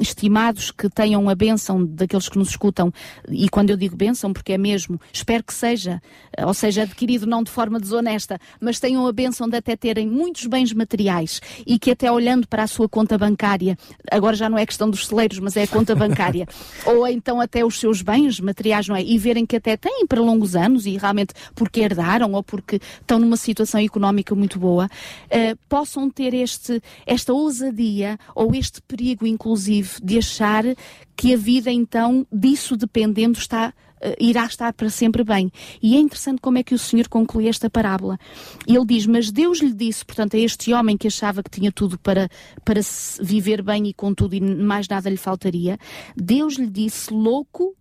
estimados 0.00 0.70
que 0.70 0.88
tenham 0.88 1.28
a 1.28 1.34
bênção 1.34 1.84
daqueles 1.84 2.28
que 2.28 2.38
nos 2.38 2.50
escutam, 2.50 2.92
e 3.28 3.48
quando 3.48 3.70
eu 3.70 3.76
digo 3.76 3.96
bênção, 3.96 4.32
porque 4.32 4.52
é 4.52 4.58
mesmo, 4.58 5.00
espero 5.12 5.42
que 5.42 5.54
seja, 5.54 6.00
ou 6.46 6.54
seja, 6.54 6.82
adquirido 6.82 7.26
não 7.26 7.42
de 7.42 7.50
forma 7.50 7.80
desonesta, 7.80 8.38
mas 8.60 8.78
tenham 8.78 9.06
a 9.06 9.12
bênção 9.12 9.48
de 9.48 9.56
até 9.56 9.76
terem 9.76 10.06
muitos 10.06 10.46
bens 10.46 10.72
materiais 10.72 11.40
e 11.66 11.78
que 11.78 11.90
até 11.90 12.10
olhando 12.10 12.46
para 12.46 12.62
a 12.62 12.66
sua 12.66 12.88
conta 12.88 13.16
bancária, 13.16 13.76
agora 14.10 14.36
já 14.36 14.48
não 14.48 14.58
é 14.58 14.66
questão 14.66 14.88
dos 14.90 15.06
celeiros, 15.06 15.38
mas 15.38 15.56
é 15.56 15.62
a 15.62 15.68
conta 15.68 15.94
bancária, 15.94 16.46
ou 16.86 17.06
então 17.06 17.40
até 17.40 17.64
os 17.64 17.78
seus 17.78 18.02
bens 18.02 18.40
materiais 18.40 18.83
não 18.88 18.96
é? 18.96 19.02
E 19.02 19.18
verem 19.18 19.46
que 19.46 19.56
até 19.56 19.76
têm 19.76 20.06
para 20.06 20.20
longos 20.20 20.56
anos 20.56 20.86
e 20.86 20.96
realmente 20.96 21.34
porque 21.54 21.80
herdaram 21.80 22.32
ou 22.32 22.42
porque 22.42 22.80
estão 23.00 23.18
numa 23.18 23.36
situação 23.36 23.80
económica 23.80 24.34
muito 24.34 24.58
boa, 24.58 24.86
uh, 24.86 25.58
possam 25.68 26.10
ter 26.10 26.34
este, 26.34 26.82
esta 27.06 27.32
ousadia 27.32 28.18
ou 28.34 28.54
este 28.54 28.80
perigo, 28.82 29.26
inclusive, 29.26 29.90
de 30.02 30.18
achar 30.18 30.64
que 31.16 31.34
a 31.34 31.36
vida, 31.36 31.70
então, 31.70 32.26
disso 32.32 32.76
dependendo, 32.76 33.38
está 33.38 33.72
uh, 34.04 34.14
irá 34.20 34.44
estar 34.44 34.72
para 34.72 34.90
sempre 34.90 35.24
bem. 35.24 35.50
E 35.82 35.96
é 35.96 35.98
interessante 35.98 36.40
como 36.40 36.58
é 36.58 36.62
que 36.62 36.74
o 36.74 36.78
Senhor 36.78 37.08
conclui 37.08 37.48
esta 37.48 37.70
parábola. 37.70 38.18
Ele 38.66 38.84
diz: 38.84 39.06
Mas 39.06 39.30
Deus 39.30 39.60
lhe 39.60 39.72
disse, 39.72 40.04
portanto, 40.04 40.36
a 40.36 40.38
este 40.38 40.72
homem 40.72 40.96
que 40.96 41.06
achava 41.06 41.42
que 41.42 41.50
tinha 41.50 41.72
tudo 41.72 41.98
para, 41.98 42.28
para 42.64 42.80
viver 43.20 43.62
bem 43.62 43.88
e 43.88 43.94
com 43.94 44.14
tudo 44.14 44.34
e 44.34 44.40
mais 44.40 44.88
nada 44.88 45.08
lhe 45.08 45.16
faltaria, 45.16 45.78
Deus 46.16 46.54
lhe 46.54 46.68
disse: 46.68 47.12
Louco 47.12 47.74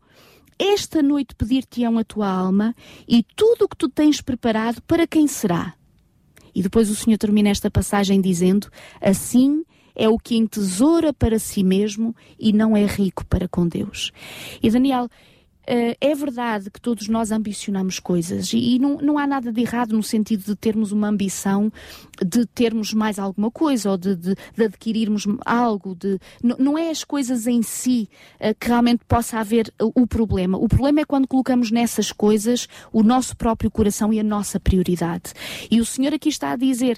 esta 0.57 1.01
noite 1.01 1.35
pedir-te-ão 1.35 1.97
a 1.97 2.03
tua 2.03 2.27
alma 2.27 2.75
e 3.07 3.23
tudo 3.35 3.65
o 3.65 3.67
que 3.67 3.77
tu 3.77 3.89
tens 3.89 4.21
preparado, 4.21 4.81
para 4.83 5.07
quem 5.07 5.27
será? 5.27 5.73
E 6.55 6.61
depois 6.61 6.89
o 6.89 6.95
Senhor 6.95 7.17
termina 7.17 7.49
esta 7.49 7.69
passagem 7.69 8.21
dizendo: 8.21 8.69
Assim 9.01 9.63
é 9.95 10.07
o 10.09 10.17
que 10.17 10.35
entesoura 10.35 11.13
para 11.13 11.39
si 11.39 11.63
mesmo 11.63 12.15
e 12.39 12.51
não 12.51 12.75
é 12.75 12.85
rico 12.85 13.25
para 13.25 13.47
com 13.47 13.67
Deus. 13.67 14.11
E 14.61 14.69
Daniel, 14.69 15.07
é 15.65 16.15
verdade 16.15 16.69
que 16.69 16.81
todos 16.81 17.07
nós 17.07 17.31
ambicionamos 17.31 17.99
coisas 17.99 18.51
e, 18.53 18.77
não, 18.79 18.97
não 18.97 19.17
há 19.17 19.25
nada 19.25 19.51
de 19.51 19.61
errado 19.61 19.95
no 19.95 20.03
sentido 20.03 20.43
de 20.43 20.55
termos 20.55 20.91
uma 20.91 21.07
ambição 21.07 21.71
de 22.25 22.45
termos 22.45 22.93
mais 22.93 23.17
alguma 23.17 23.49
coisa 23.49 23.91
ou 23.91 23.97
de, 23.97 24.15
de, 24.15 24.35
de 24.55 24.63
adquirirmos 24.63 25.25
algo. 25.45 25.95
De, 25.95 26.19
não 26.41 26.77
é 26.77 26.89
as 26.89 27.03
coisas 27.03 27.47
em 27.47 27.61
si 27.61 28.09
uh, 28.39 28.55
que 28.59 28.67
realmente 28.67 29.03
possa 29.05 29.39
haver 29.39 29.73
o, 29.81 30.03
o 30.03 30.07
problema. 30.07 30.57
O 30.57 30.67
problema 30.67 31.01
é 31.01 31.05
quando 31.05 31.27
colocamos 31.27 31.71
nessas 31.71 32.11
coisas 32.11 32.67
o 32.91 33.03
nosso 33.03 33.35
próprio 33.35 33.71
coração 33.71 34.13
e 34.13 34.19
a 34.19 34.23
nossa 34.23 34.59
prioridade. 34.59 35.33
E 35.69 35.79
o 35.79 35.85
Senhor 35.85 36.13
aqui 36.13 36.29
está 36.29 36.51
a 36.51 36.55
dizer: 36.55 36.97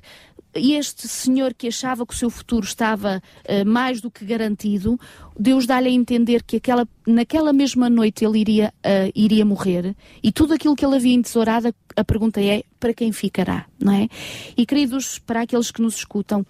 este 0.53 1.07
senhor 1.07 1.53
que 1.53 1.68
achava 1.68 2.05
que 2.05 2.13
o 2.13 2.18
seu 2.18 2.30
futuro 2.30 2.66
estava 2.66 3.22
uh, 3.43 3.66
mais 3.68 3.99
do 3.99 4.09
que 4.09 4.24
garantido, 4.26 4.97
Deus 5.38 5.66
dá-lhe 5.66 5.90
a 5.90 5.92
entender 5.92 6.44
que 6.44 6.58
aquela, 6.58 6.88
naquela 7.06 7.52
mesma 7.52 7.90
noite 7.90 8.24
ele 8.24 8.40
iria, 8.40 8.74
uh, 8.86 9.12
iria 9.14 9.46
morrer 9.46 9.96
e 10.24 10.32
tudo 10.32 10.54
aquilo 10.54 10.76
que 10.76 10.86
ele 10.86 10.96
havia 10.96 11.14
entesourado, 11.14 11.74
a 11.96 12.04
pergunta 12.04 12.42
é 12.42 12.64
para 12.80 12.94
quem 12.94 13.12
ficará, 13.12 13.66
não 13.80 13.94
é? 13.94 14.08
E 14.56 14.66
queridos, 14.66 15.20
para 15.20 15.42
aqueles 15.42 15.72
que 15.72 15.82
nos 15.82 15.96
escutam, 15.96 16.46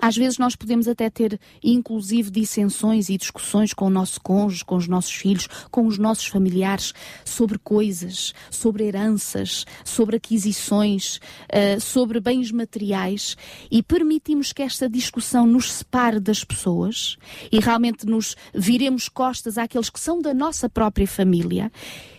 às 0.00 0.16
vezes 0.16 0.38
nós 0.38 0.54
podemos 0.54 0.86
até 0.86 1.08
ter, 1.08 1.40
inclusive, 1.62 2.30
dissensões 2.30 3.08
e 3.08 3.16
discussões 3.16 3.72
com 3.72 3.86
o 3.86 3.90
nosso 3.90 4.20
cônjuge, 4.20 4.64
com 4.64 4.76
os 4.76 4.86
nossos 4.86 5.12
filhos, 5.12 5.48
com 5.70 5.86
os 5.86 5.98
nossos 5.98 6.26
familiares, 6.26 6.92
sobre 7.24 7.58
coisas, 7.58 8.34
sobre 8.50 8.84
heranças, 8.84 9.64
sobre 9.84 10.16
aquisições, 10.16 11.16
uh, 11.16 11.80
sobre 11.80 12.20
bens 12.20 12.50
materiais 12.52 13.36
e 13.70 13.82
permitimos 13.82 14.52
que 14.52 14.62
esta 14.62 14.88
discussão 14.88 15.46
nos 15.46 15.72
separe 15.72 16.20
das 16.20 16.44
pessoas 16.44 17.16
e 17.50 17.58
realmente 17.58 18.06
nos 18.06 18.36
viremos 18.54 19.08
costas 19.08 19.58
àqueles 19.58 19.90
que 19.90 20.00
são 20.00 20.20
da 20.20 20.34
nossa 20.34 20.68
própria 20.68 21.06
família 21.06 21.70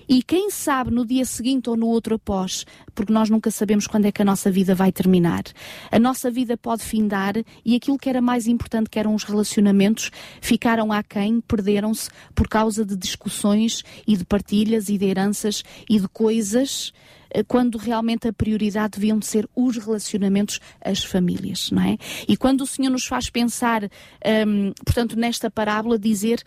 e 0.10 0.24
quem 0.24 0.50
sabe 0.50 0.90
no 0.90 1.06
dia 1.06 1.24
seguinte 1.24 1.70
ou 1.70 1.78
no 1.78 1.86
outro 1.86 2.16
após, 2.16 2.66
porque 2.96 3.14
nós 3.14 3.30
nunca 3.30 3.52
sabemos 3.52 3.86
quando 3.86 4.06
é 4.06 4.12
que 4.12 4.24
a 4.24 4.26
nossa 4.26 4.50
vida 4.50 4.74
vai 4.74 4.92
terminar. 4.92 5.44
A 5.92 6.00
nossa 6.00 6.32
vida 6.32 6.58
pode 6.58 6.82
findar 6.82 7.36
e 7.64 7.76
aquilo 7.76 7.96
que 7.96 8.10
era 8.10 8.20
mais 8.20 8.48
importante, 8.48 8.90
que 8.90 8.98
eram 8.98 9.14
os 9.14 9.24
relacionamentos, 9.24 10.10
ficaram 10.42 10.92
aquém, 10.92 11.40
perderam-se 11.42 12.10
por 12.34 12.48
causa 12.48 12.84
de 12.84 12.96
discussões 12.96 13.84
e 14.08 14.18
de 14.18 14.26
partilhas 14.26 14.90
e 14.90 14.98
de 14.98 15.06
heranças 15.06 15.64
e 15.88 16.00
de 16.00 16.08
coisas 16.08 16.92
eh, 17.30 17.44
quando 17.44 17.78
realmente 17.78 18.28
a 18.28 18.34
prioridade 18.34 19.00
deviam 19.00 19.22
ser 19.22 19.48
os 19.56 19.78
relacionamentos, 19.78 20.60
as 20.84 21.04
famílias, 21.04 21.70
não 21.72 21.84
é? 21.84 21.98
E 22.28 22.36
quando 22.36 22.62
o 22.62 22.68
Senhor 22.68 22.90
nos 22.90 23.06
faz 23.06 23.30
pensar, 23.30 23.84
hum, 23.84 24.74
portanto, 24.84 25.16
nesta 25.16 25.52
parábola, 25.52 26.00
dizer 26.00 26.44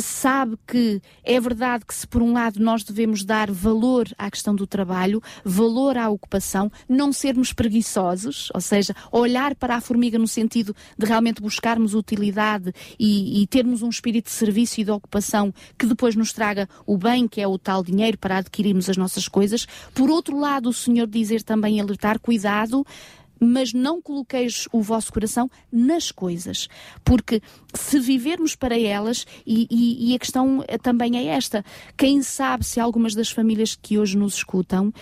sabe 0.00 0.56
que 0.66 1.00
é 1.22 1.40
verdade 1.40 1.84
que 1.84 1.94
se 1.94 2.06
por 2.06 2.22
um 2.22 2.32
lado 2.32 2.60
nós 2.60 2.84
devemos 2.84 3.24
dar 3.24 3.50
valor 3.50 4.08
à 4.18 4.30
questão 4.30 4.54
do 4.54 4.66
trabalho, 4.66 5.22
valor 5.44 5.96
à 5.96 6.08
ocupação, 6.08 6.70
não 6.88 7.12
sermos 7.12 7.52
preguiçosos, 7.52 8.50
ou 8.54 8.60
seja, 8.60 8.94
olhar 9.10 9.54
para 9.54 9.76
a 9.76 9.80
formiga 9.80 10.18
no 10.18 10.28
sentido 10.28 10.74
de 10.98 11.06
realmente 11.06 11.40
buscarmos 11.40 11.94
utilidade 11.94 12.72
e, 12.98 13.42
e 13.42 13.46
termos 13.46 13.82
um 13.82 13.88
espírito 13.88 14.26
de 14.26 14.32
serviço 14.32 14.80
e 14.80 14.84
de 14.84 14.90
ocupação 14.90 15.52
que 15.78 15.86
depois 15.86 16.14
nos 16.14 16.32
traga 16.32 16.68
o 16.86 16.96
bem, 16.96 17.28
que 17.28 17.40
é 17.40 17.46
o 17.46 17.58
tal 17.58 17.82
dinheiro 17.82 18.18
para 18.18 18.38
adquirirmos 18.38 18.88
as 18.88 18.96
nossas 18.96 19.28
coisas. 19.28 19.66
Por 19.94 20.10
outro 20.10 20.38
lado, 20.38 20.68
o 20.68 20.72
Senhor 20.72 21.06
dizer 21.06 21.42
também 21.42 21.80
alertar, 21.80 22.18
cuidado, 22.18 22.84
mas 23.40 23.72
não 23.72 24.00
coloqueis 24.00 24.68
o 24.72 24.80
vosso 24.80 25.12
coração 25.12 25.50
nas 25.70 26.10
coisas, 26.10 26.68
porque 27.04 27.40
se 27.74 27.98
vivermos 27.98 28.54
para 28.54 28.78
elas, 28.78 29.26
e, 29.46 29.66
e, 29.70 30.10
e, 30.10 30.14
a 30.14 30.18
questão 30.18 30.64
também 30.82 31.16
é 31.16 31.26
esta: 31.26 31.64
quem 31.96 32.22
sabe 32.22 32.64
se 32.64 32.80
algumas 32.80 33.14
das 33.14 33.30
famílias 33.30 33.76
que 33.80 33.98
hoje 33.98 34.16
nos 34.16 34.34
escutam. 34.34 34.92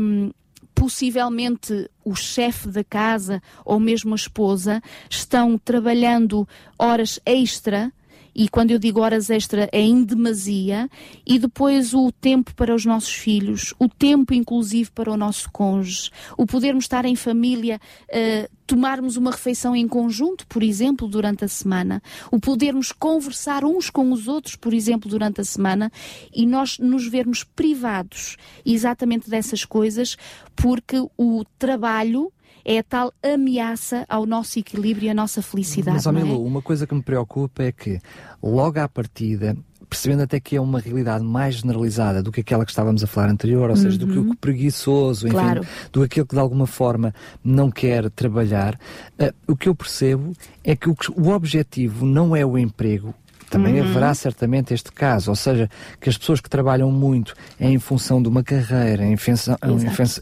Um, 0.00 0.30
possivelmente 0.76 1.88
o 2.04 2.14
chefe 2.14 2.68
da 2.68 2.84
casa 2.84 3.42
ou 3.64 3.80
mesmo 3.80 4.12
a 4.12 4.14
esposa 4.14 4.82
estão 5.08 5.56
trabalhando 5.56 6.46
horas 6.78 7.18
extra 7.24 7.90
e 8.38 8.50
quando 8.50 8.70
eu 8.70 8.78
digo 8.78 9.00
horas 9.00 9.30
extra 9.30 9.66
é 9.72 9.80
em 9.80 10.04
demasia, 10.04 10.90
e 11.26 11.38
depois 11.38 11.94
o 11.94 12.12
tempo 12.12 12.54
para 12.54 12.74
os 12.74 12.84
nossos 12.84 13.14
filhos, 13.14 13.72
o 13.78 13.88
tempo 13.88 14.34
inclusive 14.34 14.90
para 14.90 15.10
o 15.10 15.16
nosso 15.16 15.50
cônjuge, 15.50 16.10
o 16.36 16.44
podermos 16.44 16.84
estar 16.84 17.06
em 17.06 17.16
família, 17.16 17.80
uh, 18.10 18.56
tomarmos 18.66 19.16
uma 19.16 19.30
refeição 19.30 19.74
em 19.74 19.88
conjunto, 19.88 20.46
por 20.48 20.62
exemplo, 20.62 21.08
durante 21.08 21.46
a 21.46 21.48
semana, 21.48 22.02
o 22.30 22.38
podermos 22.38 22.92
conversar 22.92 23.64
uns 23.64 23.88
com 23.88 24.12
os 24.12 24.28
outros, 24.28 24.54
por 24.54 24.74
exemplo, 24.74 25.08
durante 25.08 25.40
a 25.40 25.44
semana, 25.44 25.90
e 26.34 26.44
nós 26.44 26.78
nos 26.78 27.08
vermos 27.08 27.42
privados 27.42 28.36
exatamente 28.66 29.30
dessas 29.30 29.64
coisas, 29.64 30.16
porque 30.54 30.98
o 31.16 31.42
trabalho 31.58 32.30
é 32.66 32.80
a 32.80 32.82
tal 32.82 33.14
ameaça 33.22 34.04
ao 34.08 34.26
nosso 34.26 34.58
equilíbrio 34.58 35.06
e 35.06 35.10
à 35.10 35.14
nossa 35.14 35.40
felicidade. 35.40 35.94
Mas, 35.94 36.06
Amilo, 36.06 36.34
é? 36.34 36.38
uma 36.38 36.60
coisa 36.60 36.84
que 36.84 36.94
me 36.94 37.02
preocupa 37.02 37.62
é 37.62 37.70
que, 37.70 38.00
logo 38.42 38.80
à 38.80 38.88
partida, 38.88 39.56
percebendo 39.88 40.24
até 40.24 40.40
que 40.40 40.56
é 40.56 40.60
uma 40.60 40.80
realidade 40.80 41.24
mais 41.24 41.54
generalizada 41.54 42.20
do 42.20 42.32
que 42.32 42.40
aquela 42.40 42.64
que 42.64 42.72
estávamos 42.72 43.04
a 43.04 43.06
falar 43.06 43.30
anterior, 43.30 43.70
ou 43.70 43.76
seja, 43.76 44.00
uhum. 44.00 44.06
do 44.06 44.12
que 44.12 44.18
o 44.18 44.22
uhum. 44.22 44.34
preguiçoso, 44.34 45.28
enfim, 45.28 45.36
claro. 45.36 45.64
do 45.92 46.02
aquele 46.02 46.26
que 46.26 46.34
de 46.34 46.40
alguma 46.40 46.66
forma 46.66 47.14
não 47.44 47.70
quer 47.70 48.10
trabalhar, 48.10 48.74
uh, 48.74 49.32
o 49.46 49.56
que 49.56 49.68
eu 49.68 49.74
percebo 49.74 50.32
é 50.64 50.74
que 50.74 50.90
o, 50.90 50.96
o 51.16 51.28
objetivo 51.28 52.04
não 52.04 52.34
é 52.34 52.44
o 52.44 52.58
emprego, 52.58 53.14
também 53.50 53.80
uhum. 53.80 53.88
haverá 53.88 54.14
certamente 54.14 54.74
este 54.74 54.90
caso, 54.92 55.30
ou 55.30 55.36
seja, 55.36 55.70
que 56.00 56.08
as 56.08 56.18
pessoas 56.18 56.40
que 56.40 56.50
trabalham 56.50 56.90
muito 56.90 57.34
é 57.58 57.68
em 57.68 57.78
função 57.78 58.22
de 58.22 58.28
uma 58.28 58.42
carreira, 58.42 59.04
em 59.04 59.16
função, 59.16 59.56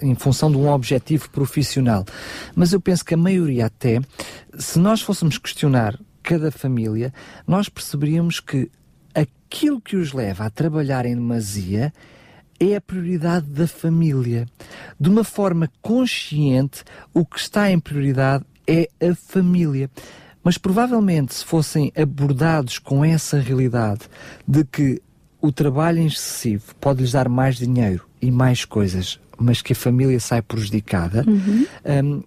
em 0.03 0.15
função 0.15 0.51
de 0.51 0.57
um 0.57 0.69
objetivo 0.69 1.29
profissional. 1.31 2.05
Mas 2.55 2.73
eu 2.73 2.81
penso 2.81 3.05
que 3.05 3.15
a 3.15 3.17
maioria 3.17 3.67
até, 3.67 4.01
se 4.59 4.79
nós 4.79 5.01
fôssemos 5.01 5.39
questionar 5.39 5.99
cada 6.23 6.51
família, 6.51 7.13
nós 7.47 7.69
perceberíamos 7.69 8.41
que 8.41 8.71
aquilo 9.15 9.81
que 9.81 9.97
os 9.97 10.13
leva 10.13 10.45
a 10.45 10.51
trabalhar 10.51 11.07
em 11.07 11.15
demasia 11.15 11.93
é 12.59 12.77
a 12.77 12.81
prioridade 12.81 13.47
da 13.47 13.67
família. 13.67 14.47
De 14.99 15.09
uma 15.09 15.25
forma 15.25 15.71
consciente, 15.83 16.85
o 17.13 17.25
que 17.25 17.39
está 17.39 17.71
em 17.71 17.79
prioridade 17.79 18.45
é 18.67 18.89
a 19.01 19.15
família. 19.15 19.91
Mas 20.45 20.59
provavelmente, 20.59 21.35
se 21.35 21.45
fossem 21.45 21.91
abordados 21.97 22.79
com 22.79 23.03
essa 23.03 23.41
realidade 23.41 24.03
de 24.47 24.63
que 24.65 25.03
o 25.41 25.51
trabalho 25.51 26.07
excessivo 26.07 26.75
pode 26.81 27.01
lhes 27.01 27.13
dar 27.13 27.29
mais 27.29 27.57
dinheiro 27.57 28.07
e 28.21 28.31
mais 28.31 28.65
coisas, 28.65 29.19
mas 29.39 29.63
que 29.63 29.73
a 29.73 29.77
família 29.77 30.21
sai 30.21 30.43
prejudicada, 30.43 31.25
uhum. 31.27 31.67
um, 31.85 32.23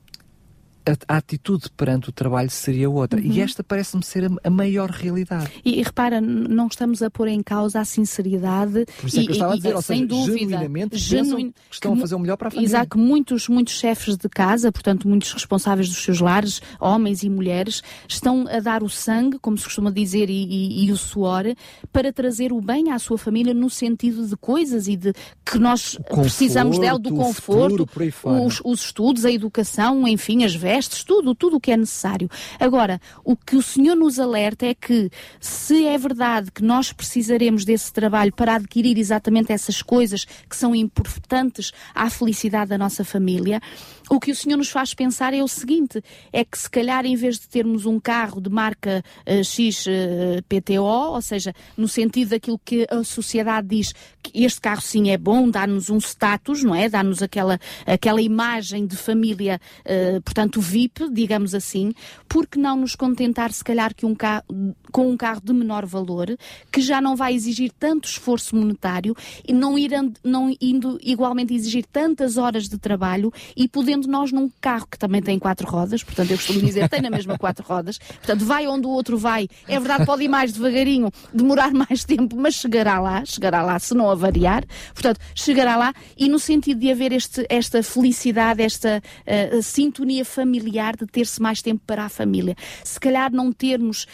a, 0.88 1.16
a, 1.16 1.18
atitude 1.18 1.70
perante 1.76 2.10
o 2.10 2.12
trabalho 2.12 2.50
seria 2.50 2.90
outra. 2.90 3.20
Uhum. 3.20 3.32
E 3.32 3.42
esta 3.42 3.64
parece-me 3.64 4.04
ser 4.04 4.26
a, 4.26 4.30
a, 4.44 4.50
maior 4.50 4.90
realidade. 4.90 5.52
E, 5.64 5.80
e, 5.80 5.84
repara, 5.84 6.22
não 6.22 6.68
estamos 6.68 7.02
a 7.02 7.10
pôr 7.10 7.28
em 7.28 7.44
causa 7.44 7.80
a 7.80 7.86
sinceridade. 7.86 8.86
Por 9.00 9.08
isso 9.08 9.20
é 9.20 9.24
que 9.24 9.30
eu 9.30 9.34
estava 9.34 9.54
a 9.54 9.56
dizer, 9.58 9.76
ou 9.76 9.82
seja, 9.82 10.00
sem 10.00 10.08
dúvida, 10.08 10.38
genuinamente 10.38 10.98
genuin... 10.98 11.52
que 11.52 11.76
estão 11.76 11.94
que, 11.94 11.98
a 11.98 12.02
fazer 12.02 12.16
o 12.16 12.20
melhor 12.20 12.38
para 12.38 12.48
a 12.48 12.52
família. 12.52 12.70
Exato, 12.70 12.90
que 12.90 12.98
muitos, 12.98 13.50
muitos 13.50 13.74
chefes 13.74 14.16
de 14.16 14.30
casa, 14.30 14.72
portanto, 14.72 15.08
muitos 15.08 15.34
responsáveis 15.34 15.90
dos 15.90 15.98
seus 15.98 16.20
lares, 16.20 16.62
homens 16.80 17.24
e 17.24 17.30
mulheres, 17.30 17.82
estão 18.08 18.46
a 18.48 18.60
dar 18.60 18.84
o 18.84 18.90
sangue, 18.90 19.38
como 19.40 19.58
se 19.58 19.66
costuma 19.66 19.92
dizer, 19.92 20.30
e, 20.30 20.44
e, 20.44 20.86
e 20.86 20.92
o 20.92 20.98
suor, 20.98 21.44
para 21.92 22.14
trazer 22.14 22.54
o 22.54 22.62
bem 22.62 22.92
à 22.92 23.00
sua 23.00 23.18
família 23.18 23.54
no 23.54 23.70
sentido 23.70 24.26
de 24.26 24.38
coisas 24.38 24.88
e 24.88 24.96
de 24.96 25.14
que 25.46 25.58
nós 25.58 25.98
conforto, 25.98 26.22
precisamos 26.22 26.80
dela, 26.80 27.00
do 27.00 27.14
conforto, 27.14 27.88
futuro, 27.88 28.46
os, 28.46 28.62
os 28.64 28.82
estudos, 28.86 29.26
a 29.26 29.32
educação, 29.32 30.08
enfim, 30.08 30.44
as 30.44 30.56
vestes 30.56 30.77
testes, 30.78 31.04
tudo, 31.04 31.34
tudo 31.34 31.58
o 31.58 31.60
que 31.60 31.72
é 31.72 31.78
necessário. 31.78 32.30
Agora, 32.60 33.02
o 33.24 33.36
que 33.36 33.56
o 33.56 33.62
Senhor 33.62 33.96
nos 33.96 34.20
alerta 34.20 34.66
é 34.66 34.74
que, 34.74 35.10
se 35.40 35.86
é 35.86 35.98
verdade 35.98 36.52
que 36.52 36.64
nós 36.64 36.94
precisaremos 36.94 37.66
desse 37.66 37.92
trabalho 37.92 38.32
para 38.32 38.56
adquirir 38.56 38.98
exatamente 38.98 39.52
essas 39.52 39.82
coisas 39.82 40.26
que 40.26 40.56
são 40.56 40.76
importantes 40.76 41.72
à 41.96 42.10
felicidade 42.10 42.70
da 42.70 42.78
nossa 42.78 43.04
família, 43.04 43.60
o 44.10 44.20
que 44.20 44.32
o 44.32 44.36
Senhor 44.36 44.58
nos 44.58 44.70
faz 44.70 44.94
pensar 44.94 45.34
é 45.34 45.44
o 45.44 45.48
seguinte: 45.48 46.02
é 46.32 46.44
que 46.44 46.58
se 46.58 46.70
calhar 46.70 47.06
em 47.06 47.16
vez 47.16 47.40
de 47.40 47.48
termos 47.48 47.86
um 47.86 48.00
carro 48.00 48.40
de 48.40 48.50
marca 48.50 49.04
uh, 49.26 49.44
X 49.44 49.86
uh, 49.86 49.90
PTO, 50.48 51.14
ou 51.14 51.22
seja, 51.22 51.54
no 51.76 51.88
sentido 51.88 52.30
daquilo 52.30 52.60
que 52.64 52.88
a 52.90 53.04
sociedade 53.04 53.68
diz 53.68 53.94
que 54.24 54.44
este 54.44 54.62
carro 54.62 54.82
sim 54.82 55.10
é 55.10 55.18
bom, 55.18 55.50
dá-nos 55.50 55.90
um 55.90 55.98
status, 55.98 56.64
não 56.64 56.74
é? 56.74 56.90
Dá-nos 56.90 57.22
aquela, 57.22 57.60
aquela 57.86 58.22
imagem 58.22 58.86
de 58.86 58.96
família, 58.96 59.60
uh, 59.82 60.22
portanto, 60.22 60.62
VIP, 60.62 61.10
digamos 61.12 61.54
assim, 61.54 61.92
porque 62.28 62.60
não 62.60 62.78
nos 62.78 62.96
contentar 62.96 63.52
se 63.52 63.64
calhar 63.64 63.94
que 63.94 64.06
um 64.06 64.16
carro, 64.16 64.44
com 64.92 65.10
um 65.10 65.18
carro 65.18 65.42
de 65.44 65.54
menor 65.54 65.86
valor, 65.86 66.38
que 66.72 66.82
já 66.82 67.02
não 67.02 67.16
vai 67.16 67.34
exigir 67.34 67.72
tanto 67.78 68.08
esforço 68.08 68.56
monetário 68.56 69.16
e 69.48 69.54
não, 69.54 69.78
ir, 69.78 69.92
não 70.24 70.56
indo 70.62 70.98
igualmente 71.02 71.54
exigir 71.54 71.86
tantas 71.86 72.38
horas 72.38 72.68
de 72.70 72.78
trabalho 72.78 73.32
e 73.56 73.68
podendo 73.68 73.97
nós 74.06 74.32
num 74.32 74.52
carro 74.60 74.88
que 74.92 75.00
também 75.00 75.22
tem 75.22 75.40
quatro 75.40 75.68
rodas, 75.68 76.04
portanto 76.04 76.32
eu 76.32 76.38
costumo 76.38 76.60
dizer 76.60 76.90
tem 76.90 77.02
na 77.02 77.10
mesma 77.10 77.38
quatro 77.38 77.66
rodas, 77.66 77.98
portanto 77.98 78.46
vai 78.46 78.68
onde 78.68 78.86
o 78.86 78.90
outro 78.90 79.18
vai, 79.18 79.48
é 79.68 79.80
verdade 79.80 80.06
pode 80.06 80.24
ir 80.24 80.28
mais 80.28 80.52
devagarinho, 80.52 81.10
demorar 81.34 81.72
mais 81.72 82.04
tempo, 82.04 82.36
mas 82.36 82.56
chegará 82.56 83.00
lá, 83.00 83.24
chegará 83.26 83.64
lá 83.64 83.80
se 83.80 83.94
não 83.94 84.10
avariar, 84.10 84.66
portanto 84.94 85.20
chegará 85.34 85.78
lá 85.78 85.94
e 86.18 86.28
no 86.28 86.38
sentido 86.38 86.80
de 86.80 86.92
haver 86.92 87.14
este, 87.14 87.46
esta 87.50 87.82
felicidade, 87.82 88.62
esta 88.62 89.02
uh, 89.02 89.64
sintonia 89.64 90.26
familiar 90.26 90.96
de 90.96 91.08
ter-se 91.08 91.42
mais 91.42 91.62
tempo 91.62 91.82
para 91.88 92.04
a 92.04 92.10
família. 92.10 92.56
Se 92.84 93.00
calhar 93.00 93.32
não 93.32 93.52
termos 93.52 94.06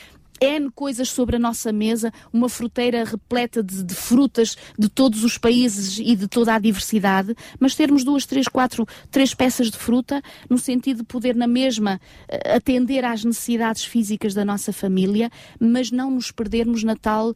N 0.43 0.69
coisas 0.71 1.09
sobre 1.09 1.37
a 1.37 1.39
nossa 1.39 1.71
mesa, 1.71 2.11
uma 2.31 2.49
fruteira 2.49 3.03
repleta 3.05 3.63
de, 3.63 3.81
de, 3.83 3.95
frutas 3.95 4.57
de 4.77 4.89
todos 4.89 5.23
os 5.23 5.37
países 5.37 5.99
e 5.99 6.15
de 6.15 6.27
toda 6.27 6.53
a 6.53 6.59
diversidade, 6.59 7.33
mas 7.59 7.75
termos 7.75 8.03
duas, 8.03 8.25
três, 8.25 8.47
quatro, 8.47 8.85
três 9.09 9.33
peças 9.33 9.71
de 9.71 9.77
fruta, 9.77 10.21
no 10.49 10.57
sentido 10.57 10.97
de 10.97 11.03
poder 11.03 11.35
na 11.35 11.47
mesma 11.47 11.99
eh, 12.27 12.55
atender 12.55 13.05
às 13.05 13.23
necessidades 13.23 13.85
físicas 13.85 14.33
da 14.33 14.43
nossa 14.43 14.73
família, 14.73 15.29
mas 15.59 15.91
não 15.91 16.11
nos 16.11 16.29
perdermos 16.29 16.83
na 16.83 16.95
tal 16.95 17.29
uh, 17.29 17.35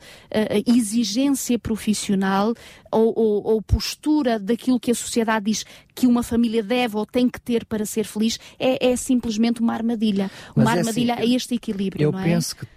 exigência 0.65 1.57
profissional 1.57 2.53
ou, 2.91 3.13
ou, 3.15 3.47
ou 3.53 3.61
postura 3.61 4.37
daquilo 4.37 4.79
que 4.79 4.91
a 4.91 4.95
sociedade 4.95 5.45
diz 5.45 5.65
que 5.95 6.05
uma 6.05 6.23
família 6.23 6.61
deve 6.61 6.97
ou 6.97 7.05
tem 7.05 7.29
que 7.29 7.39
ter 7.39 7.65
para 7.65 7.85
ser 7.85 8.05
feliz, 8.05 8.39
é, 8.59 8.91
é 8.91 8.95
simplesmente 8.95 9.61
uma 9.61 9.73
armadilha. 9.73 10.29
Uma 10.55 10.65
mas 10.65 10.79
armadilha 10.79 11.13
é 11.13 11.15
assim, 11.15 11.33
a 11.33 11.35
este 11.35 11.55
equilíbrio. 11.55 12.03
Eu 12.03 12.19
é? 12.19 12.23
penso 12.23 12.55
que 12.55 12.76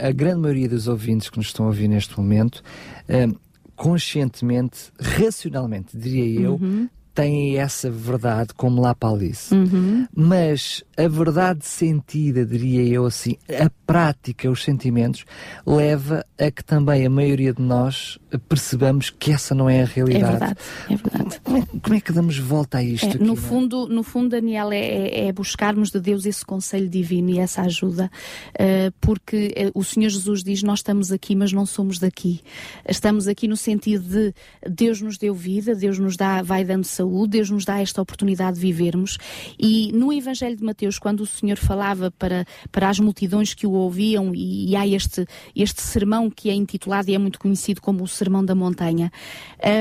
a 0.00 0.12
grande 0.12 0.40
maioria 0.40 0.68
dos 0.68 0.88
ouvintes 0.88 1.28
que 1.30 1.38
nos 1.38 1.46
estão 1.46 1.66
a 1.66 1.68
ouvir 1.68 1.88
neste 1.88 2.18
momento, 2.18 2.62
uh, 3.08 3.38
conscientemente, 3.76 4.90
racionalmente, 4.98 5.96
diria 5.96 6.40
eu, 6.42 6.54
uhum 6.54 6.88
têm 7.18 7.58
essa 7.58 7.90
verdade 7.90 8.54
como 8.54 8.80
lá 8.80 8.96
Alice. 9.00 9.52
Uhum. 9.52 10.06
Mas 10.14 10.84
a 10.96 11.08
verdade 11.08 11.66
sentida, 11.66 12.46
diria 12.46 12.82
eu 12.84 13.06
assim, 13.06 13.36
a 13.48 13.68
prática, 13.84 14.48
os 14.48 14.62
sentimentos, 14.62 15.24
leva 15.66 16.24
a 16.38 16.48
que 16.48 16.62
também 16.62 17.04
a 17.04 17.10
maioria 17.10 17.52
de 17.52 17.60
nós 17.60 18.20
percebamos 18.48 19.10
que 19.10 19.32
essa 19.32 19.52
não 19.52 19.68
é 19.68 19.82
a 19.82 19.84
realidade. 19.84 20.26
É 20.26 20.30
verdade, 20.30 20.56
é 20.90 20.96
verdade. 20.96 21.40
Como 21.42 21.58
é, 21.58 21.66
como 21.82 21.96
é 21.96 22.00
que 22.00 22.12
damos 22.12 22.38
volta 22.38 22.78
a 22.78 22.84
isto? 22.84 23.06
É, 23.06 23.10
aqui, 23.10 23.24
no, 23.24 23.32
é? 23.32 23.36
fundo, 23.36 23.88
no 23.88 24.04
fundo, 24.04 24.28
Daniel, 24.28 24.70
é, 24.70 24.78
é, 24.78 25.26
é, 25.26 25.32
buscarmos 25.32 25.90
de 25.90 26.00
Deus 26.00 26.24
esse 26.24 26.44
conselho 26.44 26.88
divino 26.88 27.30
e 27.30 27.40
essa 27.40 27.62
ajuda, 27.62 28.08
uh, 28.54 28.92
porque 29.00 29.52
uh, 29.74 29.78
o 29.78 29.82
Senhor 29.82 30.10
Jesus 30.10 30.44
diz: 30.44 30.62
Nós 30.62 30.80
estamos 30.80 31.10
aqui, 31.10 31.34
mas 31.34 31.52
não 31.52 31.66
somos 31.66 31.98
daqui. 31.98 32.42
Estamos 32.88 33.26
aqui 33.26 33.48
no 33.48 33.56
sentido 33.56 34.04
de 34.04 34.34
Deus 34.68 35.00
nos 35.00 35.18
deu 35.18 35.34
vida, 35.34 35.74
Deus 35.74 35.98
nos 35.98 36.16
dá, 36.16 36.42
vai 36.42 36.64
dando 36.64 36.84
saúde 36.84 37.07
saúde, 37.08 37.30
Deus 37.30 37.50
nos 37.50 37.64
dá 37.64 37.80
esta 37.80 38.02
oportunidade 38.02 38.56
de 38.56 38.60
vivermos. 38.60 39.16
E 39.58 39.90
no 39.92 40.12
Evangelho 40.12 40.56
de 40.56 40.62
Mateus, 40.62 40.98
quando 40.98 41.20
o 41.20 41.26
Senhor 41.26 41.56
falava 41.56 42.10
para, 42.10 42.44
para 42.70 42.88
as 42.88 43.00
multidões 43.00 43.54
que 43.54 43.66
o 43.66 43.72
ouviam, 43.72 44.34
e, 44.34 44.70
e 44.70 44.76
há 44.76 44.86
este, 44.86 45.26
este 45.56 45.82
sermão 45.82 46.30
que 46.30 46.50
é 46.50 46.54
intitulado 46.54 47.10
e 47.10 47.14
é 47.14 47.18
muito 47.18 47.38
conhecido 47.38 47.80
como 47.80 48.04
o 48.04 48.08
Sermão 48.08 48.44
da 48.44 48.54
Montanha, 48.54 49.10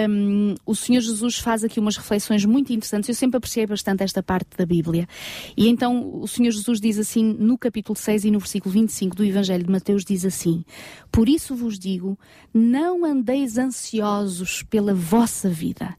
um, 0.09 0.55
o 0.65 0.73
Senhor 0.73 1.01
Jesus 1.01 1.37
faz 1.37 1.63
aqui 1.63 1.79
umas 1.79 1.97
reflexões 1.97 2.45
muito 2.45 2.71
interessantes. 2.71 3.09
Eu 3.09 3.15
sempre 3.15 3.37
apreciei 3.37 3.67
bastante 3.67 4.03
esta 4.03 4.23
parte 4.23 4.49
da 4.57 4.65
Bíblia. 4.65 5.07
E 5.55 5.67
então 5.67 6.21
o 6.21 6.27
Senhor 6.27 6.51
Jesus 6.51 6.79
diz 6.79 6.97
assim, 6.97 7.23
no 7.23 7.57
capítulo 7.57 7.97
6 7.97 8.25
e 8.25 8.31
no 8.31 8.39
versículo 8.39 8.73
25 8.73 9.15
do 9.15 9.25
Evangelho 9.25 9.63
de 9.63 9.71
Mateus, 9.71 10.05
diz 10.05 10.25
assim: 10.25 10.63
Por 11.11 11.27
isso 11.27 11.55
vos 11.55 11.77
digo, 11.77 12.17
não 12.53 13.03
andeis 13.05 13.57
ansiosos 13.57 14.63
pela 14.63 14.93
vossa 14.93 15.49
vida 15.49 15.95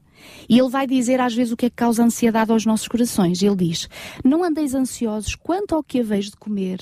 e 0.49 0.59
ele 0.59 0.69
vai 0.69 0.87
dizer 0.87 1.21
às 1.21 1.35
vezes 1.35 1.53
o 1.53 1.57
que 1.57 1.67
é 1.67 1.71
que 1.71 1.77
causa 1.77 2.03
ansiedade 2.03 2.53
aos 2.53 2.65
nossos 2.65 2.89
corações. 2.89 3.43
Ele 3.43 3.57
diz: 3.57 3.89
Não 4.25 4.45
andeis 4.45 4.75
ansiosos 4.75 5.35
quanto 5.35 5.75
ao 5.75 5.83
que 5.83 6.01
haveis 6.01 6.27
de 6.27 6.37
comer, 6.37 6.81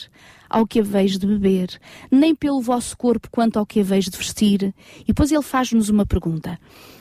ao 0.48 0.66
que 0.66 0.80
haveis 0.80 1.18
de 1.18 1.26
beber, 1.26 1.78
nem 2.10 2.34
pelo 2.34 2.60
vosso 2.60 2.96
corpo 2.96 3.28
quanto 3.30 3.58
ao 3.58 3.66
que 3.66 3.80
haveis 3.80 4.06
de 4.06 4.16
vestir. 4.16 4.74
E 5.00 5.06
depois 5.08 5.30
ele 5.32 5.42
faz-nos 5.42 5.88
uma 5.88 6.06
pergunta: 6.06 6.58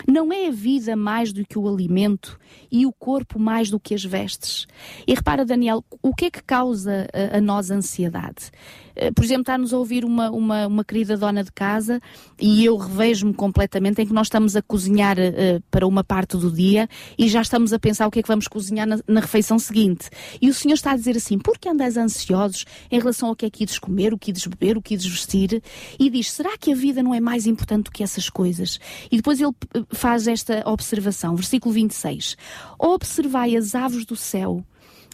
Não 0.07 0.31
é 0.31 0.47
a 0.47 0.51
vida 0.51 0.95
mais 0.95 1.31
do 1.31 1.45
que 1.45 1.57
o 1.57 1.67
alimento 1.67 2.39
e 2.71 2.85
o 2.85 2.93
corpo 2.93 3.39
mais 3.39 3.69
do 3.69 3.79
que 3.79 3.93
as 3.93 4.03
vestes? 4.03 4.67
E 5.07 5.13
repara, 5.13 5.45
Daniel, 5.45 5.83
o 6.01 6.13
que 6.13 6.25
é 6.25 6.31
que 6.31 6.43
causa 6.43 7.07
a, 7.13 7.37
a 7.37 7.41
nós 7.41 7.71
ansiedade? 7.71 8.51
Eh, 8.95 9.11
por 9.11 9.23
exemplo, 9.23 9.41
está-nos 9.41 9.73
a 9.73 9.77
ouvir 9.77 10.05
uma, 10.05 10.31
uma, 10.31 10.67
uma 10.67 10.83
querida 10.83 11.17
dona 11.17 11.43
de 11.43 11.51
casa 11.51 11.99
e 12.39 12.63
eu 12.63 12.77
revejo-me 12.77 13.33
completamente 13.33 14.01
em 14.01 14.05
que 14.05 14.13
nós 14.13 14.27
estamos 14.27 14.55
a 14.55 14.61
cozinhar 14.61 15.17
uh, 15.17 15.61
para 15.69 15.85
uma 15.85 16.03
parte 16.03 16.37
do 16.37 16.49
dia 16.49 16.87
e 17.17 17.27
já 17.27 17.41
estamos 17.41 17.73
a 17.73 17.79
pensar 17.79 18.07
o 18.07 18.11
que 18.11 18.19
é 18.19 18.21
que 18.21 18.27
vamos 18.27 18.47
cozinhar 18.47 18.87
na, 18.87 18.99
na 19.07 19.19
refeição 19.19 19.59
seguinte. 19.59 20.09
E 20.41 20.49
o 20.49 20.53
Senhor 20.53 20.75
está 20.75 20.91
a 20.91 20.95
dizer 20.95 21.17
assim: 21.17 21.37
por 21.37 21.57
que 21.57 21.67
andais 21.67 21.97
ansiosos 21.97 22.65
em 22.89 22.99
relação 22.99 23.29
ao 23.29 23.34
que 23.35 23.45
é 23.45 23.49
que 23.49 23.63
ides 23.63 23.79
comer, 23.79 24.13
o 24.13 24.17
que 24.17 24.31
ides 24.31 24.45
beber, 24.47 24.77
o 24.77 24.81
que 24.81 24.93
ides 24.93 25.05
vestir? 25.05 25.61
E 25.99 26.09
diz: 26.09 26.31
será 26.31 26.57
que 26.57 26.71
a 26.71 26.75
vida 26.75 27.03
não 27.03 27.13
é 27.13 27.19
mais 27.19 27.45
importante 27.45 27.85
do 27.85 27.91
que 27.91 28.03
essas 28.03 28.29
coisas? 28.29 28.79
E 29.11 29.17
depois 29.17 29.39
ele 29.39 29.53
eh, 29.73 29.83
faz 29.91 30.27
esta 30.27 30.63
observação, 30.69 31.35
versículo 31.35 31.73
26. 31.73 32.35
Observai 32.79 33.55
as 33.55 33.75
aves 33.75 34.05
do 34.05 34.15
céu, 34.15 34.63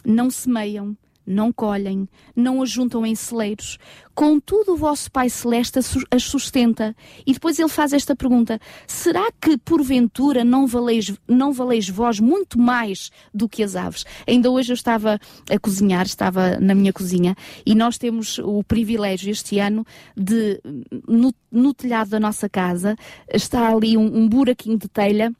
não 0.04 0.30
semeiam, 0.30 0.96
não 1.26 1.52
colhem, 1.52 2.08
não 2.34 2.62
ajuntam 2.62 3.04
em 3.06 3.14
celeiros. 3.14 3.78
Contudo, 4.14 4.72
o 4.72 4.76
vosso 4.76 5.10
Pai 5.10 5.30
Celeste 5.30 5.78
as 6.10 6.22
sustenta. 6.22 6.94
E 7.26 7.32
depois 7.32 7.58
ele 7.58 7.68
faz 7.68 7.92
esta 7.92 8.14
pergunta: 8.14 8.60
será 8.86 9.30
que 9.40 9.56
porventura 9.56 10.44
não 10.44 10.66
valeis, 10.66 11.12
não 11.26 11.52
valeis 11.52 11.88
vós 11.88 12.20
muito 12.20 12.58
mais 12.58 13.10
do 13.32 13.48
que 13.48 13.62
as 13.62 13.74
aves? 13.74 14.04
Ainda 14.26 14.50
hoje 14.50 14.72
eu 14.72 14.74
estava 14.74 15.18
a 15.50 15.58
cozinhar, 15.58 16.04
estava 16.04 16.58
na 16.60 16.74
minha 16.74 16.92
cozinha, 16.92 17.34
e 17.64 17.74
nós 17.74 17.96
temos 17.96 18.38
o 18.38 18.62
privilégio 18.62 19.30
este 19.30 19.58
ano 19.58 19.86
de, 20.16 20.60
no, 21.08 21.32
no 21.50 21.72
telhado 21.72 22.10
da 22.10 22.20
nossa 22.20 22.48
casa, 22.48 22.96
está 23.32 23.72
ali 23.72 23.96
um, 23.96 24.16
um 24.16 24.28
buraquinho 24.28 24.78
de 24.78 24.88
telha 24.88 25.32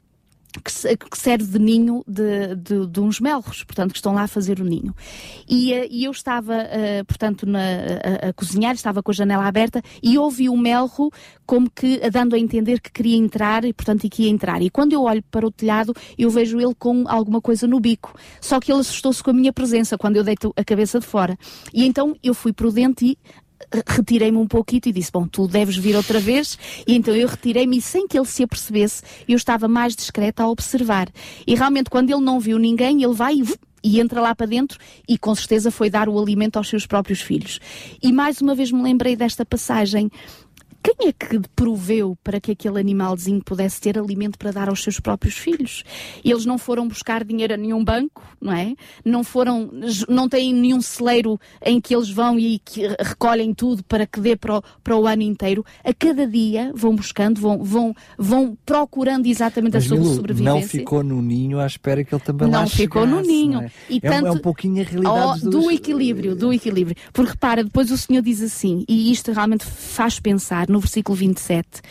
que, 0.60 1.18
serve 1.18 1.44
de 1.44 1.58
ninho 1.58 2.04
de, 2.06 2.54
de, 2.56 2.86
de, 2.86 3.00
uns 3.00 3.20
melros, 3.20 3.64
portanto, 3.64 3.92
que 3.92 3.98
estão 3.98 4.14
lá 4.14 4.22
a 4.22 4.28
fazer 4.28 4.60
o 4.60 4.64
ninho. 4.64 4.94
E, 5.48 5.72
uh, 5.72 5.86
e 5.90 6.04
eu 6.04 6.10
estava, 6.10 6.54
uh, 6.54 7.04
portanto, 7.06 7.46
na, 7.46 7.60
a, 7.60 8.28
a, 8.28 8.32
cozinhar, 8.32 8.74
estava 8.74 9.02
com 9.02 9.10
a 9.10 9.14
janela 9.14 9.46
aberta 9.46 9.82
e 10.02 10.18
ouvi 10.18 10.48
o 10.48 10.56
melro 10.56 11.10
como 11.46 11.70
que 11.70 11.98
dando 12.10 12.34
a 12.34 12.38
entender 12.38 12.80
que 12.80 12.90
queria 12.90 13.16
entrar 13.16 13.64
e, 13.64 13.72
portanto, 13.72 14.04
e 14.04 14.10
que 14.10 14.24
ia 14.24 14.30
entrar. 14.30 14.62
E 14.62 14.70
quando 14.70 14.92
eu 14.92 15.02
olho 15.02 15.22
para 15.30 15.46
o 15.46 15.50
telhado, 15.50 15.94
eu 16.18 16.30
vejo 16.30 16.60
ele 16.60 16.74
com 16.74 17.04
alguma 17.08 17.40
coisa 17.40 17.66
no 17.66 17.80
bico. 17.80 18.14
Só 18.40 18.60
que 18.60 18.72
ele 18.72 18.80
assustou-se 18.80 19.22
com 19.22 19.30
a 19.30 19.34
minha 19.34 19.52
presença 19.52 19.98
quando 19.98 20.16
eu 20.16 20.24
deito 20.24 20.52
a 20.56 20.64
cabeça 20.64 21.00
de 21.00 21.06
fora. 21.06 21.36
E 21.72 21.84
então 21.86 22.16
eu 22.22 22.34
fui 22.34 22.52
prudente 22.52 23.04
e 23.04 23.18
retirei-me 23.86 24.38
um 24.38 24.46
pouquinho 24.46 24.82
e 24.86 24.92
disse: 24.92 25.10
Bom, 25.12 25.26
tu 25.26 25.46
deves 25.46 25.76
vir 25.76 25.96
outra 25.96 26.20
vez. 26.20 26.58
E 26.86 26.94
então 26.94 27.14
eu 27.14 27.28
retirei-me 27.28 27.78
e 27.78 27.82
sem 27.82 28.06
que 28.06 28.18
ele 28.18 28.26
se 28.26 28.42
apercebesse, 28.42 29.02
eu 29.28 29.36
estava 29.36 29.68
mais 29.68 29.94
discreta 29.94 30.42
a 30.42 30.48
observar. 30.48 31.08
E 31.46 31.54
realmente, 31.54 31.90
quando 31.90 32.10
ele 32.10 32.20
não 32.20 32.38
viu 32.38 32.58
ninguém, 32.58 33.02
ele 33.02 33.14
vai 33.14 33.34
e 33.34 33.44
e 33.82 34.00
entra 34.00 34.20
lá 34.20 34.34
para 34.34 34.46
dentro 34.46 34.78
e 35.08 35.18
com 35.18 35.34
certeza 35.34 35.70
foi 35.70 35.90
dar 35.90 36.08
o 36.08 36.18
alimento 36.18 36.56
aos 36.56 36.68
seus 36.68 36.86
próprios 36.86 37.20
filhos. 37.20 37.58
E 38.02 38.12
mais 38.12 38.40
uma 38.40 38.54
vez 38.54 38.70
me 38.70 38.82
lembrei 38.82 39.16
desta 39.16 39.44
passagem 39.44 40.10
quem 40.82 41.08
é 41.08 41.12
que 41.12 41.40
proveu 41.54 42.18
para 42.24 42.40
que 42.40 42.50
aquele 42.50 42.80
animalzinho 42.80 43.42
pudesse 43.44 43.80
ter 43.80 43.98
alimento 43.98 44.36
para 44.36 44.50
dar 44.50 44.68
aos 44.68 44.82
seus 44.82 44.98
próprios 44.98 45.36
filhos? 45.36 45.84
Eles 46.24 46.44
não 46.44 46.58
foram 46.58 46.88
buscar 46.88 47.24
dinheiro 47.24 47.54
a 47.54 47.56
nenhum 47.56 47.84
banco, 47.84 48.22
não 48.40 48.52
é? 48.52 48.74
Não 49.04 49.22
foram, 49.22 49.70
não 50.08 50.28
têm 50.28 50.52
nenhum 50.52 50.82
celeiro 50.82 51.38
em 51.64 51.80
que 51.80 51.94
eles 51.94 52.10
vão 52.10 52.38
e 52.38 52.60
recolhem 52.98 53.54
tudo 53.54 53.84
para 53.84 54.06
que 54.06 54.20
dê 54.20 54.34
para 54.34 54.58
o, 54.58 54.62
para 54.82 54.96
o 54.96 55.06
ano 55.06 55.22
inteiro. 55.22 55.64
A 55.84 55.94
cada 55.94 56.26
dia 56.26 56.72
vão 56.74 56.96
buscando, 56.96 57.40
vão, 57.40 57.62
vão, 57.62 57.94
vão 58.18 58.58
procurando 58.66 59.26
exatamente 59.26 59.74
Mas, 59.74 59.84
a 59.84 59.88
sua 59.88 59.98
Milu, 59.98 60.14
sobrevivência. 60.14 60.52
Não 60.52 60.62
ficou 60.62 61.04
no 61.04 61.22
ninho 61.22 61.60
à 61.60 61.66
espera 61.66 62.02
que 62.02 62.12
ele 62.12 62.22
também 62.24 62.48
não 62.48 62.60
lá 62.60 62.66
ficou 62.66 63.06
no 63.06 63.20
ninho. 63.20 63.60
É? 63.60 63.70
E 63.88 63.98
é, 63.98 64.00
tanto, 64.00 64.26
é 64.26 64.32
um 64.32 64.38
pouquinho 64.38 64.82
a 64.82 64.84
realidade 64.84 65.46
oh, 65.46 65.50
do 65.50 65.70
equilíbrio, 65.70 66.34
do 66.34 66.52
equilíbrio. 66.52 66.96
Porque 67.12 67.30
repara, 67.30 67.62
depois 67.62 67.90
o 67.90 67.96
Senhor 67.96 68.22
diz 68.22 68.42
assim, 68.42 68.84
e 68.88 69.12
isto 69.12 69.30
realmente 69.32 69.64
faz 69.64 70.18
pensar 70.18 70.71
no 70.72 70.80
versículo 70.80 71.16
27. 71.16 71.82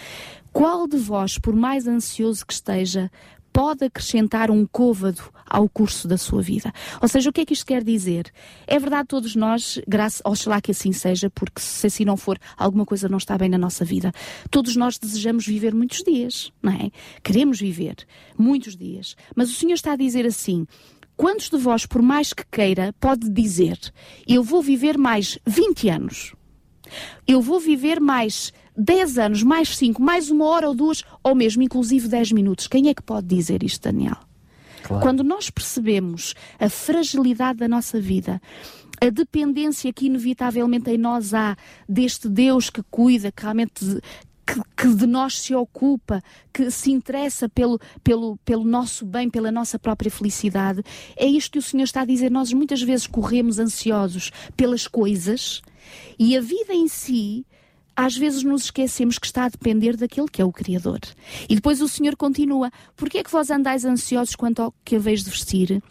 Qual 0.51 0.87
de 0.87 0.97
vós, 0.97 1.37
por 1.37 1.55
mais 1.55 1.87
ansioso 1.87 2.45
que 2.45 2.53
esteja, 2.53 3.09
pode 3.53 3.85
acrescentar 3.85 4.49
um 4.49 4.65
côvado 4.65 5.21
ao 5.45 5.67
curso 5.67 6.07
da 6.07 6.17
sua 6.17 6.41
vida. 6.41 6.71
Ou 7.01 7.07
seja, 7.07 7.29
o 7.29 7.33
que 7.33 7.41
é 7.41 7.45
que 7.45 7.53
isto 7.53 7.65
quer 7.65 7.83
dizer? 7.83 8.31
É 8.65 8.79
verdade, 8.79 9.07
todos 9.07 9.35
nós, 9.35 9.79
graças, 9.87 10.21
oxalá 10.23 10.61
que 10.61 10.71
assim 10.71 10.93
seja, 10.93 11.29
porque 11.29 11.59
se 11.59 11.87
assim 11.87 12.05
não 12.05 12.15
for, 12.15 12.39
alguma 12.57 12.85
coisa 12.85 13.09
não 13.09 13.17
está 13.17 13.37
bem 13.37 13.49
na 13.49 13.57
nossa 13.57 13.83
vida. 13.83 14.13
Todos 14.49 14.75
nós 14.75 14.97
desejamos 14.97 15.45
viver 15.45 15.73
muitos 15.73 16.03
dias, 16.03 16.51
não 16.61 16.71
é? 16.71 16.89
Queremos 17.21 17.59
viver 17.59 17.95
muitos 18.37 18.75
dias. 18.75 19.15
Mas 19.35 19.51
o 19.51 19.53
Senhor 19.53 19.73
está 19.73 19.93
a 19.93 19.97
dizer 19.97 20.25
assim: 20.25 20.65
Quantos 21.17 21.49
de 21.49 21.57
vós, 21.57 21.85
por 21.85 22.01
mais 22.01 22.31
que 22.31 22.45
queira, 22.49 22.93
pode 22.99 23.29
dizer: 23.29 23.77
Eu 24.25 24.43
vou 24.43 24.61
viver 24.61 24.97
mais 24.97 25.37
20 25.45 25.89
anos? 25.89 26.33
Eu 27.27 27.41
vou 27.41 27.59
viver 27.59 27.99
mais 27.99 28.51
10 28.77 29.17
anos, 29.17 29.43
mais 29.43 29.75
5, 29.75 30.01
mais 30.01 30.29
uma 30.29 30.45
hora 30.45 30.67
ou 30.67 30.75
duas, 30.75 31.03
ou 31.23 31.35
mesmo 31.35 31.61
inclusive 31.63 32.07
10 32.07 32.31
minutos. 32.31 32.67
Quem 32.67 32.89
é 32.89 32.93
que 32.93 33.01
pode 33.01 33.27
dizer 33.27 33.63
isto, 33.63 33.83
Daniel? 33.83 34.17
Claro. 34.83 35.03
Quando 35.03 35.23
nós 35.23 35.49
percebemos 35.49 36.33
a 36.59 36.69
fragilidade 36.69 37.59
da 37.59 37.67
nossa 37.67 37.99
vida, 37.99 38.41
a 38.99 39.09
dependência 39.09 39.91
que 39.91 40.05
inevitavelmente 40.05 40.89
em 40.89 40.97
nós 40.97 41.33
há 41.33 41.55
deste 41.87 42.29
Deus 42.29 42.69
que 42.69 42.83
cuida, 42.89 43.31
que 43.31 43.41
realmente 43.41 44.01
que, 44.45 44.61
que, 44.75 44.95
de 44.95 45.07
nós 45.07 45.39
se 45.39 45.55
ocupa, 45.55 46.21
que 46.53 46.69
se 46.69 46.91
interessa 46.91 47.47
pelo, 47.47 47.79
pelo, 48.03 48.37
pelo 48.37 48.63
nosso 48.63 49.05
bem, 49.05 49.29
pela 49.29 49.51
nossa 49.51 49.79
própria 49.79 50.11
felicidade. 50.11 50.83
É 51.15 51.25
isto 51.25 51.53
que 51.53 51.59
o 51.59 51.61
Senhor 51.61 51.83
está 51.83 52.01
a 52.01 52.05
dizer. 52.05 52.29
Nós 52.29 52.51
muitas 52.51 52.81
vezes 52.81 53.07
corremos 53.07 53.59
ansiosos 53.59 54.31
pelas 54.57 54.87
coisas 54.87 55.61
e 56.19 56.35
a 56.35 56.41
vida 56.41 56.73
em 56.73 56.87
si 56.87 57.45
às 58.05 58.17
vezes 58.17 58.43
nos 58.43 58.63
esquecemos 58.63 59.19
que 59.19 59.27
está 59.27 59.45
a 59.45 59.49
depender 59.49 59.95
daquele 59.95 60.27
que 60.27 60.41
é 60.41 60.45
o 60.45 60.51
Criador. 60.51 60.99
E 61.47 61.53
depois 61.53 61.81
o 61.81 61.87
Senhor 61.87 62.15
continua: 62.15 62.71
Por 62.95 63.09
que 63.09 63.19
é 63.19 63.23
que 63.23 63.31
vós 63.31 63.51
andais 63.51 63.85
ansiosos 63.85 64.35
quanto 64.35 64.61
ao 64.61 64.73
que 64.83 64.95
haveis 64.95 65.23
de 65.23 65.29
vestir? 65.29 65.83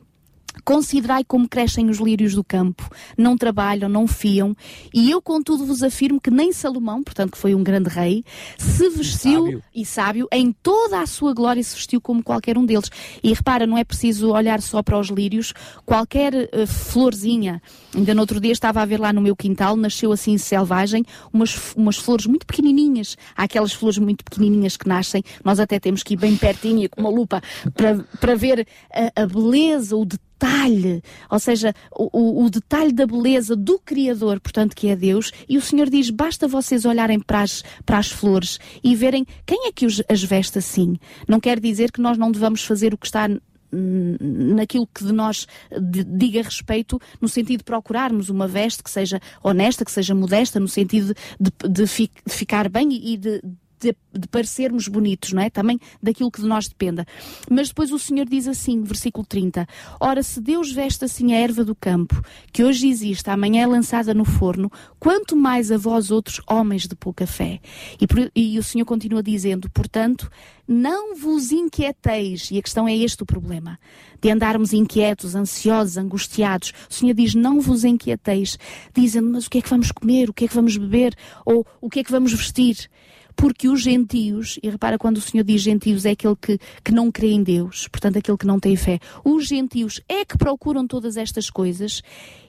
Considerai 0.64 1.24
como 1.24 1.48
crescem 1.48 1.88
os 1.88 1.98
lírios 1.98 2.34
do 2.34 2.44
campo, 2.44 2.88
não 3.16 3.36
trabalham, 3.36 3.88
não 3.88 4.06
fiam, 4.06 4.56
e 4.92 5.10
eu, 5.10 5.22
contudo, 5.22 5.64
vos 5.64 5.82
afirmo 5.82 6.20
que 6.20 6.30
nem 6.30 6.52
Salomão, 6.52 7.02
portanto, 7.02 7.32
que 7.32 7.38
foi 7.38 7.54
um 7.54 7.62
grande 7.62 7.88
rei, 7.88 8.24
se 8.58 8.88
vestiu 8.90 9.44
sábio. 9.44 9.62
e 9.74 9.86
sábio, 9.86 10.28
em 10.32 10.52
toda 10.52 11.00
a 11.00 11.06
sua 11.06 11.32
glória 11.32 11.62
se 11.62 11.74
vestiu 11.74 12.00
como 12.00 12.22
qualquer 12.22 12.58
um 12.58 12.66
deles. 12.66 12.90
E 13.22 13.32
repara, 13.32 13.66
não 13.66 13.78
é 13.78 13.84
preciso 13.84 14.32
olhar 14.32 14.60
só 14.60 14.82
para 14.82 14.98
os 14.98 15.08
lírios, 15.08 15.52
qualquer 15.86 16.34
uh, 16.34 16.66
florzinha, 16.66 17.62
ainda 17.94 18.14
no 18.14 18.20
outro 18.20 18.40
dia 18.40 18.52
estava 18.52 18.82
a 18.82 18.84
ver 18.84 19.00
lá 19.00 19.12
no 19.12 19.20
meu 19.20 19.36
quintal, 19.36 19.76
nasceu 19.76 20.12
assim 20.12 20.36
selvagem, 20.36 21.04
umas, 21.32 21.74
umas 21.74 21.96
flores 21.96 22.26
muito 22.26 22.46
pequenininhas. 22.46 23.16
Há 23.36 23.44
aquelas 23.44 23.72
flores 23.72 23.98
muito 23.98 24.24
pequenininhas 24.24 24.76
que 24.76 24.88
nascem, 24.88 25.22
nós 25.44 25.60
até 25.60 25.78
temos 25.78 26.02
que 26.02 26.14
ir 26.14 26.16
bem 26.16 26.36
pertinho 26.36 26.88
com 26.90 27.00
uma 27.00 27.10
lupa 27.10 27.40
para, 27.74 28.04
para 28.20 28.34
ver 28.34 28.66
a, 28.92 29.22
a 29.22 29.26
beleza, 29.26 29.96
o 29.96 30.04
detalhe 30.04 30.29
detalhe, 30.40 31.02
ou 31.28 31.38
seja, 31.38 31.74
o, 31.92 32.44
o, 32.44 32.50
detalhe 32.50 32.92
da 32.92 33.06
beleza 33.06 33.54
do 33.54 33.78
Criador, 33.78 34.40
portanto, 34.40 34.74
que 34.74 34.88
é 34.88 34.96
Deus, 34.96 35.30
e 35.48 35.58
o 35.58 35.62
Senhor 35.62 35.90
diz: 35.90 36.08
basta 36.10 36.48
vocês 36.48 36.84
olharem 36.84 37.20
para 37.20 37.42
as, 37.42 37.62
para 37.84 37.98
as 37.98 38.10
flores 38.10 38.58
e 38.82 38.96
verem 38.96 39.26
quem 39.44 39.68
é 39.68 39.72
que 39.72 39.84
os, 39.84 40.02
as 40.08 40.22
veste 40.22 40.58
assim. 40.58 40.96
Não 41.28 41.38
quer 41.38 41.60
dizer 41.60 41.92
que 41.92 42.00
nós 42.00 42.16
não 42.16 42.32
devamos 42.32 42.64
fazer 42.64 42.94
o 42.94 42.98
que 42.98 43.06
está 43.06 43.28
naquilo 43.72 44.88
que 44.92 45.04
de 45.04 45.12
nós 45.12 45.46
diga 45.80 46.42
respeito, 46.42 47.00
no 47.20 47.28
sentido 47.28 47.58
de 47.58 47.64
procurarmos 47.64 48.28
uma 48.28 48.48
veste 48.48 48.82
que 48.82 48.90
seja 48.90 49.20
honesta, 49.44 49.84
que 49.84 49.92
seja 49.92 50.12
modesta, 50.12 50.58
no 50.58 50.66
sentido 50.66 51.14
de, 51.38 51.50
de, 51.68 51.84
de 51.84 51.86
ficar 52.26 52.68
bem 52.68 52.88
e 52.90 53.16
de, 53.16 53.40
de, 53.80 53.96
de, 54.12 54.28
parecermos 54.28 54.86
bonitos, 54.86 55.32
não 55.32 55.42
é? 55.42 55.50
Também 55.50 55.78
daquilo 56.02 56.30
que 56.30 56.40
de 56.40 56.46
nós 56.46 56.68
dependa. 56.68 57.06
Mas 57.50 57.68
depois 57.68 57.90
o 57.90 57.98
Senhor 57.98 58.26
diz 58.26 58.46
assim, 58.46 58.82
versículo 58.82 59.26
30: 59.26 59.66
Ora, 59.98 60.22
se 60.22 60.40
Deus 60.40 60.70
veste 60.70 61.04
assim 61.04 61.32
a 61.32 61.38
erva 61.38 61.64
do 61.64 61.74
campo, 61.74 62.22
que 62.52 62.62
hoje 62.62 62.88
existe, 62.88 63.28
amanhã 63.30 63.62
é 63.62 63.66
lançada 63.66 64.12
no 64.12 64.24
forno, 64.24 64.70
quanto 64.98 65.36
mais 65.36 65.72
a 65.72 65.76
vós 65.76 66.10
outros 66.10 66.40
homens 66.46 66.86
de 66.86 66.94
pouca 66.94 67.26
fé. 67.26 67.60
E, 68.00 68.52
e 68.54 68.58
o 68.58 68.62
Senhor 68.62 68.84
continua 68.84 69.22
dizendo: 69.22 69.70
Portanto, 69.70 70.30
não 70.72 71.16
vos 71.16 71.50
inquieteis, 71.50 72.48
e 72.52 72.58
a 72.58 72.62
questão 72.62 72.86
é 72.86 72.96
este 72.96 73.24
o 73.24 73.26
problema, 73.26 73.76
de 74.20 74.30
andarmos 74.30 74.72
inquietos, 74.72 75.34
ansiosos, 75.34 75.96
angustiados. 75.96 76.72
O 76.88 76.94
Senhor 76.94 77.14
diz: 77.14 77.34
Não 77.34 77.60
vos 77.60 77.82
inquieteis, 77.82 78.56
dizendo, 78.94 79.30
mas 79.30 79.46
o 79.46 79.50
que 79.50 79.58
é 79.58 79.62
que 79.62 79.68
vamos 79.68 79.90
comer, 79.90 80.30
o 80.30 80.32
que 80.32 80.44
é 80.44 80.48
que 80.48 80.54
vamos 80.54 80.76
beber, 80.76 81.14
ou 81.44 81.66
o 81.80 81.90
que 81.90 82.00
é 82.00 82.04
que 82.04 82.12
vamos 82.12 82.32
vestir? 82.32 82.88
Porque 83.36 83.68
os 83.68 83.80
gentios, 83.80 84.58
e 84.62 84.68
repara 84.68 84.98
quando 84.98 85.18
o 85.18 85.20
Senhor 85.20 85.44
diz 85.44 85.62
gentios, 85.62 86.04
é 86.04 86.10
aquele 86.10 86.36
que, 86.36 86.58
que 86.84 86.92
não 86.92 87.10
crê 87.10 87.32
em 87.32 87.42
Deus, 87.42 87.88
portanto, 87.88 88.18
aquele 88.18 88.36
que 88.36 88.46
não 88.46 88.58
tem 88.58 88.76
fé. 88.76 88.98
Os 89.24 89.46
gentios 89.46 90.00
é 90.08 90.24
que 90.24 90.36
procuram 90.36 90.86
todas 90.86 91.16
estas 91.16 91.50
coisas. 91.50 92.02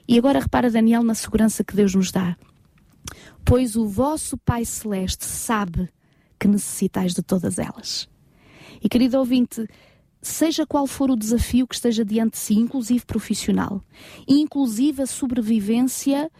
E 0.06 0.18
agora 0.18 0.40
repara, 0.40 0.70
Daniel, 0.70 1.02
na 1.02 1.14
segurança 1.14 1.64
que 1.64 1.76
Deus 1.76 1.94
nos 1.94 2.10
dá. 2.10 2.36
Pois 3.44 3.76
o 3.76 3.86
vosso 3.86 4.36
Pai 4.38 4.64
Celeste 4.64 5.24
sabe 5.24 5.88
que 6.38 6.48
necessitais 6.48 7.14
de 7.14 7.22
todas 7.22 7.58
elas. 7.58 8.08
E 8.82 8.88
querido 8.88 9.18
ouvinte, 9.18 9.66
seja 10.20 10.66
qual 10.66 10.86
for 10.86 11.10
o 11.10 11.16
desafio 11.16 11.66
que 11.66 11.74
esteja 11.74 12.04
diante 12.04 12.32
de 12.32 12.38
si, 12.38 12.54
inclusive 12.54 13.04
profissional, 13.04 13.82
inclusive 14.26 15.02
a 15.02 15.06
sobrevivência 15.06 16.30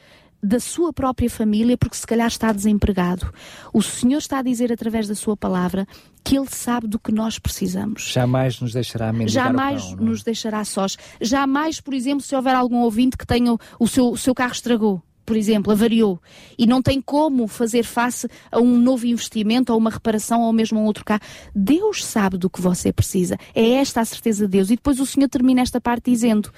da 0.43 0.59
sua 0.59 0.93
própria 0.93 1.31
família, 1.31 1.79
porque 1.79 1.97
se 1.97 2.07
calhar 2.07 2.27
está 2.27 2.53
desempregado. 2.53 3.33
O 3.73 3.81
Senhor 3.81 4.19
está 4.19 4.39
a 4.39 4.43
dizer 4.43 4.73
através 4.73 5.07
da 5.07 5.15
sua 5.15 5.37
palavra 5.37 5.87
que 6.25 6.37
Ele 6.37 6.49
sabe 6.51 6.89
do 6.89 6.99
que 6.99 7.13
nós 7.13 7.39
precisamos. 7.39 8.11
Jamais 8.13 8.61
nos 8.61 8.73
deixará 8.73 9.13
mendigar 9.13 9.47
Jamais 9.47 9.85
pão, 9.85 9.93
é? 9.93 9.97
nos 10.03 10.23
deixará 10.23 10.65
sós. 10.65 10.97
Jamais, 11.21 11.81
por 11.81 11.95
exemplo, 11.95 12.23
se 12.23 12.35
houver 12.35 12.55
algum 12.55 12.79
ouvinte 12.79 13.17
que 13.17 13.27
tenha 13.27 13.57
o 13.79 13.87
seu, 13.87 14.11
o 14.11 14.17
seu 14.17 14.35
carro 14.35 14.53
estragou 14.53 15.03
por 15.25 15.37
exemplo, 15.37 15.73
avariou 15.73 16.21
e 16.59 16.67
não 16.67 16.83
tem 16.83 17.01
como 17.01 17.47
fazer 17.47 17.85
face 17.85 18.29
a 18.51 18.59
um 18.59 18.77
novo 18.77 19.07
investimento, 19.07 19.73
a 19.73 19.77
uma 19.77 19.89
reparação 19.89 20.43
ou 20.43 20.53
mesmo 20.53 20.79
a 20.79 20.83
um 20.83 20.85
outro 20.85 21.05
carro, 21.05 21.23
Deus 21.55 22.05
sabe 22.05 22.37
do 22.37 22.51
que 22.51 22.61
você 22.61 22.93
precisa. 22.93 23.39
É 23.55 23.75
esta 23.75 24.01
a 24.01 24.05
certeza 24.05 24.47
de 24.47 24.51
Deus. 24.51 24.69
E 24.71 24.77
depois 24.77 25.01
o 25.01 25.07
Senhor 25.07 25.29
termina 25.29 25.61
esta 25.61 25.81
parte 25.81 26.11
dizendo: 26.11 26.51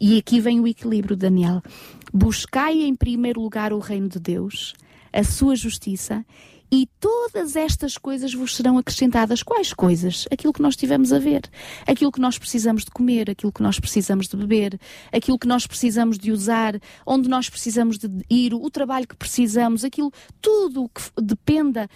e 0.00 0.18
aqui 0.18 0.40
vem 0.40 0.60
o 0.60 0.66
equilíbrio, 0.66 1.16
Daniel. 1.16 1.62
Buscai 2.16 2.82
em 2.82 2.94
primeiro 2.94 3.40
lugar 3.40 3.72
o 3.72 3.80
reino 3.80 4.08
de 4.08 4.20
Deus, 4.20 4.72
a 5.12 5.24
sua 5.24 5.56
justiça, 5.56 6.24
e 6.70 6.88
todas 7.00 7.56
estas 7.56 7.98
coisas 7.98 8.32
vos 8.32 8.54
serão 8.54 8.78
acrescentadas. 8.78 9.42
Quais 9.42 9.72
coisas? 9.72 10.24
Aquilo 10.30 10.52
que 10.52 10.62
nós 10.62 10.76
tivemos 10.76 11.12
a 11.12 11.18
ver, 11.18 11.42
aquilo 11.84 12.12
que 12.12 12.20
nós 12.20 12.38
precisamos 12.38 12.84
de 12.84 12.90
comer, 12.92 13.30
aquilo 13.30 13.50
que 13.50 13.62
nós 13.64 13.80
precisamos 13.80 14.28
de 14.28 14.36
beber, 14.36 14.78
aquilo 15.12 15.38
que 15.40 15.48
nós 15.48 15.66
precisamos 15.66 16.16
de 16.16 16.30
usar, 16.30 16.78
onde 17.04 17.28
nós 17.28 17.50
precisamos 17.50 17.98
de 17.98 18.08
ir, 18.30 18.54
o 18.54 18.70
trabalho 18.70 19.08
que 19.08 19.16
precisamos, 19.16 19.84
aquilo, 19.84 20.12
tudo 20.40 20.84
o 20.84 20.88
que 20.88 21.02
dependa 21.20 21.88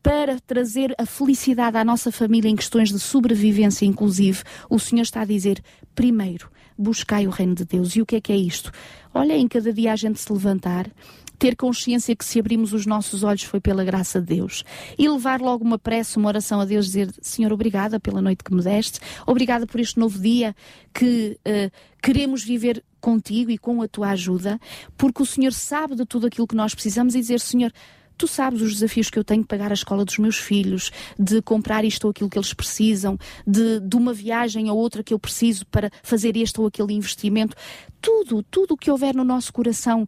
para 0.00 0.38
trazer 0.46 0.94
a 0.96 1.04
felicidade 1.04 1.76
à 1.76 1.84
nossa 1.84 2.12
família 2.12 2.48
em 2.48 2.54
questões 2.54 2.90
de 2.90 3.00
sobrevivência, 3.00 3.84
inclusive, 3.84 4.44
o 4.70 4.78
Senhor 4.78 5.02
está 5.02 5.22
a 5.22 5.24
dizer: 5.24 5.60
primeiro, 5.92 6.48
buscai 6.78 7.26
o 7.26 7.30
reino 7.30 7.54
de 7.54 7.64
Deus. 7.64 7.96
E 7.96 8.02
o 8.02 8.06
que 8.06 8.16
é 8.16 8.20
que 8.20 8.32
é 8.32 8.36
isto? 8.36 8.70
Olha, 9.14 9.36
em 9.36 9.48
cada 9.48 9.72
dia 9.72 9.92
a 9.92 9.96
gente 9.96 10.20
se 10.20 10.32
levantar, 10.32 10.90
ter 11.38 11.54
consciência 11.56 12.14
que 12.16 12.24
se 12.24 12.38
abrimos 12.38 12.72
os 12.72 12.86
nossos 12.86 13.22
olhos 13.22 13.42
foi 13.42 13.60
pela 13.60 13.84
graça 13.84 14.20
de 14.20 14.26
Deus 14.36 14.64
e 14.98 15.08
levar 15.08 15.40
logo 15.40 15.64
uma 15.64 15.78
prece, 15.78 16.16
uma 16.16 16.28
oração 16.28 16.60
a 16.60 16.64
Deus, 16.64 16.86
dizer 16.86 17.14
Senhor, 17.20 17.52
obrigada 17.52 18.00
pela 18.00 18.20
noite 18.20 18.42
que 18.42 18.54
me 18.54 18.62
deste, 18.62 19.00
obrigada 19.26 19.66
por 19.66 19.80
este 19.80 19.98
novo 19.98 20.18
dia 20.18 20.54
que 20.94 21.38
uh, 21.46 21.70
queremos 22.02 22.42
viver 22.42 22.82
contigo 23.00 23.50
e 23.50 23.58
com 23.58 23.82
a 23.82 23.88
tua 23.88 24.10
ajuda, 24.10 24.58
porque 24.96 25.22
o 25.22 25.26
Senhor 25.26 25.52
sabe 25.52 25.94
de 25.94 26.04
tudo 26.04 26.26
aquilo 26.26 26.46
que 26.46 26.56
nós 26.56 26.74
precisamos 26.74 27.14
e 27.14 27.20
dizer 27.20 27.40
Senhor, 27.40 27.72
Tu 28.16 28.26
sabes 28.26 28.62
os 28.62 28.74
desafios 28.74 29.10
que 29.10 29.18
eu 29.18 29.24
tenho 29.24 29.42
de 29.42 29.48
pagar 29.48 29.70
a 29.70 29.74
escola 29.74 30.04
dos 30.04 30.18
meus 30.18 30.36
filhos, 30.36 30.90
de 31.18 31.42
comprar 31.42 31.84
isto 31.84 32.04
ou 32.04 32.10
aquilo 32.10 32.30
que 32.30 32.38
eles 32.38 32.54
precisam, 32.54 33.18
de, 33.46 33.80
de 33.80 33.96
uma 33.96 34.12
viagem 34.12 34.70
ou 34.70 34.76
outra 34.76 35.02
que 35.02 35.12
eu 35.12 35.18
preciso 35.18 35.66
para 35.66 35.90
fazer 36.02 36.36
este 36.36 36.60
ou 36.60 36.66
aquele 36.66 36.94
investimento. 36.94 37.54
Tudo, 38.00 38.42
tudo 38.42 38.74
o 38.74 38.76
que 38.76 38.90
houver 38.90 39.14
no 39.14 39.24
nosso 39.24 39.52
coração 39.52 40.06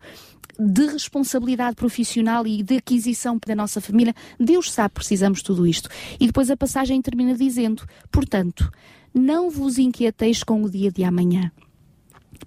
de 0.59 0.87
responsabilidade 0.87 1.77
profissional 1.77 2.47
e 2.47 2.63
de 2.63 2.79
aquisição 2.79 3.39
da 3.47 3.55
nossa 3.55 3.81
família, 3.81 4.15
Deus 4.41 4.73
sabe 4.73 4.95
precisamos 4.95 5.39
de 5.39 5.45
tudo 5.45 5.67
isto. 5.67 5.89
E 6.19 6.27
depois 6.27 6.51
a 6.51 6.57
passagem 6.57 7.01
termina 7.01 7.35
dizendo: 7.35 7.87
portanto, 8.11 8.71
não 9.15 9.51
vos 9.51 9.79
inquieteis 9.79 10.43
com 10.43 10.63
o 10.63 10.71
dia 10.71 10.91
de 10.91 11.05
amanhã, 11.05 11.53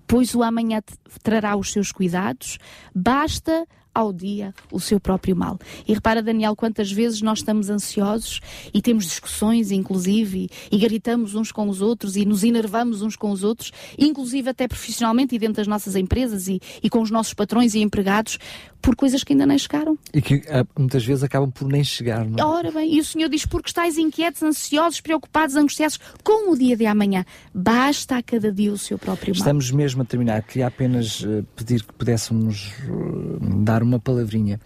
pois 0.05 0.35
o 0.35 0.43
amanhã 0.43 0.81
trará 1.23 1.55
os 1.55 1.71
seus 1.71 1.91
cuidados, 1.91 2.57
basta 2.93 3.65
ao 3.93 4.11
dia 4.13 4.53
o 4.71 4.79
seu 4.79 4.99
próprio 4.99 5.35
mal. 5.35 5.59
E 5.87 5.93
repara, 5.93 6.21
Daniel, 6.21 6.55
quantas 6.55 6.91
vezes 6.91 7.21
nós 7.21 7.39
estamos 7.39 7.69
ansiosos 7.69 8.39
e 8.73 8.81
temos 8.81 9.05
discussões, 9.05 9.71
inclusive, 9.71 10.49
e, 10.71 10.75
e 10.75 10.79
gritamos 10.79 11.35
uns 11.35 11.51
com 11.51 11.67
os 11.69 11.81
outros 11.81 12.15
e 12.15 12.25
nos 12.25 12.43
enervamos 12.43 13.01
uns 13.01 13.15
com 13.15 13.31
os 13.31 13.43
outros, 13.43 13.71
inclusive 13.97 14.49
até 14.49 14.67
profissionalmente 14.67 15.35
e 15.35 15.39
dentro 15.39 15.55
das 15.55 15.67
nossas 15.67 15.95
empresas 15.95 16.47
e, 16.47 16.59
e 16.81 16.89
com 16.89 17.01
os 17.01 17.11
nossos 17.11 17.33
patrões 17.33 17.73
e 17.73 17.79
empregados, 17.79 18.37
por 18.81 18.95
coisas 18.95 19.23
que 19.23 19.33
ainda 19.33 19.45
nem 19.45 19.57
chegaram. 19.57 19.97
E 20.13 20.21
que 20.21 20.35
uh, 20.35 20.67
muitas 20.77 21.05
vezes 21.05 21.23
acabam 21.23 21.51
por 21.51 21.67
nem 21.67 21.83
chegar, 21.83 22.25
não 22.25 22.39
é? 22.39 22.43
Ora 22.43 22.71
bem, 22.71 22.95
e 22.95 22.99
o 22.99 23.05
Senhor 23.05 23.29
diz: 23.29 23.45
porque 23.45 23.69
estáis 23.69 23.97
inquietos, 23.97 24.41
ansiosos, 24.41 24.99
preocupados, 24.99 25.55
angustiados 25.55 25.99
com 26.23 26.51
o 26.51 26.57
dia 26.57 26.75
de 26.75 26.85
amanhã. 26.85 27.23
Basta 27.53 28.17
a 28.17 28.23
cada 28.23 28.51
dia 28.51 28.73
o 28.73 28.77
seu 28.77 28.97
próprio 28.97 29.33
mal. 29.33 29.37
Estamos 29.37 29.71
mesmo 29.71 30.01
a 30.01 30.05
terminar. 30.05 30.41
Queria 30.41 30.67
apenas 30.67 31.21
uh, 31.21 31.45
pedir 31.55 31.83
que 31.83 31.93
pudéssemos 31.93 32.73
uh, 32.89 33.63
dar 33.63 33.80
dar 33.81 33.83
uma 33.83 33.99
palavrinha. 33.99 34.59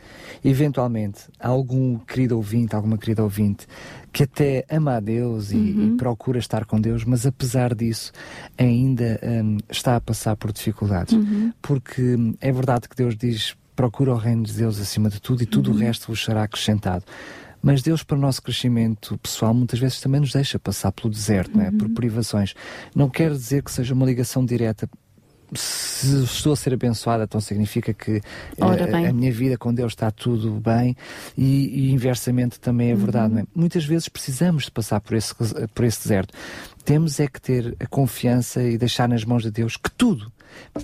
Eventualmente, 0.44 1.24
algum 1.40 1.98
querido 1.98 2.36
ouvinte, 2.36 2.76
alguma 2.76 2.98
querida 2.98 3.24
ouvinte, 3.24 3.66
que 4.12 4.24
até 4.24 4.66
ama 4.70 4.98
a 4.98 5.00
Deus 5.00 5.52
e, 5.52 5.56
uhum. 5.56 5.94
e 5.94 5.98
procura 5.98 6.38
estar 6.38 6.66
com 6.66 6.80
Deus, 6.80 7.04
mas 7.04 7.26
apesar 7.26 7.74
disso 7.74 8.12
ainda 8.58 9.20
um, 9.24 9.58
está 9.70 9.96
a 9.96 10.02
passar 10.02 10.36
por 10.36 10.52
dificuldades. 10.52 11.14
Uhum. 11.14 11.52
Porque 11.62 12.02
hum, 12.02 12.34
é 12.40 12.52
verdade 12.52 12.88
que 12.88 12.96
Deus 12.96 13.16
diz 13.16 13.56
procura 13.76 14.14
o 14.14 14.18
reino 14.18 14.44
de 14.44 14.54
Deus 14.54 14.80
acima 14.80 15.10
de 15.10 15.20
tudo 15.20 15.44
e 15.44 15.46
tudo 15.46 15.70
uhum. 15.70 15.76
o 15.76 15.80
resto 15.80 16.08
vos 16.08 16.24
será 16.24 16.44
acrescentado. 16.44 17.04
Mas 17.62 17.82
Deus, 17.82 18.04
para 18.04 18.16
o 18.16 18.20
nosso 18.22 18.42
crescimento 18.44 19.18
pessoal, 19.18 19.54
muitas 19.54 19.80
vezes 19.80 20.00
também 20.00 20.22
nos 20.22 20.32
deixa 20.32 20.60
passar 20.60 20.92
pelo 20.92 21.10
deserto, 21.10 21.56
uhum. 21.56 21.62
não 21.62 21.66
é? 21.66 21.72
por 21.72 21.88
uhum. 21.88 21.94
privações. 21.94 22.54
Não 22.96 23.10
quer 23.10 23.32
dizer 23.32 23.64
que 23.64 23.72
seja 23.72 23.94
uma 23.94 24.06
ligação 24.06 24.46
direta 24.46 24.88
se 25.54 26.24
estou 26.24 26.54
a 26.54 26.56
ser 26.56 26.74
abençoada, 26.74 27.24
então 27.24 27.40
significa 27.40 27.94
que 27.94 28.22
a, 28.60 28.76
eh, 28.76 29.08
a, 29.10 29.14
minha 29.14 29.32
vida 29.32 29.58
com 29.58 29.74
Deus 29.74 29.94
está 29.94 30.12
tudo 30.12 30.52
bem 30.52 30.96
e, 31.38 31.88
e 31.88 31.92
inversamente 31.92 32.60
também 32.60 32.92
é 32.92 32.94
uhum. 32.94 33.00
verdade. 33.00 33.40
É? 33.40 33.44
Muitas 33.54 33.86
vezes 33.86 34.10
precisamos 34.10 34.66
de 34.66 34.72
passar 34.72 35.00
por 35.02 35.16
esse, 35.16 35.34
por 35.74 35.86
esse 35.86 36.04
deserto. 36.04 36.34
Temos 36.84 37.20
é 37.20 37.28
que 37.28 37.42
ter 37.42 37.76
a 37.80 37.88
confiança 37.88 38.64
e 38.64 38.78
deixar 38.78 39.10
nas 39.10 39.24
mãos 39.26 39.44
de 39.44 39.52
Deus 39.52 39.78
que 39.78 39.90
tudo, 39.92 40.32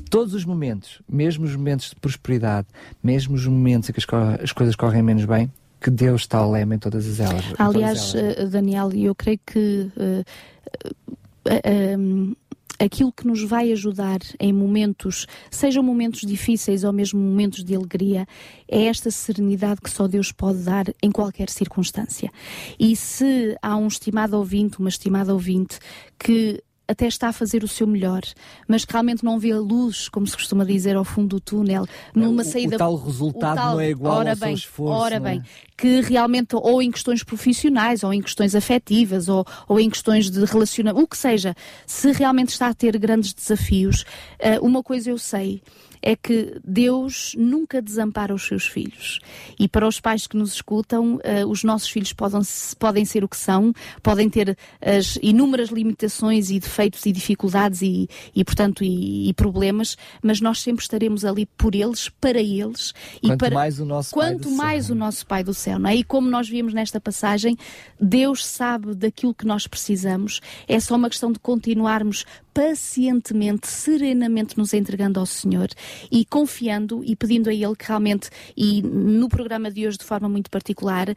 todos 0.09 0.34
os 0.34 0.45
momentos, 0.45 1.01
mesmo 1.07 1.45
os 1.45 1.55
momentos 1.55 1.89
de 1.89 1.95
prosperidade, 1.95 2.68
mesmo 3.03 3.36
os 3.36 3.45
momentos 3.45 3.89
em 3.89 3.93
que 3.93 3.99
as, 3.99 4.41
as 4.41 4.51
coisas 4.51 4.76
correm 4.76 5.01
menos 5.01 5.26
bem, 5.26 5.51
que 5.80 5.89
Deus 5.89 6.22
está 6.22 6.38
ao 6.38 6.51
lema 6.51 6.76
em 6.76 6.80
todas 6.80 7.07
as 7.07 7.20
elas. 7.20 7.43
Aliás, 7.57 8.14
elas. 8.16 8.38
Uh, 8.38 8.49
Daniel, 8.49 8.91
eu 8.93 9.16
creio 9.16 9.39
que 9.45 9.91
uh, 9.97 10.24
uh, 11.47 12.38
aquilo 12.84 13.12
que 13.12 13.28
nos 13.28 13.44
vai 13.44 13.72
ajudar 13.72 14.20
em 14.40 14.52
momentos, 14.52 15.28
sejam 15.50 15.84
momentos 15.84 16.22
difíceis 16.22 16.84
ou 16.84 16.92
mesmo 16.92 17.20
momentos 17.20 17.64
de 17.64 17.76
alegria, 17.76 18.26
é 18.68 18.86
esta 18.86 19.12
serenidade 19.12 19.82
que 19.82 19.90
só 19.90 20.08
Deus 20.08 20.32
pode 20.32 20.60
dar 20.60 20.86
em 21.02 21.12
qualquer 21.12 21.50
circunstância. 21.50 22.32
E 22.80 22.96
se 22.96 23.56
há 23.62 23.78
um 23.78 23.88
estimado 23.88 24.36
ouvinte, 24.38 24.80
uma 24.80 24.90
estimada 24.90 25.34
ouvinte, 25.34 25.78
que 26.18 26.62
até 26.92 27.08
está 27.08 27.30
a 27.30 27.34
fazer 27.34 27.64
o 27.64 27.68
seu 27.68 27.88
melhor, 27.88 28.22
mas 28.68 28.86
que 28.86 28.92
realmente 28.92 29.24
não 29.24 29.39
vê 29.39 29.52
a 29.52 29.60
luz, 29.60 30.10
como 30.10 30.28
se 30.28 30.36
costuma 30.36 30.64
dizer, 30.64 30.96
ao 30.96 31.04
fundo 31.04 31.30
do 31.30 31.39
túnel, 31.39 31.86
numa 32.14 32.42
o, 32.42 32.46
saída. 32.46 32.76
O 32.76 32.80
tal 32.80 32.96
resultado 32.96 33.56
tal, 33.56 33.74
não 33.74 33.80
é 33.80 33.89
igual 33.89 34.18
ora 34.18 34.32
ao 34.32 34.36
bem, 34.36 34.50
seu 34.50 34.70
esforço. 34.70 35.02
Ora 35.02 35.16
é? 35.16 35.20
bem, 35.20 35.44
que 35.78 36.02
realmente, 36.02 36.56
ou 36.56 36.82
em 36.82 36.92
questões 36.92 37.24
profissionais, 37.24 38.04
ou 38.04 38.14
em 38.14 38.22
questões 38.22 38.56
afetivas, 38.56 39.28
ou, 39.30 39.46
ou 39.68 39.80
em 39.80 39.89
questões 39.89 40.30
de 40.30 40.44
relacionamento, 40.46 41.04
o 41.04 41.08
que 41.08 41.18
seja, 41.18 41.56
se 41.86 42.12
realmente 42.12 42.50
está 42.50 42.68
a 42.68 42.74
ter 42.74 42.98
grandes 42.98 43.34
desafios, 43.34 44.02
uh, 44.39 44.66
uma 44.66 44.84
coisa 44.84 45.10
eu 45.10 45.18
sei 45.18 45.62
é 46.02 46.16
que 46.16 46.60
Deus 46.64 47.36
nunca 47.38 47.82
desampara 47.82 48.34
os 48.34 48.43
seus 48.43 48.66
filhos. 48.66 49.20
E 49.60 49.68
para 49.68 49.88
os 49.88 49.99
pais 49.99 50.28
que 50.28 50.36
nos 50.36 50.54
escutam, 50.54 51.16
uh, 51.16 51.47
os 51.47 51.64
nossos 51.64 51.89
filhos 51.89 52.14
podem, 52.14 52.41
podem 52.80 53.06
ser 53.06 53.24
o 53.24 53.30
que 53.30 53.38
são, 53.38 53.74
podem 54.02 54.30
ter 54.30 54.58
as 54.82 55.18
inúmeras 55.22 55.70
limitações 55.70 56.49
e 56.49 56.60
defeitos 56.60 57.06
e 57.06 57.12
dificuldades 57.12 57.82
e, 57.82 58.10
e 58.36 58.43
portanto, 58.43 58.84
e, 58.84 59.30
e, 59.30 59.34
problemas, 59.34 59.97
mas 60.22 60.41
nós 60.41 60.60
sempre 60.62 60.84
estaremos 60.84 61.24
ali 61.24 61.45
por 61.45 61.76
eles, 61.76 62.10
para 62.10 62.39
eles. 62.39 62.93
Quanto 63.22 63.39
para, 63.39 63.56
mais 63.56 63.80
o 63.80 63.86
nosso 63.86 64.14
quanto 64.14 64.49
pai 64.49 64.58
mais 64.58 64.86
céu. 64.86 64.95
o 64.95 64.97
nosso 64.97 65.26
Pai 65.26 65.43
do 65.43 65.54
céu, 65.54 65.80
não 65.80 65.89
é? 65.89 65.95
E 65.95 66.04
como 66.04 66.30
nós 66.30 66.49
vimos 66.49 66.74
nesta 66.74 66.99
passagem, 66.99 67.58
Deus 67.99 68.45
sabe 68.45 68.93
daquilo 68.95 69.34
que 69.34 69.45
nós 69.45 69.68
precisamos. 69.68 70.41
É 70.68 70.80
só 70.80 70.95
uma 70.95 71.10
questão 71.10 71.32
de 71.32 71.39
continuarmos 71.39 72.26
pacientemente, 72.54 73.68
serenamente 73.68 74.58
nos 74.58 74.74
entregando 74.74 75.20
ao 75.20 75.26
Senhor 75.26 75.70
e 76.12 76.26
confiando 76.26 77.04
e 77.04 77.16
pedindo 77.16 77.49
a 77.49 77.54
Ele 77.54 77.76
que 77.76 77.88
realmente, 77.88 78.30
e 78.56 78.82
no 78.82 79.30
programa 79.30 79.72
de 79.72 79.88
hoje 79.88 79.97
de 79.97 80.04
forma 80.04 80.28
muito 80.28 80.49
particular, 80.49 81.08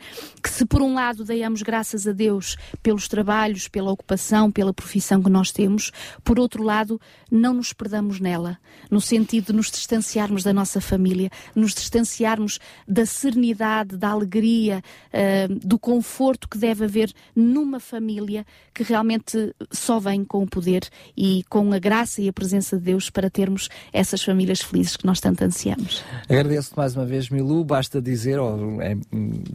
que 0.42 0.48
se 0.48 0.64
por 0.64 0.80
um 0.80 0.94
lado 0.94 1.24
deiamos 1.24 1.62
graças 1.62 2.06
a 2.06 2.12
Deus 2.12 2.56
pelos 2.82 3.08
trabalhos, 3.08 3.68
pela 3.68 3.90
ocupação, 3.90 4.50
pela 4.50 4.72
profissão 4.72 5.22
que 5.22 5.30
nós 5.30 5.50
temos, 5.50 5.90
por 6.22 6.38
outro 6.38 6.62
lado, 6.62 7.00
não 7.30 7.54
nos 7.54 7.72
perdamos 7.72 8.20
nela, 8.20 8.58
no 8.90 9.00
sentido 9.00 9.46
de 9.46 9.52
nos 9.52 9.70
distanciarmos 9.70 10.42
da 10.42 10.52
nossa 10.52 10.80
família, 10.80 11.30
nos 11.54 11.74
distanciarmos 11.74 12.58
da 12.86 13.04
serenidade, 13.04 13.96
da 13.96 14.10
alegria, 14.10 14.82
uh, 15.12 15.54
do 15.66 15.78
conforto 15.78 16.48
que 16.48 16.58
deve 16.58 16.84
haver 16.84 17.12
numa 17.34 17.80
família 17.80 18.46
que 18.72 18.82
realmente 18.82 19.54
só 19.70 19.98
vem 19.98 20.24
com 20.24 20.42
o 20.42 20.46
poder 20.48 20.88
e 21.24 21.42
com 21.48 21.72
a 21.72 21.78
graça 21.78 22.20
e 22.20 22.28
a 22.28 22.32
presença 22.34 22.76
de 22.76 22.82
Deus 22.82 23.08
para 23.08 23.30
termos 23.30 23.70
essas 23.94 24.22
famílias 24.22 24.60
felizes 24.60 24.94
que 24.94 25.06
nós 25.06 25.20
tanto 25.20 25.42
ansiamos. 25.42 26.04
Agradeço-te 26.28 26.76
mais 26.76 26.94
uma 26.94 27.06
vez, 27.06 27.30
Milu. 27.30 27.64
Basta 27.64 28.02
dizer, 28.02 28.38
ou 28.38 28.82
é, 28.82 28.94